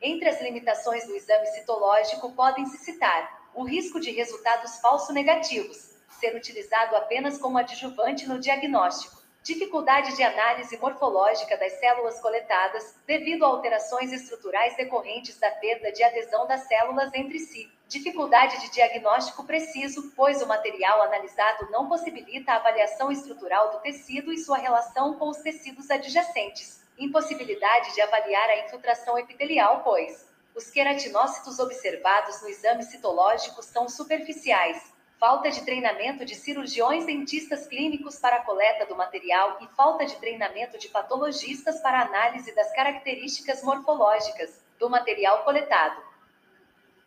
Entre 0.00 0.28
as 0.28 0.40
limitações 0.40 1.06
do 1.06 1.16
exame 1.16 1.46
citológico 1.48 2.32
podem-se 2.32 2.78
citar 2.78 3.50
o 3.54 3.64
risco 3.64 3.98
de 3.98 4.10
resultados 4.10 4.78
falso 4.78 5.12
negativos, 5.12 5.95
ser 6.08 6.34
utilizado 6.34 6.96
apenas 6.96 7.38
como 7.38 7.58
adjuvante 7.58 8.28
no 8.28 8.38
diagnóstico. 8.38 9.16
Dificuldade 9.42 10.16
de 10.16 10.24
análise 10.24 10.76
morfológica 10.78 11.56
das 11.56 11.74
células 11.74 12.20
coletadas, 12.20 12.96
devido 13.06 13.44
a 13.44 13.48
alterações 13.48 14.12
estruturais 14.12 14.76
decorrentes 14.76 15.38
da 15.38 15.52
perda 15.52 15.92
de 15.92 16.02
adesão 16.02 16.48
das 16.48 16.66
células 16.66 17.14
entre 17.14 17.38
si. 17.38 17.70
Dificuldade 17.86 18.60
de 18.60 18.72
diagnóstico 18.72 19.44
preciso, 19.44 20.10
pois 20.16 20.42
o 20.42 20.48
material 20.48 21.00
analisado 21.02 21.70
não 21.70 21.88
possibilita 21.88 22.50
a 22.50 22.56
avaliação 22.56 23.12
estrutural 23.12 23.70
do 23.70 23.78
tecido 23.78 24.32
e 24.32 24.38
sua 24.38 24.58
relação 24.58 25.14
com 25.14 25.28
os 25.28 25.36
tecidos 25.36 25.88
adjacentes. 25.92 26.82
Impossibilidade 26.98 27.94
de 27.94 28.00
avaliar 28.00 28.50
a 28.50 28.64
infiltração 28.64 29.16
epitelial, 29.16 29.82
pois 29.84 30.26
os 30.56 30.70
queratinócitos 30.70 31.60
observados 31.60 32.42
no 32.42 32.48
exame 32.48 32.82
citológico 32.82 33.62
são 33.62 33.88
superficiais, 33.88 34.95
falta 35.18 35.50
de 35.50 35.64
treinamento 35.64 36.24
de 36.24 36.34
cirurgiões 36.34 37.06
dentistas 37.06 37.66
clínicos 37.66 38.18
para 38.18 38.36
a 38.36 38.42
coleta 38.42 38.84
do 38.86 38.94
material 38.94 39.58
e 39.60 39.66
falta 39.74 40.04
de 40.04 40.16
treinamento 40.16 40.78
de 40.78 40.88
patologistas 40.88 41.80
para 41.80 42.02
análise 42.02 42.54
das 42.54 42.72
características 42.72 43.62
morfológicas 43.62 44.60
do 44.78 44.90
material 44.90 45.42
coletado. 45.42 46.02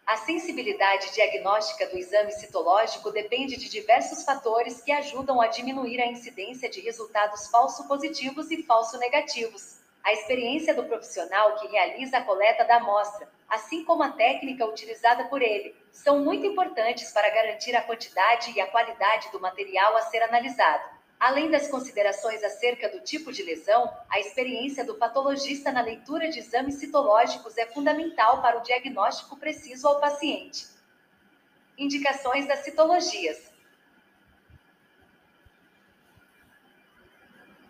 A 0.06 0.18
sensibilidade 0.18 1.14
diagnóstica 1.14 1.86
do 1.86 1.96
exame 1.96 2.32
citológico 2.32 3.12
depende 3.12 3.58
de 3.58 3.70
diversos 3.70 4.24
fatores 4.24 4.82
que 4.82 4.92
ajudam 4.92 5.40
a 5.40 5.46
diminuir 5.46 6.02
a 6.02 6.08
incidência 6.08 6.68
de 6.68 6.82
resultados 6.82 7.48
falso 7.50 7.88
positivos 7.88 8.50
e 8.50 8.64
falso 8.64 8.98
negativos. 8.98 9.79
A 10.04 10.14
experiência 10.14 10.74
do 10.74 10.86
profissional 10.86 11.56
que 11.56 11.68
realiza 11.68 12.18
a 12.18 12.24
coleta 12.24 12.64
da 12.64 12.78
amostra, 12.78 13.30
assim 13.48 13.84
como 13.84 14.04
a 14.04 14.12
técnica 14.12 14.66
utilizada 14.66 15.26
por 15.26 15.42
ele, 15.42 15.76
são 15.92 16.20
muito 16.20 16.46
importantes 16.46 17.12
para 17.12 17.30
garantir 17.30 17.76
a 17.76 17.82
quantidade 17.82 18.52
e 18.52 18.62
a 18.62 18.68
qualidade 18.68 19.32
do 19.32 19.40
material 19.40 19.96
a 19.98 20.02
ser 20.04 20.22
analisado. 20.22 21.00
Além 21.20 21.52
das 21.52 21.68
considerações 21.68 22.42
acerca 22.44 22.88
do 22.88 23.02
tipo 23.02 23.30
de 23.34 23.44
lesão, 23.44 23.94
a 24.10 24.20
experiência 24.22 24.86
do 24.86 24.96
patologista 24.96 25.70
na 25.70 25.82
leitura 25.82 26.30
de 26.30 26.40
exames 26.40 26.76
citológicos 26.76 27.58
é 27.58 27.66
fundamental 27.66 28.42
para 28.42 28.58
o 28.58 28.62
diagnóstico 28.62 29.36
preciso 29.36 29.86
ao 29.86 30.00
paciente. 30.00 30.66
Indicações 31.78 32.48
das 32.48 32.60
citologias. 32.60 33.49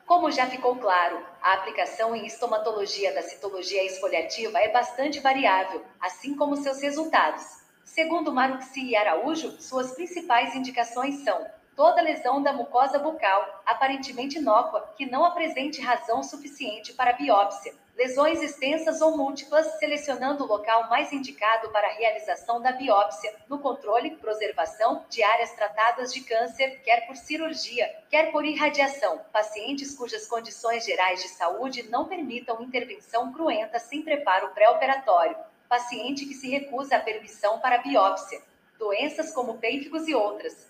Como 0.09 0.31
já 0.31 0.47
ficou 0.47 0.75
claro, 0.75 1.23
a 1.39 1.53
aplicação 1.53 2.15
em 2.15 2.25
estomatologia 2.25 3.13
da 3.13 3.21
citologia 3.21 3.85
esfoliativa 3.85 4.57
é 4.57 4.67
bastante 4.71 5.19
variável, 5.19 5.85
assim 6.01 6.35
como 6.35 6.57
seus 6.57 6.81
resultados. 6.81 7.45
Segundo 7.85 8.33
Maruxi 8.33 8.83
e 8.85 8.95
Araújo, 8.95 9.61
suas 9.61 9.91
principais 9.91 10.55
indicações 10.55 11.23
são 11.23 11.45
toda 11.75 12.01
lesão 12.01 12.41
da 12.41 12.51
mucosa 12.51 12.97
bucal, 12.97 13.61
aparentemente 13.67 14.39
inócua, 14.39 14.91
que 14.97 15.05
não 15.05 15.23
apresente 15.23 15.79
razão 15.79 16.23
suficiente 16.23 16.91
para 16.93 17.13
biópsia, 17.13 17.75
lesões 17.99 18.41
extensas 18.41 19.01
ou 19.01 19.17
múltiplas, 19.17 19.77
selecionando 19.77 20.45
o 20.45 20.47
local 20.47 20.89
mais 20.89 21.11
indicado 21.11 21.69
para 21.69 21.85
a 21.85 21.91
realização 21.91 22.61
da 22.61 22.71
biópsia, 22.71 23.35
no 23.49 23.59
controle, 23.59 24.15
preservação 24.15 25.03
de 25.09 25.21
áreas 25.21 25.51
tratadas 25.51 26.13
de 26.13 26.21
câncer, 26.21 26.81
quer 26.81 27.05
por 27.05 27.17
cirurgia, 27.17 27.93
quer 28.09 28.31
por 28.31 28.45
irradiação, 28.45 29.19
pacientes 29.33 29.93
cujas 29.95 30.25
condições 30.27 30.85
gerais 30.85 31.21
de 31.21 31.27
saúde 31.27 31.89
não 31.89 32.05
permitam 32.05 32.61
intervenção 32.61 33.33
cruenta 33.33 33.79
sem 33.79 34.01
preparo 34.01 34.53
pré-operatório, 34.53 35.35
paciente 35.67 36.25
que 36.25 36.33
se 36.33 36.49
recusa 36.49 36.95
a 36.95 37.01
permissão 37.01 37.59
para 37.59 37.79
biópsia, 37.79 38.41
doenças 38.77 39.33
como 39.33 39.57
pênfigos 39.57 40.07
e 40.07 40.15
outras, 40.15 40.68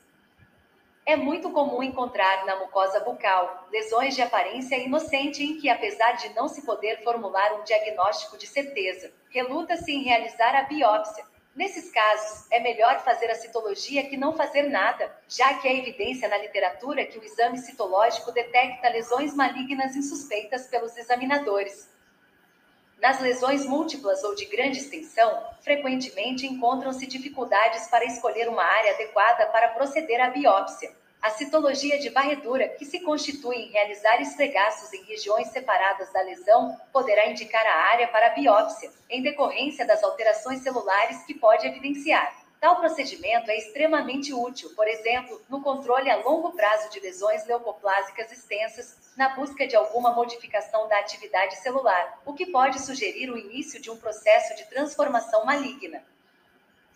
é 1.09 1.15
muito 1.15 1.49
comum 1.49 1.81
encontrar 1.81 2.45
na 2.45 2.57
mucosa 2.57 2.99
bucal 2.99 3.67
lesões 3.71 4.13
de 4.13 4.21
aparência 4.21 4.75
inocente 4.75 5.43
em 5.43 5.57
que, 5.57 5.67
apesar 5.67 6.11
de 6.11 6.29
não 6.35 6.47
se 6.47 6.61
poder 6.61 7.03
formular 7.03 7.59
um 7.59 7.63
diagnóstico 7.63 8.37
de 8.37 8.45
certeza, 8.45 9.11
reluta-se 9.31 9.91
em 9.91 10.03
realizar 10.03 10.55
a 10.55 10.61
biópsia. 10.61 11.25
Nesses 11.55 11.89
casos, 11.91 12.45
é 12.51 12.59
melhor 12.59 13.03
fazer 13.03 13.25
a 13.31 13.33
citologia 13.33 14.07
que 14.07 14.17
não 14.17 14.37
fazer 14.37 14.69
nada, 14.69 15.11
já 15.27 15.55
que 15.55 15.67
há 15.67 15.73
evidência 15.73 16.29
na 16.29 16.37
literatura 16.37 17.03
que 17.03 17.17
o 17.17 17.23
exame 17.23 17.57
citológico 17.57 18.31
detecta 18.31 18.87
lesões 18.89 19.33
malignas 19.33 19.95
insuspeitas 19.95 20.67
pelos 20.67 20.95
examinadores. 20.95 21.89
Nas 23.01 23.19
lesões 23.19 23.65
múltiplas 23.65 24.23
ou 24.23 24.35
de 24.35 24.45
grande 24.45 24.77
extensão, 24.77 25.43
frequentemente 25.61 26.45
encontram-se 26.45 27.07
dificuldades 27.07 27.87
para 27.87 28.05
escolher 28.05 28.47
uma 28.47 28.63
área 28.63 28.93
adequada 28.93 29.47
para 29.47 29.69
proceder 29.69 30.21
à 30.21 30.29
biópsia. 30.29 30.98
A 31.21 31.31
citologia 31.31 31.99
de 31.99 32.07
varredura, 32.09 32.69
que 32.69 32.85
se 32.85 33.01
constitui 33.01 33.57
em 33.57 33.71
realizar 33.71 34.21
esfregaços 34.21 34.93
em 34.93 35.03
regiões 35.03 35.49
separadas 35.49 36.11
da 36.13 36.21
lesão, 36.21 36.79
poderá 36.93 37.27
indicar 37.27 37.65
a 37.67 37.89
área 37.91 38.07
para 38.07 38.29
biópsia, 38.29 38.89
em 39.09 39.21
decorrência 39.21 39.85
das 39.85 40.01
alterações 40.01 40.61
celulares 40.61 41.23
que 41.23 41.33
pode 41.33 41.67
evidenciar. 41.67 42.39
Tal 42.61 42.77
procedimento 42.77 43.51
é 43.51 43.57
extremamente 43.57 44.33
útil, 44.33 44.69
por 44.75 44.87
exemplo, 44.87 45.41
no 45.49 45.61
controle 45.61 46.09
a 46.09 46.17
longo 46.17 46.53
prazo 46.53 46.89
de 46.89 47.01
lesões 47.01 47.45
leucoplásicas 47.45 48.31
extensas, 48.31 48.97
na 49.17 49.29
busca 49.35 49.67
de 49.67 49.75
alguma 49.75 50.13
modificação 50.13 50.87
da 50.87 50.99
atividade 50.99 51.57
celular, 51.57 52.21
o 52.25 52.33
que 52.33 52.45
pode 52.45 52.81
sugerir 52.81 53.29
o 53.29 53.37
início 53.37 53.81
de 53.81 53.89
um 53.89 53.97
processo 53.97 54.55
de 54.55 54.69
transformação 54.69 55.43
maligna. 55.45 56.01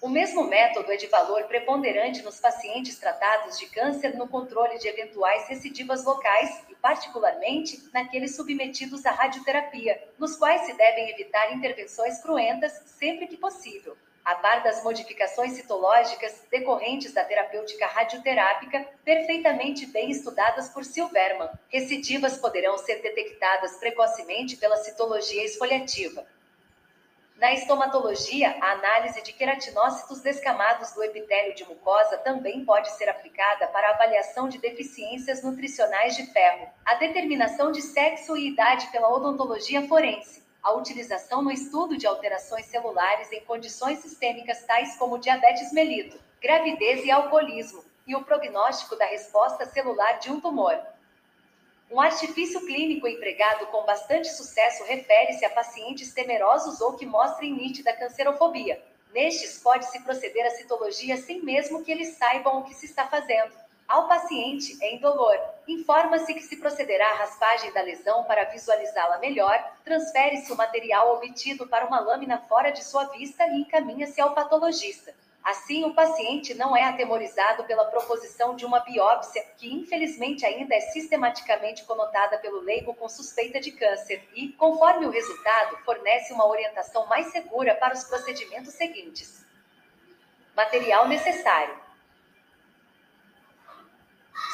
O 0.03 0.09
mesmo 0.09 0.43
método 0.43 0.91
é 0.91 0.97
de 0.97 1.07
valor 1.07 1.45
preponderante 1.45 2.23
nos 2.23 2.37
pacientes 2.37 2.99
tratados 2.99 3.57
de 3.57 3.67
câncer 3.67 4.13
no 4.17 4.27
controle 4.27 4.77
de 4.77 4.89
eventuais 4.89 5.47
recidivas 5.47 6.03
locais 6.03 6.61
e, 6.67 6.75
particularmente, 6.75 7.81
naqueles 7.93 8.35
submetidos 8.35 9.05
à 9.05 9.11
radioterapia, 9.11 10.03
nos 10.19 10.35
quais 10.35 10.63
se 10.65 10.73
devem 10.73 11.09
evitar 11.09 11.53
intervenções 11.53 12.21
cruentas 12.21 12.73
sempre 12.85 13.27
que 13.27 13.37
possível. 13.37 13.95
A 14.25 14.35
par 14.35 14.61
das 14.61 14.83
modificações 14.83 15.53
citológicas 15.53 16.43
decorrentes 16.51 17.13
da 17.13 17.23
terapêutica 17.23 17.87
radioterápica, 17.87 18.85
perfeitamente 19.05 19.85
bem 19.85 20.11
estudadas 20.11 20.67
por 20.67 20.83
Silverman, 20.83 21.49
recidivas 21.69 22.37
poderão 22.37 22.77
ser 22.77 23.01
detectadas 23.01 23.77
precocemente 23.77 24.57
pela 24.57 24.75
citologia 24.75 25.45
esfoliativa. 25.45 26.27
Na 27.43 27.51
estomatologia, 27.51 28.55
a 28.61 28.71
análise 28.71 29.21
de 29.21 29.33
queratinócitos 29.33 30.21
descamados 30.21 30.93
do 30.93 31.03
epitélio 31.03 31.53
de 31.53 31.65
mucosa 31.65 32.17
também 32.19 32.63
pode 32.63 32.89
ser 32.91 33.09
aplicada 33.09 33.67
para 33.67 33.89
avaliação 33.89 34.47
de 34.47 34.57
deficiências 34.57 35.43
nutricionais 35.43 36.15
de 36.15 36.25
ferro, 36.27 36.69
a 36.85 36.95
determinação 36.95 37.69
de 37.69 37.81
sexo 37.81 38.37
e 38.37 38.47
idade 38.47 38.87
pela 38.93 39.13
odontologia 39.13 39.85
forense, 39.89 40.41
a 40.63 40.71
utilização 40.71 41.41
no 41.41 41.51
estudo 41.51 41.97
de 41.97 42.07
alterações 42.07 42.67
celulares 42.67 43.29
em 43.33 43.43
condições 43.43 43.99
sistêmicas 43.99 44.63
tais 44.63 44.95
como 44.95 45.19
diabetes 45.19 45.73
mellitus, 45.73 46.21
gravidez 46.41 47.03
e 47.03 47.11
alcoolismo, 47.11 47.83
e 48.07 48.15
o 48.15 48.23
prognóstico 48.23 48.95
da 48.95 49.05
resposta 49.05 49.65
celular 49.65 50.13
de 50.19 50.31
um 50.31 50.39
tumor. 50.39 50.79
Um 51.93 52.01
artifício 52.01 52.59
clínico 52.61 53.07
empregado 53.07 53.67
com 53.67 53.85
bastante 53.85 54.27
sucesso 54.27 54.83
refere-se 54.85 55.45
a 55.45 55.49
pacientes 55.51 56.11
temerosos 56.11 56.81
ou 56.81 56.93
que 56.93 57.05
mostrem 57.05 57.53
nítida 57.53 57.93
cancerofobia. 57.93 58.83
Nestes, 59.13 59.59
pode-se 59.59 60.01
proceder 60.01 60.43
à 60.43 60.49
citologia 60.49 61.17
sem 61.17 61.43
mesmo 61.43 61.83
que 61.83 61.91
eles 61.91 62.17
saibam 62.17 62.57
o 62.57 62.63
que 62.63 62.73
se 62.73 62.87
está 62.87 63.05
fazendo. 63.05 63.53
Ao 63.87 64.07
paciente, 64.07 64.75
é 64.81 64.95
indolor. 64.95 65.39
Informa-se 65.67 66.33
que 66.33 66.41
se 66.41 66.57
procederá 66.57 67.11
à 67.11 67.17
raspagem 67.17 67.71
da 67.73 67.83
lesão 67.83 68.23
para 68.23 68.45
visualizá-la 68.45 69.19
melhor, 69.19 69.63
transfere-se 69.85 70.51
o 70.51 70.57
material 70.57 71.13
obtido 71.13 71.67
para 71.67 71.85
uma 71.85 71.99
lâmina 71.99 72.39
fora 72.49 72.71
de 72.71 72.83
sua 72.83 73.03
vista 73.09 73.45
e 73.45 73.61
encaminha-se 73.61 74.19
ao 74.19 74.33
patologista. 74.33 75.13
Assim, 75.43 75.83
o 75.83 75.93
paciente 75.93 76.53
não 76.53 76.75
é 76.75 76.85
atemorizado 76.85 77.65
pela 77.65 77.83
proposição 77.85 78.55
de 78.55 78.65
uma 78.65 78.79
biópsia, 78.79 79.43
que 79.57 79.73
infelizmente 79.73 80.45
ainda 80.45 80.73
é 80.73 80.79
sistematicamente 80.79 81.83
conotada 81.83 82.37
pelo 82.37 82.61
leigo 82.61 82.93
com 82.93 83.09
suspeita 83.09 83.59
de 83.59 83.73
câncer, 83.73 84.25
e, 84.33 84.53
conforme 84.53 85.05
o 85.05 85.09
resultado, 85.09 85.77
fornece 85.83 86.31
uma 86.31 86.47
orientação 86.47 87.05
mais 87.07 87.27
segura 87.27 87.75
para 87.75 87.93
os 87.93 88.05
procedimentos 88.05 88.73
seguintes. 88.73 89.45
Material 90.55 91.09
necessário: 91.09 91.77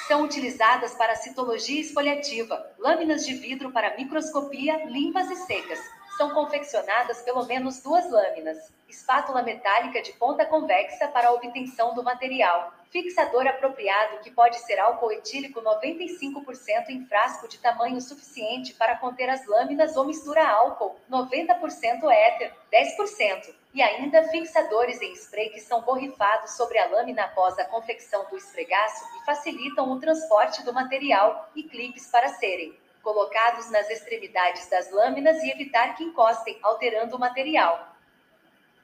são 0.08 0.24
utilizadas 0.24 0.96
para 0.96 1.16
citologia 1.16 1.82
esfoliativa, 1.82 2.74
lâminas 2.80 3.28
de 3.28 3.36
vidro 3.36 3.72
para 3.72 3.96
microscopia, 3.96 4.86
limpas 4.86 5.30
e 5.30 5.36
secas. 5.36 5.99
São 6.20 6.32
confeccionadas 6.32 7.22
pelo 7.22 7.46
menos 7.46 7.82
duas 7.82 8.12
lâminas, 8.12 8.70
espátula 8.90 9.42
metálica 9.42 10.02
de 10.02 10.12
ponta 10.12 10.46
convexa 10.46 11.08
para 11.08 11.30
a 11.30 11.32
obtenção 11.32 11.96
do 11.96 12.04
material, 12.04 12.74
fixador 12.92 13.48
apropriado 13.48 14.18
que 14.18 14.30
pode 14.30 14.60
ser 14.60 14.82
álcool 14.82 15.14
etílico 15.14 15.62
95% 15.62 16.90
em 16.90 17.06
frasco 17.06 17.48
de 17.48 17.58
tamanho 17.60 18.02
suficiente 18.02 18.74
para 18.74 18.98
conter 18.98 19.30
as 19.30 19.48
lâminas 19.48 19.96
ou 19.96 20.04
mistura 20.04 20.46
álcool, 20.46 21.00
90% 21.10 22.12
éter, 22.12 22.54
10%, 22.70 23.56
e 23.74 23.82
ainda 23.82 24.28
fixadores 24.28 25.02
em 25.02 25.14
spray 25.14 25.52
que 25.52 25.62
são 25.62 25.80
borrifados 25.84 26.52
sobre 26.52 26.80
a 26.80 26.88
lâmina 26.90 27.24
após 27.24 27.58
a 27.58 27.64
confecção 27.64 28.26
do 28.30 28.36
esfregaço 28.36 29.06
e 29.22 29.26
facilitam 29.26 29.90
o 29.90 29.98
transporte 30.02 30.64
do 30.64 30.74
material, 30.74 31.50
e 31.56 31.64
clipes 31.64 32.08
para 32.08 32.28
serem 32.28 32.78
colocados 33.10 33.72
nas 33.72 33.90
extremidades 33.90 34.70
das 34.70 34.92
lâminas 34.92 35.42
e 35.42 35.50
evitar 35.50 35.96
que 35.96 36.04
encostem, 36.04 36.60
alterando 36.62 37.16
o 37.16 37.20
material. 37.20 37.98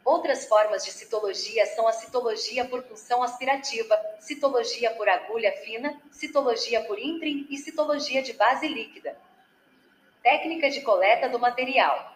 Outras 0.04 0.48
formas 0.48 0.84
de 0.84 0.92
citologia 0.92 1.64
são 1.68 1.88
a 1.88 1.92
citologia 1.92 2.66
por 2.66 2.82
punção 2.82 3.22
aspirativa, 3.22 3.96
citologia 4.20 4.90
por 4.96 5.08
agulha 5.08 5.52
fina, 5.64 6.02
citologia 6.10 6.84
por 6.86 6.98
imprim 6.98 7.46
e 7.52 7.58
citologia 7.60 8.24
de 8.24 8.34
base 8.34 8.68
líquida. 8.68 9.16
Técnica 10.24 10.72
de 10.72 10.82
coleta 10.82 11.30
do 11.30 11.38
material. 11.38 12.15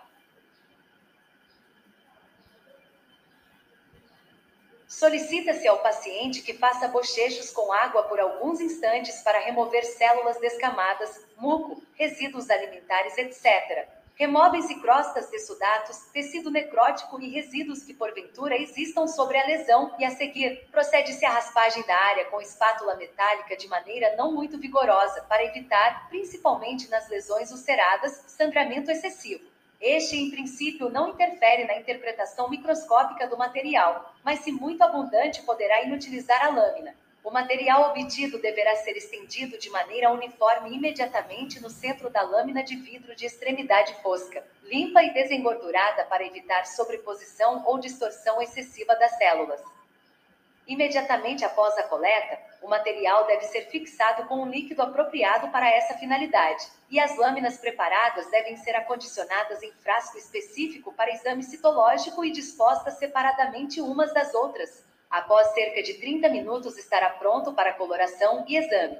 Solicita-se 5.00 5.66
ao 5.66 5.78
paciente 5.78 6.41
que 6.41 6.54
faça 6.54 6.89
bochechos 6.89 7.52
com 7.52 7.72
água 7.72 8.04
por 8.04 8.20
alguns 8.20 8.60
instantes 8.60 9.22
para 9.22 9.39
remover 9.39 9.86
células 9.86 10.38
descamadas, 10.41 11.26
muco, 11.38 11.82
resíduos 11.93 12.50
alimentares, 12.50 13.18
etc. 13.18 13.88
Removem-se 14.14 14.82
crostas 14.82 15.30
de 15.30 15.39
sudatos, 15.39 16.00
tecido 16.12 16.52
necrótico 16.52 17.18
e 17.22 17.30
resíduos 17.30 17.82
que 17.84 17.93
porventura 17.93 18.58
existam 18.58 19.08
sobre 19.08 19.38
a 19.38 19.45
lesão, 19.45 19.95
e 19.97 20.04
a 20.04 20.10
seguir, 20.10 20.68
procede-se 20.70 21.24
à 21.24 21.30
raspagem 21.30 21.82
da 21.84 21.95
área 21.95 22.26
com 22.26 22.41
espátula 22.41 22.97
metálica 22.97 23.56
de 23.56 23.70
maneira 23.70 24.18
não 24.18 24.34
muito 24.34 24.60
vigorosa, 24.60 25.22
para 25.30 25.45
evitar, 25.45 26.10
principalmente 26.10 26.89
nas 26.89 27.08
lesões 27.08 27.52
ulceradas, 27.52 28.26
sangramento 28.28 28.91
excessivo. 28.91 29.49
Este, 29.80 30.18
em 30.18 30.30
princípio, 30.30 30.90
não 30.90 31.10
interfere 31.10 31.64
na 31.64 31.78
interpretação 31.78 32.50
microscópica 32.50 33.28
do 33.28 33.38
material, 33.38 34.14
mas, 34.24 34.40
se 34.40 34.52
muito 34.52 34.82
abundante, 34.84 35.42
poderá 35.44 35.84
inutilizar 35.84 36.44
a 36.44 36.50
lâmina. 36.50 36.96
O 37.24 37.32
material 37.32 37.92
obtido 37.92 38.40
deverá 38.40 38.76
ser 38.78 38.98
estendido 38.98 39.58
de 39.58 39.70
maneira 39.70 40.12
uniforme 40.12 40.76
imediatamente 40.76 41.62
no 41.62 41.70
centro 41.70 42.10
da 42.10 42.22
lâmina 42.22 42.64
de 42.64 42.76
vidro 42.76 43.16
de 43.16 43.26
extremidade 43.26 43.94
fosca, 44.02 44.44
limpa 44.64 45.04
e 45.04 45.14
desengordurada 45.14 46.06
para 46.06 46.26
evitar 46.26 46.66
sobreposição 46.66 47.64
ou 47.66 47.78
distorção 47.78 48.42
excessiva 48.42 48.96
das 48.96 49.18
células. 49.18 49.62
Imediatamente 50.70 51.44
após 51.44 51.76
a 51.80 51.84
coleta, 51.84 52.38
o 52.62 52.68
material 52.68 53.26
deve 53.26 53.46
ser 53.46 53.62
fixado 53.72 54.28
com 54.28 54.44
um 54.44 54.50
líquido 54.52 54.84
apropriado 54.84 55.48
para 55.48 55.68
essa 55.68 55.96
finalidade, 55.96 56.64
e 56.92 57.00
as 57.00 57.18
lâminas 57.18 57.58
preparadas 57.58 58.30
devem 58.30 58.56
ser 58.56 58.76
acondicionadas 58.76 59.64
em 59.64 59.72
frasco 59.72 60.16
específico 60.20 60.94
para 60.94 61.12
exame 61.12 61.42
citológico 61.42 62.24
e 62.24 62.32
dispostas 62.32 63.00
separadamente 63.00 63.82
umas 63.82 64.14
das 64.14 64.32
outras. 64.36 64.86
Após 65.10 65.48
cerca 65.56 65.82
de 65.82 65.96
30 65.96 66.30
minutos 66.30 66.78
estará 66.78 67.10
pronto 67.10 67.52
para 67.54 67.74
coloração 67.74 68.46
e 68.48 68.56
exame. 68.56 69.00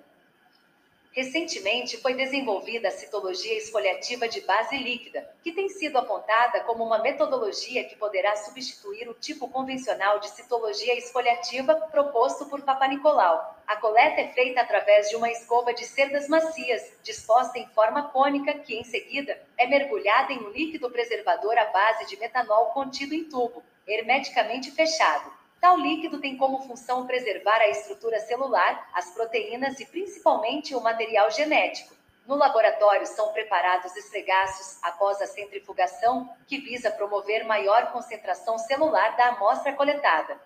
Recentemente 1.12 1.98
foi 1.98 2.14
desenvolvida 2.14 2.88
a 2.88 2.92
citologia 2.92 3.58
esfoliativa 3.58 4.28
de 4.28 4.42
base 4.42 4.78
líquida, 4.78 5.28
que 5.44 5.52
tem 5.52 5.68
sido 5.68 5.98
apontada 5.98 6.60
como 6.62 6.84
uma 6.84 7.00
metodologia 7.00 7.84
que 7.84 7.96
poderá 7.96 8.36
substituir 8.36 9.10
o 9.10 9.16
tipo 9.16 9.48
convencional 9.48 10.20
de 10.20 10.30
citologia 10.30 10.96
esfoliativa 10.96 11.74
proposto 11.92 12.46
por 12.46 12.62
Papa 12.62 12.88
Nicolau. 12.88 13.58
A 13.66 13.76
coleta 13.78 14.22
é 14.22 14.28
feita 14.28 14.62
através 14.62 15.10
de 15.10 15.16
uma 15.16 15.32
escova 15.32 15.74
de 15.74 15.84
cerdas 15.84 16.28
macias, 16.28 16.94
disposta 17.04 17.58
em 17.58 17.68
forma 17.70 18.10
cônica, 18.10 18.54
que 18.54 18.76
em 18.76 18.84
seguida 18.84 19.36
é 19.58 19.66
mergulhada 19.66 20.32
em 20.32 20.40
um 20.40 20.50
líquido 20.50 20.92
preservador 20.92 21.58
à 21.58 21.66
base 21.66 22.06
de 22.06 22.18
metanol 22.18 22.68
contido 22.68 23.16
em 23.16 23.24
tubo, 23.24 23.64
hermeticamente 23.88 24.70
fechado. 24.70 25.39
Tal 25.60 25.78
líquido 25.78 26.22
tem 26.22 26.38
como 26.38 26.62
função 26.62 27.06
preservar 27.06 27.58
a 27.58 27.68
estrutura 27.68 28.20
celular, 28.22 28.90
as 28.94 29.12
proteínas 29.12 29.80
e 29.80 29.86
principalmente 29.86 30.74
o 30.74 30.82
material 30.82 31.30
genético. 31.32 31.94
No 32.26 32.36
laboratório 32.36 33.06
são 33.06 33.34
preparados 33.34 33.94
esfregaços 33.96 34.78
após 34.84 35.22
a 35.22 35.28
centrifugação, 35.28 36.30
que 36.48 36.60
visa 36.60 36.92
promover 36.92 37.44
maior 37.44 37.92
concentração 37.92 38.58
celular 38.58 39.18
da 39.18 39.30
amostra 39.30 39.74
coletada. 39.74 40.40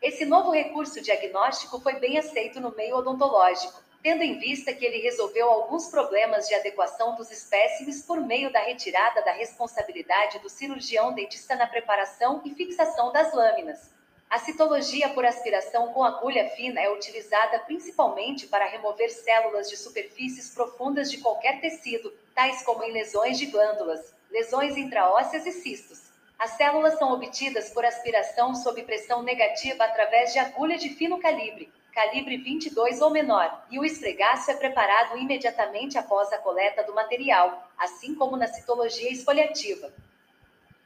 Esse 0.00 0.24
novo 0.24 0.50
recurso 0.50 1.00
diagnóstico 1.00 1.80
foi 1.80 1.94
bem 1.94 2.16
aceito 2.16 2.60
no 2.60 2.74
meio 2.76 2.96
odontológico, 2.96 3.82
tendo 4.02 4.22
em 4.22 4.38
vista 4.38 4.72
que 4.72 4.84
ele 4.84 4.98
resolveu 4.98 5.50
alguns 5.50 5.88
problemas 5.88 6.46
de 6.46 6.54
adequação 6.54 7.16
dos 7.16 7.30
espécimes 7.30 8.02
por 8.02 8.20
meio 8.20 8.52
da 8.52 8.60
retirada 8.60 9.22
da 9.22 9.32
responsabilidade 9.32 10.38
do 10.38 10.48
cirurgião 10.48 11.12
dentista 11.12 11.56
na 11.56 11.66
preparação 11.66 12.40
e 12.44 12.54
fixação 12.54 13.12
das 13.12 13.32
lâminas. 13.34 13.99
A 14.30 14.38
citologia 14.38 15.08
por 15.08 15.24
aspiração 15.24 15.92
com 15.92 16.04
agulha 16.04 16.48
fina 16.50 16.80
é 16.80 16.88
utilizada 16.88 17.58
principalmente 17.58 18.46
para 18.46 18.64
remover 18.64 19.10
células 19.10 19.68
de 19.68 19.76
superfícies 19.76 20.54
profundas 20.54 21.10
de 21.10 21.18
qualquer 21.18 21.60
tecido, 21.60 22.12
tais 22.32 22.62
como 22.62 22.84
em 22.84 22.92
lesões 22.92 23.36
de 23.36 23.46
glândulas, 23.46 24.14
lesões 24.30 24.76
intraósseas 24.76 25.46
e 25.46 25.50
cistos. 25.50 26.12
As 26.38 26.52
células 26.52 26.96
são 26.96 27.12
obtidas 27.12 27.70
por 27.70 27.84
aspiração 27.84 28.54
sob 28.54 28.80
pressão 28.84 29.20
negativa 29.20 29.82
através 29.82 30.32
de 30.32 30.38
agulha 30.38 30.78
de 30.78 30.90
fino 30.90 31.18
calibre, 31.18 31.68
calibre 31.92 32.36
22 32.36 33.00
ou 33.00 33.10
menor, 33.10 33.66
e 33.68 33.80
o 33.80 33.84
esfregaço 33.84 34.48
é 34.52 34.54
preparado 34.54 35.18
imediatamente 35.18 35.98
após 35.98 36.32
a 36.32 36.38
coleta 36.38 36.84
do 36.84 36.94
material, 36.94 37.68
assim 37.76 38.14
como 38.14 38.36
na 38.36 38.46
citologia 38.46 39.10
esfoliativa. 39.10 39.92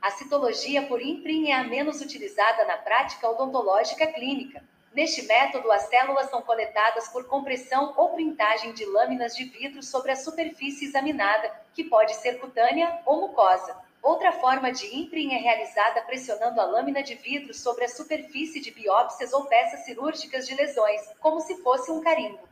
A 0.05 0.11
citologia 0.11 0.83
por 0.83 1.01
imprim 1.01 1.49
é 1.49 1.55
a 1.55 1.65
menos 1.65 2.03
utilizada 2.03 2.63
na 2.67 2.77
prática 2.77 3.27
odontológica 3.27 4.07
clínica. 4.07 4.63
Neste 4.93 5.23
método, 5.23 5.73
as 5.73 5.85
células 5.85 6.29
são 6.29 6.43
coletadas 6.43 7.09
por 7.09 7.27
compressão 7.27 7.95
ou 7.97 8.11
printagem 8.11 8.75
de 8.75 8.85
lâminas 8.85 9.35
de 9.35 9.45
vidro 9.45 9.83
sobre 9.83 10.13
a 10.13 10.17
superfície 10.17 10.85
examinada, 10.85 11.51
que 11.73 11.85
pode 11.85 12.15
ser 12.17 12.39
cutânea 12.39 13.01
ou 13.07 13.23
mucosa. 13.23 13.75
Outra 14.03 14.31
forma 14.31 14.71
de 14.71 14.95
imprim 14.95 15.33
é 15.33 15.39
realizada 15.39 16.03
pressionando 16.03 16.61
a 16.61 16.67
lâmina 16.67 17.03
de 17.03 17.15
vidro 17.15 17.55
sobre 17.55 17.87
a 17.87 17.89
superfície 17.89 18.61
de 18.61 18.73
biópsias 18.73 19.33
ou 19.33 19.47
peças 19.47 19.87
cirúrgicas 19.87 20.47
de 20.47 20.55
lesões, 20.55 21.01
como 21.19 21.41
se 21.41 21.63
fosse 21.63 21.91
um 21.91 22.03
carimbo. 22.03 22.47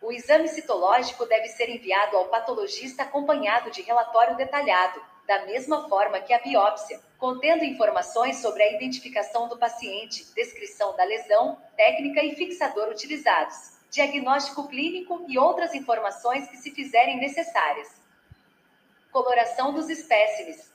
O 0.00 0.10
exame 0.10 0.48
citológico 0.48 1.26
deve 1.26 1.48
ser 1.48 1.68
enviado 1.68 2.16
ao 2.16 2.28
patologista 2.28 3.02
acompanhado 3.02 3.70
de 3.70 3.82
relatório 3.82 4.34
detalhado, 4.34 4.98
da 5.28 5.44
mesma 5.44 5.86
forma 5.90 6.20
que 6.20 6.32
a 6.32 6.38
biópsia, 6.38 6.98
contendo 7.18 7.62
informações 7.62 8.38
sobre 8.38 8.62
a 8.62 8.72
identificação 8.72 9.46
do 9.46 9.58
paciente, 9.58 10.26
descrição 10.34 10.96
da 10.96 11.04
lesão, 11.04 11.60
técnica 11.76 12.24
e 12.24 12.34
fixador 12.34 12.88
utilizados, 12.88 13.74
diagnóstico 13.90 14.66
clínico 14.68 15.26
e 15.28 15.38
outras 15.38 15.74
informações 15.74 16.48
que 16.48 16.56
se 16.56 16.70
fizerem 16.70 17.20
necessárias. 17.20 17.88
Coloração 19.12 19.74
dos 19.74 19.90
espécimes. 19.90 20.72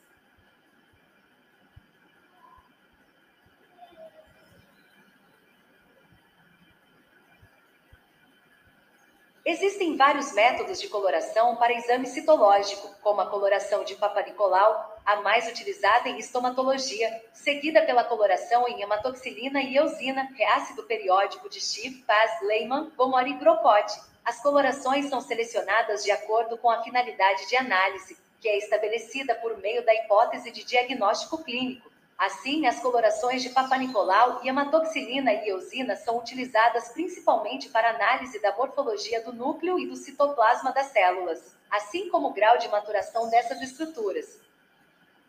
Existem 9.46 9.98
vários 9.98 10.32
métodos 10.32 10.80
de 10.80 10.88
coloração 10.88 11.58
para 11.58 11.74
exame 11.74 12.08
citológico, 12.08 12.90
como 13.02 13.20
a 13.20 13.30
coloração 13.30 13.84
de 13.84 13.94
Papa 13.96 14.22
Nicolau, 14.22 14.98
a 15.06 15.18
mais 15.18 15.46
utilizada 15.50 16.08
em 16.08 16.18
estomatologia, 16.18 17.22
seguida 17.34 17.82
pela 17.82 18.06
coloração 18.06 18.66
em 18.70 18.82
hematoxilina 18.82 19.62
e 19.62 19.76
eosina, 19.76 20.30
reácido 20.34 20.84
periódico 20.84 21.50
de 21.50 21.60
Schiff, 21.60 22.04
Paz, 22.04 22.42
Lehmann, 22.44 22.90
Gomori 22.96 23.34
e. 23.34 24.00
As 24.24 24.42
colorações 24.42 25.10
são 25.10 25.20
selecionadas 25.20 26.06
de 26.06 26.12
acordo 26.12 26.58
com 26.58 26.70
a 26.70 26.82
finalidade 26.82 27.46
de 27.50 27.58
análise, 27.58 28.18
que 28.40 28.48
é 28.48 28.58
estabelecida 28.58 29.36
por 29.36 29.58
meio 29.58 29.86
da 29.86 29.94
hipótese 29.94 30.52
de 30.52 30.64
diagnóstico 30.64 31.44
clínico. 31.44 31.92
Assim, 32.18 32.68
as 32.68 32.80
colorações 32.80 33.42
de 33.42 33.50
Papa 33.50 33.78
Nicolau 33.78 34.42
e 34.44 34.48
hematoxilina 34.48 35.34
e 35.34 35.50
eosina 35.50 35.96
são 35.96 36.18
utilizadas 36.18 36.90
principalmente 36.90 37.70
para 37.70 37.90
análise 37.90 38.40
da 38.40 38.56
morfologia 38.56 39.22
do 39.24 39.34
núcleo 39.34 39.80
e 39.80 39.88
do 39.88 39.96
citoplasma 39.96 40.72
das 40.72 40.88
células, 40.88 41.56
assim 41.70 42.10
como 42.10 42.28
o 42.28 42.34
grau 42.34 42.58
de 42.58 42.70
maturação 42.70 43.30
dessas 43.30 43.62
estruturas. 43.62 44.40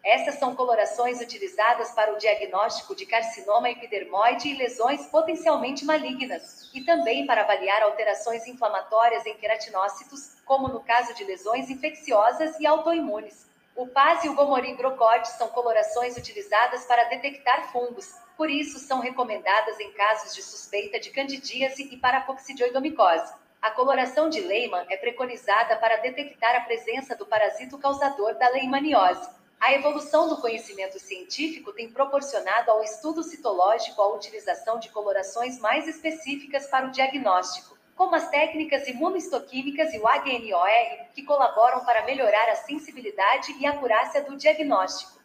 Essas 0.04 0.34
são 0.34 0.54
colorações 0.54 1.18
utilizadas 1.22 1.90
para 1.92 2.12
o 2.12 2.18
diagnóstico 2.18 2.94
de 2.94 3.06
carcinoma 3.06 3.70
epidermoide 3.70 4.50
e 4.50 4.54
lesões 4.54 5.06
potencialmente 5.06 5.82
malignas, 5.86 6.70
e 6.74 6.84
também 6.84 7.26
para 7.26 7.40
avaliar 7.40 7.82
alterações 7.82 8.46
inflamatórias 8.46 9.24
em 9.24 9.34
queratinócitos, 9.38 10.36
como 10.44 10.68
no 10.68 10.80
caso 10.80 11.14
de 11.14 11.24
lesões 11.24 11.70
infecciosas 11.70 12.60
e 12.60 12.66
autoimunes. 12.66 13.46
O 13.76 13.88
PAS 13.88 14.22
e 14.22 14.28
o 14.28 14.36
Gomori-Grocott 14.36 15.26
são 15.30 15.48
colorações 15.48 16.16
utilizadas 16.16 16.84
para 16.84 17.08
detectar 17.08 17.72
fungos, 17.72 18.14
por 18.36 18.48
isso 18.48 18.78
são 18.78 19.00
recomendadas 19.00 19.80
em 19.80 19.90
casos 19.90 20.32
de 20.32 20.44
suspeita 20.44 21.00
de 21.00 21.10
candidíase 21.10 21.82
e 21.90 21.96
paracoccidioidomicose. 21.96 23.34
A 23.60 23.72
coloração 23.72 24.28
de 24.28 24.40
Lehmann 24.40 24.86
é 24.88 24.96
preconizada 24.96 25.74
para 25.74 25.96
detectar 25.96 26.54
a 26.54 26.60
presença 26.60 27.16
do 27.16 27.26
parasito 27.26 27.76
causador 27.76 28.34
da 28.36 28.48
leishmaniose. 28.50 29.28
A 29.60 29.72
evolução 29.72 30.28
do 30.28 30.40
conhecimento 30.40 31.00
científico 31.00 31.72
tem 31.72 31.90
proporcionado 31.90 32.70
ao 32.70 32.84
estudo 32.84 33.24
citológico 33.24 34.00
a 34.00 34.14
utilização 34.14 34.78
de 34.78 34.88
colorações 34.90 35.58
mais 35.58 35.88
específicas 35.88 36.68
para 36.68 36.86
o 36.86 36.92
diagnóstico 36.92 37.73
como 37.96 38.14
as 38.14 38.28
técnicas 38.28 38.88
imunohistoquímicas 38.88 39.92
e 39.94 39.98
o 39.98 40.06
ADNOR, 40.06 41.06
que 41.14 41.22
colaboram 41.22 41.84
para 41.84 42.04
melhorar 42.04 42.48
a 42.48 42.56
sensibilidade 42.56 43.52
e 43.58 43.66
acurácia 43.66 44.22
do 44.22 44.36
diagnóstico. 44.36 45.22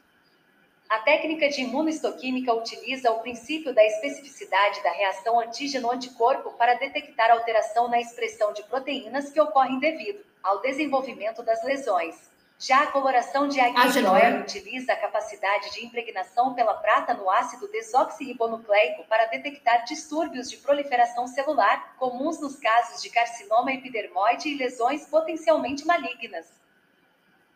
A 0.87 0.99
técnica 0.99 1.49
de 1.49 1.61
imunohistoquímica 1.61 2.53
utiliza 2.53 3.11
o 3.11 3.19
princípio 3.19 3.73
da 3.73 3.83
especificidade 3.85 4.81
da 4.81 4.91
reação 4.91 5.39
antígeno-anticorpo 5.39 6.53
para 6.53 6.73
detectar 6.75 7.29
alteração 7.31 7.87
na 7.87 8.01
expressão 8.01 8.53
de 8.53 8.63
proteínas 8.63 9.29
que 9.29 9.39
ocorrem 9.39 9.79
devido 9.79 10.25
ao 10.41 10.61
desenvolvimento 10.61 11.43
das 11.43 11.63
lesões. 11.63 12.28
Já 12.61 12.83
a 12.83 12.87
coloração 12.87 13.47
de 13.47 13.57
Aguirre 13.57 14.41
utiliza 14.41 14.91
a 14.91 14.97
capacidade 14.97 15.71
de 15.71 15.85
impregnação 15.85 16.53
pela 16.53 16.73
prata 16.73 17.13
no 17.13 17.29
ácido 17.29 17.69
desoxirribonucleico 17.69 19.05
para 19.05 19.27
detectar 19.27 19.85
distúrbios 19.85 20.49
de 20.49 20.57
proliferação 20.57 21.25
celular, 21.25 21.95
comuns 21.97 22.41
nos 22.41 22.57
casos 22.57 23.01
de 23.01 23.09
carcinoma 23.11 23.71
epidermoide 23.71 24.49
e 24.49 24.57
lesões 24.57 25.05
potencialmente 25.05 25.87
malignas. 25.87 26.47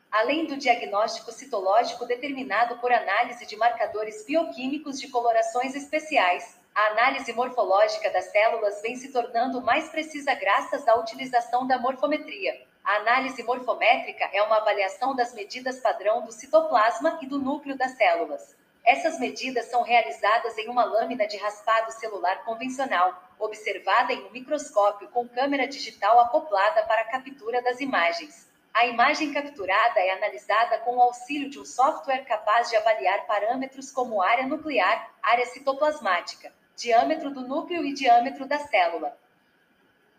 Além 0.09 0.45
do 0.45 0.55
diagnóstico 0.55 1.33
citológico 1.33 2.05
determinado 2.05 2.77
por 2.77 2.89
análise 2.89 3.45
de 3.45 3.57
marcadores 3.57 4.23
bioquímicos 4.25 4.97
de 5.01 5.09
colorações 5.09 5.75
especiais, 5.75 6.57
a 6.73 6.87
análise 6.91 7.33
morfológica 7.33 8.09
das 8.09 8.31
células 8.31 8.81
vem 8.81 8.95
se 8.95 9.11
tornando 9.11 9.61
mais 9.61 9.89
precisa 9.89 10.33
graças 10.33 10.87
à 10.87 10.95
utilização 10.95 11.67
da 11.67 11.77
morfometria. 11.77 12.71
A 12.83 12.97
análise 12.97 13.41
morfométrica 13.43 14.29
é 14.33 14.43
uma 14.43 14.57
avaliação 14.57 15.15
das 15.15 15.33
medidas 15.33 15.79
padrão 15.79 16.25
do 16.25 16.33
citoplasma 16.33 17.17
e 17.21 17.25
do 17.25 17.39
núcleo 17.39 17.77
das 17.77 17.91
células. 17.95 18.57
Essas 18.85 19.17
medidas 19.17 19.67
são 19.67 19.83
realizadas 19.83 20.57
em 20.57 20.67
uma 20.67 20.83
lâmina 20.83 21.25
de 21.25 21.37
raspado 21.37 21.93
celular 21.93 22.43
convencional, 22.43 23.23
observada 23.39 24.11
em 24.11 24.25
um 24.25 24.31
microscópio 24.31 25.07
com 25.07 25.25
câmera 25.29 25.65
digital 25.65 26.19
acoplada 26.19 26.83
para 26.83 27.03
a 27.03 27.05
captura 27.05 27.61
das 27.61 27.79
imagens. 27.79 28.51
A 28.73 28.85
imagem 28.85 29.31
capturada 29.31 30.01
é 30.01 30.11
analisada 30.11 30.79
com 30.79 30.97
o 30.97 31.01
auxílio 31.01 31.49
de 31.49 31.61
um 31.61 31.65
software 31.65 32.25
capaz 32.25 32.69
de 32.69 32.75
avaliar 32.75 33.25
parâmetros 33.25 33.91
como 33.91 34.21
área 34.21 34.45
nuclear, 34.45 35.09
área 35.21 35.45
citoplasmática, 35.45 36.51
diâmetro 36.75 37.31
do 37.31 37.47
núcleo 37.47 37.85
e 37.85 37.93
diâmetro 37.93 38.45
da 38.45 38.59
célula. 38.59 39.17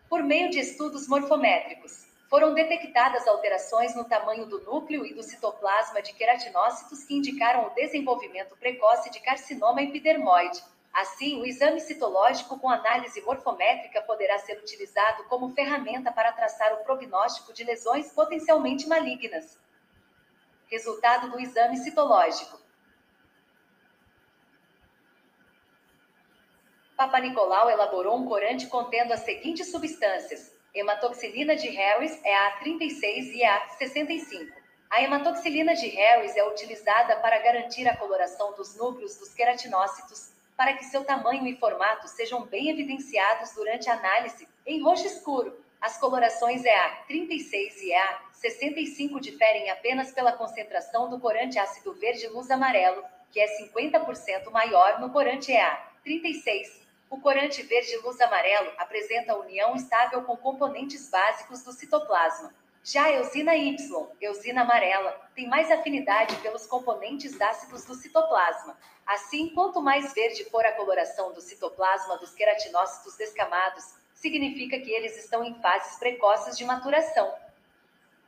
Por 0.09 0.23
meio 0.23 0.49
de 0.49 0.59
estudos 0.59 1.07
morfométricos, 1.07 2.04
foram 2.29 2.53
detectadas 2.53 3.27
alterações 3.27 3.95
no 3.95 4.03
tamanho 4.03 4.45
do 4.45 4.61
núcleo 4.63 5.05
e 5.05 5.13
do 5.13 5.21
citoplasma 5.21 6.01
de 6.01 6.13
queratinócitos 6.13 7.03
que 7.03 7.15
indicaram 7.15 7.67
o 7.67 7.69
desenvolvimento 7.71 8.57
precoce 8.57 9.11
de 9.11 9.19
carcinoma 9.19 9.81
epidermoide. 9.81 10.63
Assim, 10.91 11.41
o 11.41 11.45
exame 11.45 11.81
citológico 11.81 12.57
com 12.57 12.69
análise 12.69 13.21
morfométrica 13.21 14.01
poderá 14.01 14.39
ser 14.39 14.57
utilizado 14.57 15.25
como 15.25 15.53
ferramenta 15.53 16.11
para 16.11 16.31
traçar 16.31 16.73
o 16.73 16.83
prognóstico 16.83 17.53
de 17.53 17.63
lesões 17.63 18.11
potencialmente 18.13 18.87
malignas. 18.87 19.59
Resultado 20.67 21.29
do 21.29 21.39
exame 21.39 21.77
citológico. 21.77 22.59
Papa 26.95 27.19
Nicolau 27.19 27.69
elaborou 27.69 28.17
um 28.17 28.25
corante 28.25 28.67
contendo 28.67 29.11
as 29.11 29.19
seguintes 29.19 29.69
substâncias: 29.69 30.54
hematoxilina 30.75 31.55
de 31.55 31.69
Harris 31.69 32.19
é 32.23 32.35
a 32.35 32.51
36 32.57 33.33
e 33.33 33.43
a 33.45 33.67
65. 33.77 34.53
A 34.89 35.01
hematoxilina 35.01 35.73
de 35.73 35.87
Harris 35.87 36.35
é 36.35 36.43
utilizada 36.43 37.15
para 37.17 37.39
garantir 37.39 37.87
a 37.87 37.95
coloração 37.95 38.53
dos 38.53 38.75
núcleos 38.75 39.15
dos 39.15 39.33
queratinócitos, 39.33 40.33
para 40.57 40.73
que 40.73 40.83
seu 40.83 41.05
tamanho 41.05 41.47
e 41.47 41.55
formato 41.55 42.07
sejam 42.09 42.45
bem 42.45 42.69
evidenciados 42.69 43.53
durante 43.55 43.89
a 43.89 43.93
análise, 43.93 44.47
em 44.65 44.83
roxo 44.83 45.07
escuro. 45.07 45.57
As 45.79 45.97
colorações 45.97 46.63
EA36 46.63 47.73
e 47.81 47.93
EA65 47.93 49.19
diferem 49.21 49.69
apenas 49.69 50.11
pela 50.11 50.33
concentração 50.33 51.09
do 51.09 51.19
corante 51.19 51.57
ácido 51.57 51.93
verde 51.93 52.27
luz 52.27 52.51
amarelo, 52.51 53.03
que 53.31 53.39
é 53.39 53.47
50% 53.57 54.51
maior 54.51 54.99
no 54.99 55.09
corante 55.09 55.51
EA36 55.51 56.84
o 57.09 57.19
corante 57.19 57.61
verde 57.61 57.95
luz 57.97 58.19
amarelo 58.19 58.71
apresenta 58.77 59.37
união 59.37 59.75
estável 59.75 60.23
com 60.23 60.35
componentes 60.35 61.09
básicos 61.09 61.63
do 61.63 61.71
citoplasma. 61.71 62.53
Já 62.83 63.05
a 63.05 63.11
eosina 63.13 63.55
Y, 63.55 63.75
eosina 64.21 64.61
amarela, 64.61 65.11
tem 65.35 65.47
mais 65.47 65.71
afinidade 65.71 66.35
pelos 66.37 66.67
componentes 66.67 67.39
ácidos 67.41 67.83
do 67.85 67.95
citoplasma. 67.95 68.77
Assim, 69.05 69.49
quanto 69.49 69.81
mais 69.81 70.13
verde 70.13 70.45
for 70.45 70.65
a 70.65 70.71
coloração 70.71 71.33
do 71.33 71.41
citoplasma 71.41 72.17
dos 72.17 72.33
queratinócitos 72.33 73.15
descamados, 73.15 73.83
significa 74.13 74.79
que 74.79 74.91
eles 74.91 75.17
estão 75.17 75.43
em 75.43 75.59
fases 75.61 75.97
precoces 75.97 76.57
de 76.57 76.65
maturação. 76.65 77.33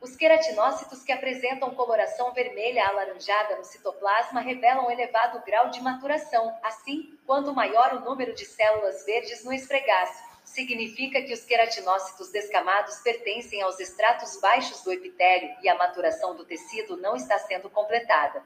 Os 0.00 0.14
queratinócitos 0.14 1.02
que 1.02 1.10
apresentam 1.10 1.74
coloração 1.74 2.32
vermelha 2.32 2.86
alaranjada 2.86 3.56
no 3.56 3.64
citoplasma 3.64 4.40
revelam 4.40 4.90
elevado 4.90 5.42
grau 5.44 5.70
de 5.70 5.80
maturação. 5.80 6.56
Assim, 6.62 7.18
quanto 7.26 7.52
maior 7.52 7.94
o 7.94 8.00
número 8.00 8.32
de 8.32 8.44
células 8.44 9.04
verdes 9.04 9.44
no 9.44 9.52
esfregaço, 9.52 10.22
significa 10.44 11.20
que 11.22 11.32
os 11.32 11.44
queratinócitos 11.44 12.30
descamados 12.30 12.98
pertencem 12.98 13.60
aos 13.60 13.80
estratos 13.80 14.40
baixos 14.40 14.82
do 14.82 14.92
epitélio 14.92 15.54
e 15.62 15.68
a 15.68 15.74
maturação 15.74 16.34
do 16.36 16.44
tecido 16.44 16.96
não 16.96 17.16
está 17.16 17.36
sendo 17.40 17.68
completada. 17.68 18.42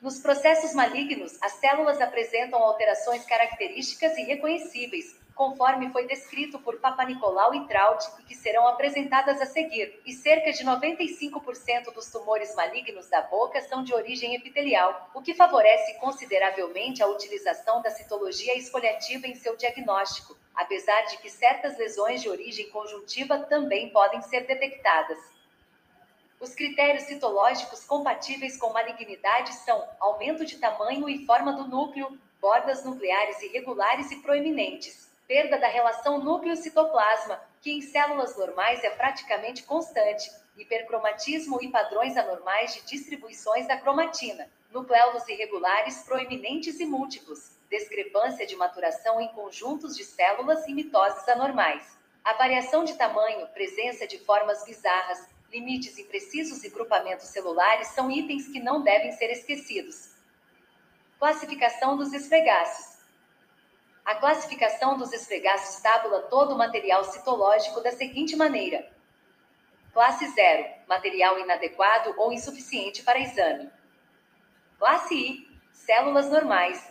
Nos 0.00 0.20
processos 0.20 0.74
malignos, 0.74 1.36
as 1.42 1.54
células 1.54 2.00
apresentam 2.00 2.62
alterações 2.62 3.24
características 3.24 4.16
e 4.16 4.22
reconhecíveis, 4.22 5.16
conforme 5.36 5.92
foi 5.92 6.06
descrito 6.06 6.58
por 6.58 6.80
Papa 6.80 7.04
Nicolau 7.04 7.54
e 7.54 7.66
Traut, 7.68 8.02
e 8.18 8.22
que 8.22 8.34
serão 8.34 8.66
apresentadas 8.66 9.38
a 9.38 9.44
seguir, 9.44 10.00
e 10.06 10.12
cerca 10.14 10.50
de 10.50 10.64
95% 10.64 11.92
dos 11.92 12.10
tumores 12.10 12.54
malignos 12.54 13.10
da 13.10 13.20
boca 13.20 13.60
são 13.60 13.84
de 13.84 13.92
origem 13.92 14.34
epitelial, 14.34 15.10
o 15.14 15.20
que 15.20 15.34
favorece 15.34 15.92
consideravelmente 16.00 17.02
a 17.02 17.06
utilização 17.06 17.82
da 17.82 17.90
citologia 17.90 18.56
esfoliativa 18.56 19.26
em 19.26 19.34
seu 19.34 19.54
diagnóstico, 19.56 20.34
apesar 20.54 21.02
de 21.02 21.18
que 21.18 21.28
certas 21.28 21.76
lesões 21.76 22.22
de 22.22 22.30
origem 22.30 22.70
conjuntiva 22.70 23.38
também 23.40 23.90
podem 23.90 24.22
ser 24.22 24.46
detectadas. 24.46 25.18
Os 26.40 26.54
critérios 26.54 27.04
citológicos 27.04 27.84
compatíveis 27.84 28.56
com 28.56 28.72
malignidade 28.72 29.52
são 29.56 29.86
aumento 30.00 30.46
de 30.46 30.56
tamanho 30.56 31.06
e 31.10 31.26
forma 31.26 31.52
do 31.52 31.68
núcleo, 31.68 32.18
bordas 32.40 32.84
nucleares 32.84 33.42
irregulares 33.42 34.10
e 34.10 34.16
proeminentes, 34.16 35.05
perda 35.26 35.58
da 35.58 35.68
relação 35.68 36.18
núcleo-citoplasma, 36.22 37.40
que 37.60 37.72
em 37.72 37.80
células 37.80 38.36
normais 38.36 38.82
é 38.84 38.90
praticamente 38.90 39.64
constante, 39.64 40.30
hipercromatismo 40.56 41.60
e 41.62 41.68
padrões 41.68 42.16
anormais 42.16 42.74
de 42.74 42.86
distribuições 42.86 43.66
da 43.66 43.76
cromatina, 43.76 44.48
nucleolos 44.72 45.28
irregulares 45.28 46.02
proeminentes 46.02 46.78
e 46.80 46.86
múltiplos, 46.86 47.56
discrepância 47.70 48.46
de 48.46 48.56
maturação 48.56 49.20
em 49.20 49.28
conjuntos 49.28 49.96
de 49.96 50.04
células 50.04 50.66
e 50.68 50.72
mitoses 50.72 51.28
anormais. 51.28 51.96
A 52.24 52.32
variação 52.34 52.84
de 52.84 52.94
tamanho, 52.94 53.46
presença 53.48 54.06
de 54.06 54.18
formas 54.18 54.64
bizarras, 54.64 55.26
limites 55.50 55.98
imprecisos 55.98 56.64
e 56.64 56.68
grupamentos 56.68 57.26
celulares 57.28 57.88
são 57.88 58.10
itens 58.10 58.48
que 58.48 58.60
não 58.60 58.82
devem 58.82 59.12
ser 59.12 59.30
esquecidos. 59.30 60.10
Classificação 61.18 61.96
dos 61.96 62.12
esfregaços. 62.12 62.95
A 64.06 64.14
classificação 64.14 64.96
dos 64.96 65.12
esfregaços 65.12 65.82
tabula 65.82 66.22
todo 66.22 66.54
o 66.54 66.56
material 66.56 67.02
citológico 67.02 67.80
da 67.80 67.90
seguinte 67.90 68.36
maneira: 68.36 68.88
Classe 69.92 70.28
0, 70.28 70.64
material 70.86 71.40
inadequado 71.40 72.14
ou 72.16 72.32
insuficiente 72.32 73.02
para 73.02 73.18
exame. 73.18 73.68
Classe 74.78 75.12
I, 75.12 75.60
células 75.72 76.30
normais. 76.30 76.88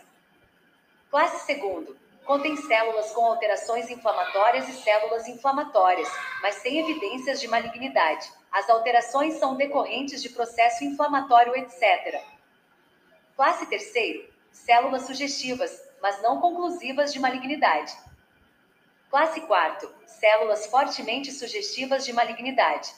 Classe 1.10 1.54
2, 1.54 1.96
contém 2.26 2.54
células 2.54 3.10
com 3.12 3.24
alterações 3.24 3.88
inflamatórias 3.88 4.68
e 4.68 4.72
células 4.72 5.26
inflamatórias, 5.26 6.12
mas 6.42 6.56
sem 6.56 6.80
evidências 6.80 7.40
de 7.40 7.48
malignidade. 7.48 8.30
As 8.52 8.68
alterações 8.68 9.38
são 9.38 9.56
decorrentes 9.56 10.20
de 10.20 10.28
processo 10.28 10.84
inflamatório, 10.84 11.56
etc. 11.56 12.22
Classe 13.34 13.64
3, 13.64 14.28
células 14.52 15.06
sugestivas, 15.06 15.85
mas 16.06 16.22
não 16.22 16.40
conclusivas 16.40 17.12
de 17.12 17.18
malignidade. 17.18 17.92
Classe 19.10 19.40
4, 19.40 19.92
células 20.06 20.66
fortemente 20.68 21.32
sugestivas 21.32 22.04
de 22.04 22.12
malignidade. 22.12 22.94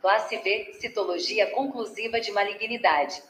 Classe 0.00 0.36
V, 0.36 0.78
citologia 0.80 1.52
conclusiva 1.52 2.20
de 2.20 2.32
malignidade. 2.32 3.22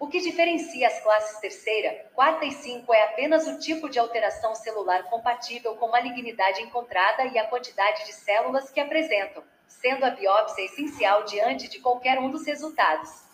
O 0.00 0.08
que 0.08 0.18
diferencia 0.18 0.88
as 0.88 1.00
classes 1.00 1.38
terceira, 1.38 2.10
quarta 2.12 2.44
e 2.44 2.50
cinco 2.50 2.92
é 2.92 3.04
apenas 3.04 3.46
o 3.46 3.60
tipo 3.60 3.88
de 3.88 4.00
alteração 4.00 4.52
celular 4.56 5.04
compatível 5.04 5.76
com 5.76 5.92
malignidade 5.92 6.62
encontrada 6.62 7.24
e 7.26 7.38
a 7.38 7.46
quantidade 7.46 8.04
de 8.04 8.14
células 8.14 8.68
que 8.70 8.80
apresentam, 8.80 9.44
sendo 9.68 10.04
a 10.04 10.10
biópsia 10.10 10.64
essencial 10.64 11.22
diante 11.22 11.68
de 11.68 11.78
qualquer 11.78 12.18
um 12.18 12.32
dos 12.32 12.44
resultados. 12.44 13.29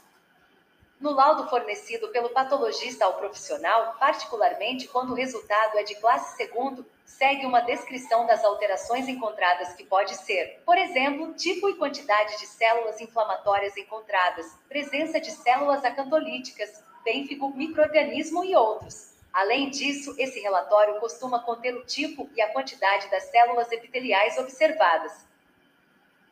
No 0.99 1.11
laudo 1.11 1.49
fornecido 1.51 2.09
pelo 2.09 2.31
patologista 2.31 3.05
ao 3.05 3.15
profissional, 3.15 3.97
particularmente 3.99 4.89
quando 4.89 5.11
o 5.11 5.15
resultado 5.15 5.77
é 5.77 5.83
de 5.83 5.95
classe 5.97 6.37
segundo, 6.37 6.87
segue 7.05 7.45
uma 7.45 7.61
descrição 7.61 8.27
das 8.27 8.43
alterações 8.43 9.07
encontradas 9.07 9.75
que 9.75 9.85
pode 9.85 10.15
ser, 10.17 10.63
por 10.65 10.79
exemplo, 10.79 11.35
tipo 11.35 11.69
e 11.69 11.77
quantidade 11.77 12.39
de 12.39 12.47
células 12.47 12.99
inflamatórias 13.01 13.77
encontradas, 13.77 14.47
presença 14.69 15.21
de 15.21 15.31
células 15.31 15.85
acantolíticas, 15.85 16.83
bênfigo, 17.05 17.55
microorganismo 17.55 18.43
e 18.43 18.57
outros. 18.57 19.15
Além 19.33 19.69
disso, 19.69 20.15
esse 20.19 20.41
relatório 20.41 20.99
costuma 20.99 21.41
conter 21.41 21.75
o 21.75 21.85
tipo 21.85 22.29
e 22.35 22.41
a 22.41 22.51
quantidade 22.53 23.11
das 23.11 23.25
células 23.25 23.71
epiteliais 23.71 24.39
observadas. 24.39 25.13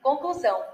Conclusão: 0.02 0.64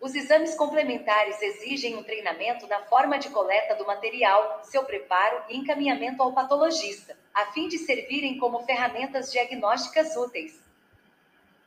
os 0.00 0.14
exames 0.14 0.54
complementares 0.54 1.40
exigem 1.42 1.96
um 1.96 2.02
treinamento 2.02 2.66
na 2.66 2.80
forma 2.84 3.18
de 3.18 3.30
coleta 3.30 3.74
do 3.74 3.86
material, 3.86 4.60
seu 4.62 4.84
preparo 4.84 5.42
e 5.48 5.56
encaminhamento 5.56 6.22
ao 6.22 6.32
patologista, 6.32 7.16
a 7.34 7.46
fim 7.46 7.68
de 7.68 7.78
servirem 7.78 8.38
como 8.38 8.64
ferramentas 8.64 9.32
diagnósticas 9.32 10.16
úteis. 10.16 10.60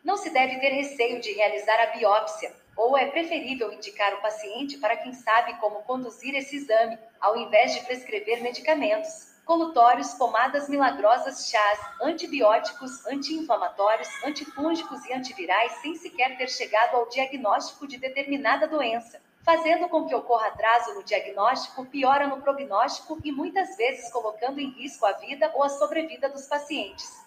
Não 0.03 0.17
se 0.17 0.29
deve 0.29 0.59
ter 0.59 0.69
receio 0.69 1.19
de 1.19 1.32
realizar 1.34 1.79
a 1.82 1.97
biópsia, 1.97 2.53
ou 2.75 2.97
é 2.97 3.05
preferível 3.05 3.71
indicar 3.71 4.13
o 4.13 4.21
paciente 4.21 4.77
para 4.77 4.97
quem 4.97 5.13
sabe 5.13 5.59
como 5.59 5.84
conduzir 5.84 6.34
esse 6.36 6.55
exame, 6.55 6.97
ao 7.19 7.38
invés 7.38 7.73
de 7.73 7.86
prescrever 7.86 8.41
medicamentos 8.41 9.30
colutórios, 9.46 10.14
pomadas 10.14 10.70
milagrosas, 10.70 11.50
chás, 11.50 11.80
antibióticos, 12.02 13.06
anti-inflamatórios, 13.08 14.08
antifúngicos 14.24 15.04
e 15.06 15.14
antivirais 15.14 15.72
sem 15.82 15.96
sequer 15.96 16.38
ter 16.38 16.50
chegado 16.50 16.96
ao 16.96 17.10
diagnóstico 17.10 17.88
de 17.88 17.98
determinada 17.98 18.68
doença, 18.68 19.22
fazendo 19.44 19.89
com 19.89 20.08
que 20.08 20.16
ocorra 20.16 20.48
atraso 20.48 20.94
no 20.94 21.04
diagnóstico, 21.04 21.86
piora 21.86 22.28
no 22.28 22.42
prognóstico 22.42 23.18
e 23.24 23.32
muitas 23.32 23.76
vezes 23.76 24.12
colocando 24.12 24.60
em 24.60 24.70
risco 24.70 25.06
a 25.06 25.14
vida 25.14 25.52
ou 25.56 25.64
a 25.64 25.70
sobrevida 25.70 26.30
dos 26.30 26.46
pacientes. 26.46 27.22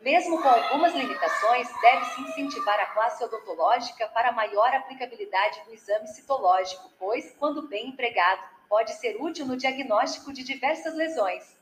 Mesmo 0.00 0.40
com 0.40 0.48
algumas 0.48 0.94
limitações, 0.94 1.68
deve-se 1.82 2.22
incentivar 2.22 2.80
a 2.80 2.86
classe 2.86 3.22
odontológica 3.22 4.08
para 4.08 4.32
maior 4.32 4.74
aplicabilidade 4.74 5.62
do 5.66 5.74
exame 5.74 6.08
citológico, 6.08 6.90
pois, 6.98 7.34
quando 7.38 7.68
bem 7.68 7.88
empregado, 7.88 8.40
pode 8.70 8.92
ser 8.94 9.20
útil 9.20 9.46
no 9.46 9.56
diagnóstico 9.56 10.32
de 10.32 10.44
diversas 10.44 10.94
lesões. 10.94 11.59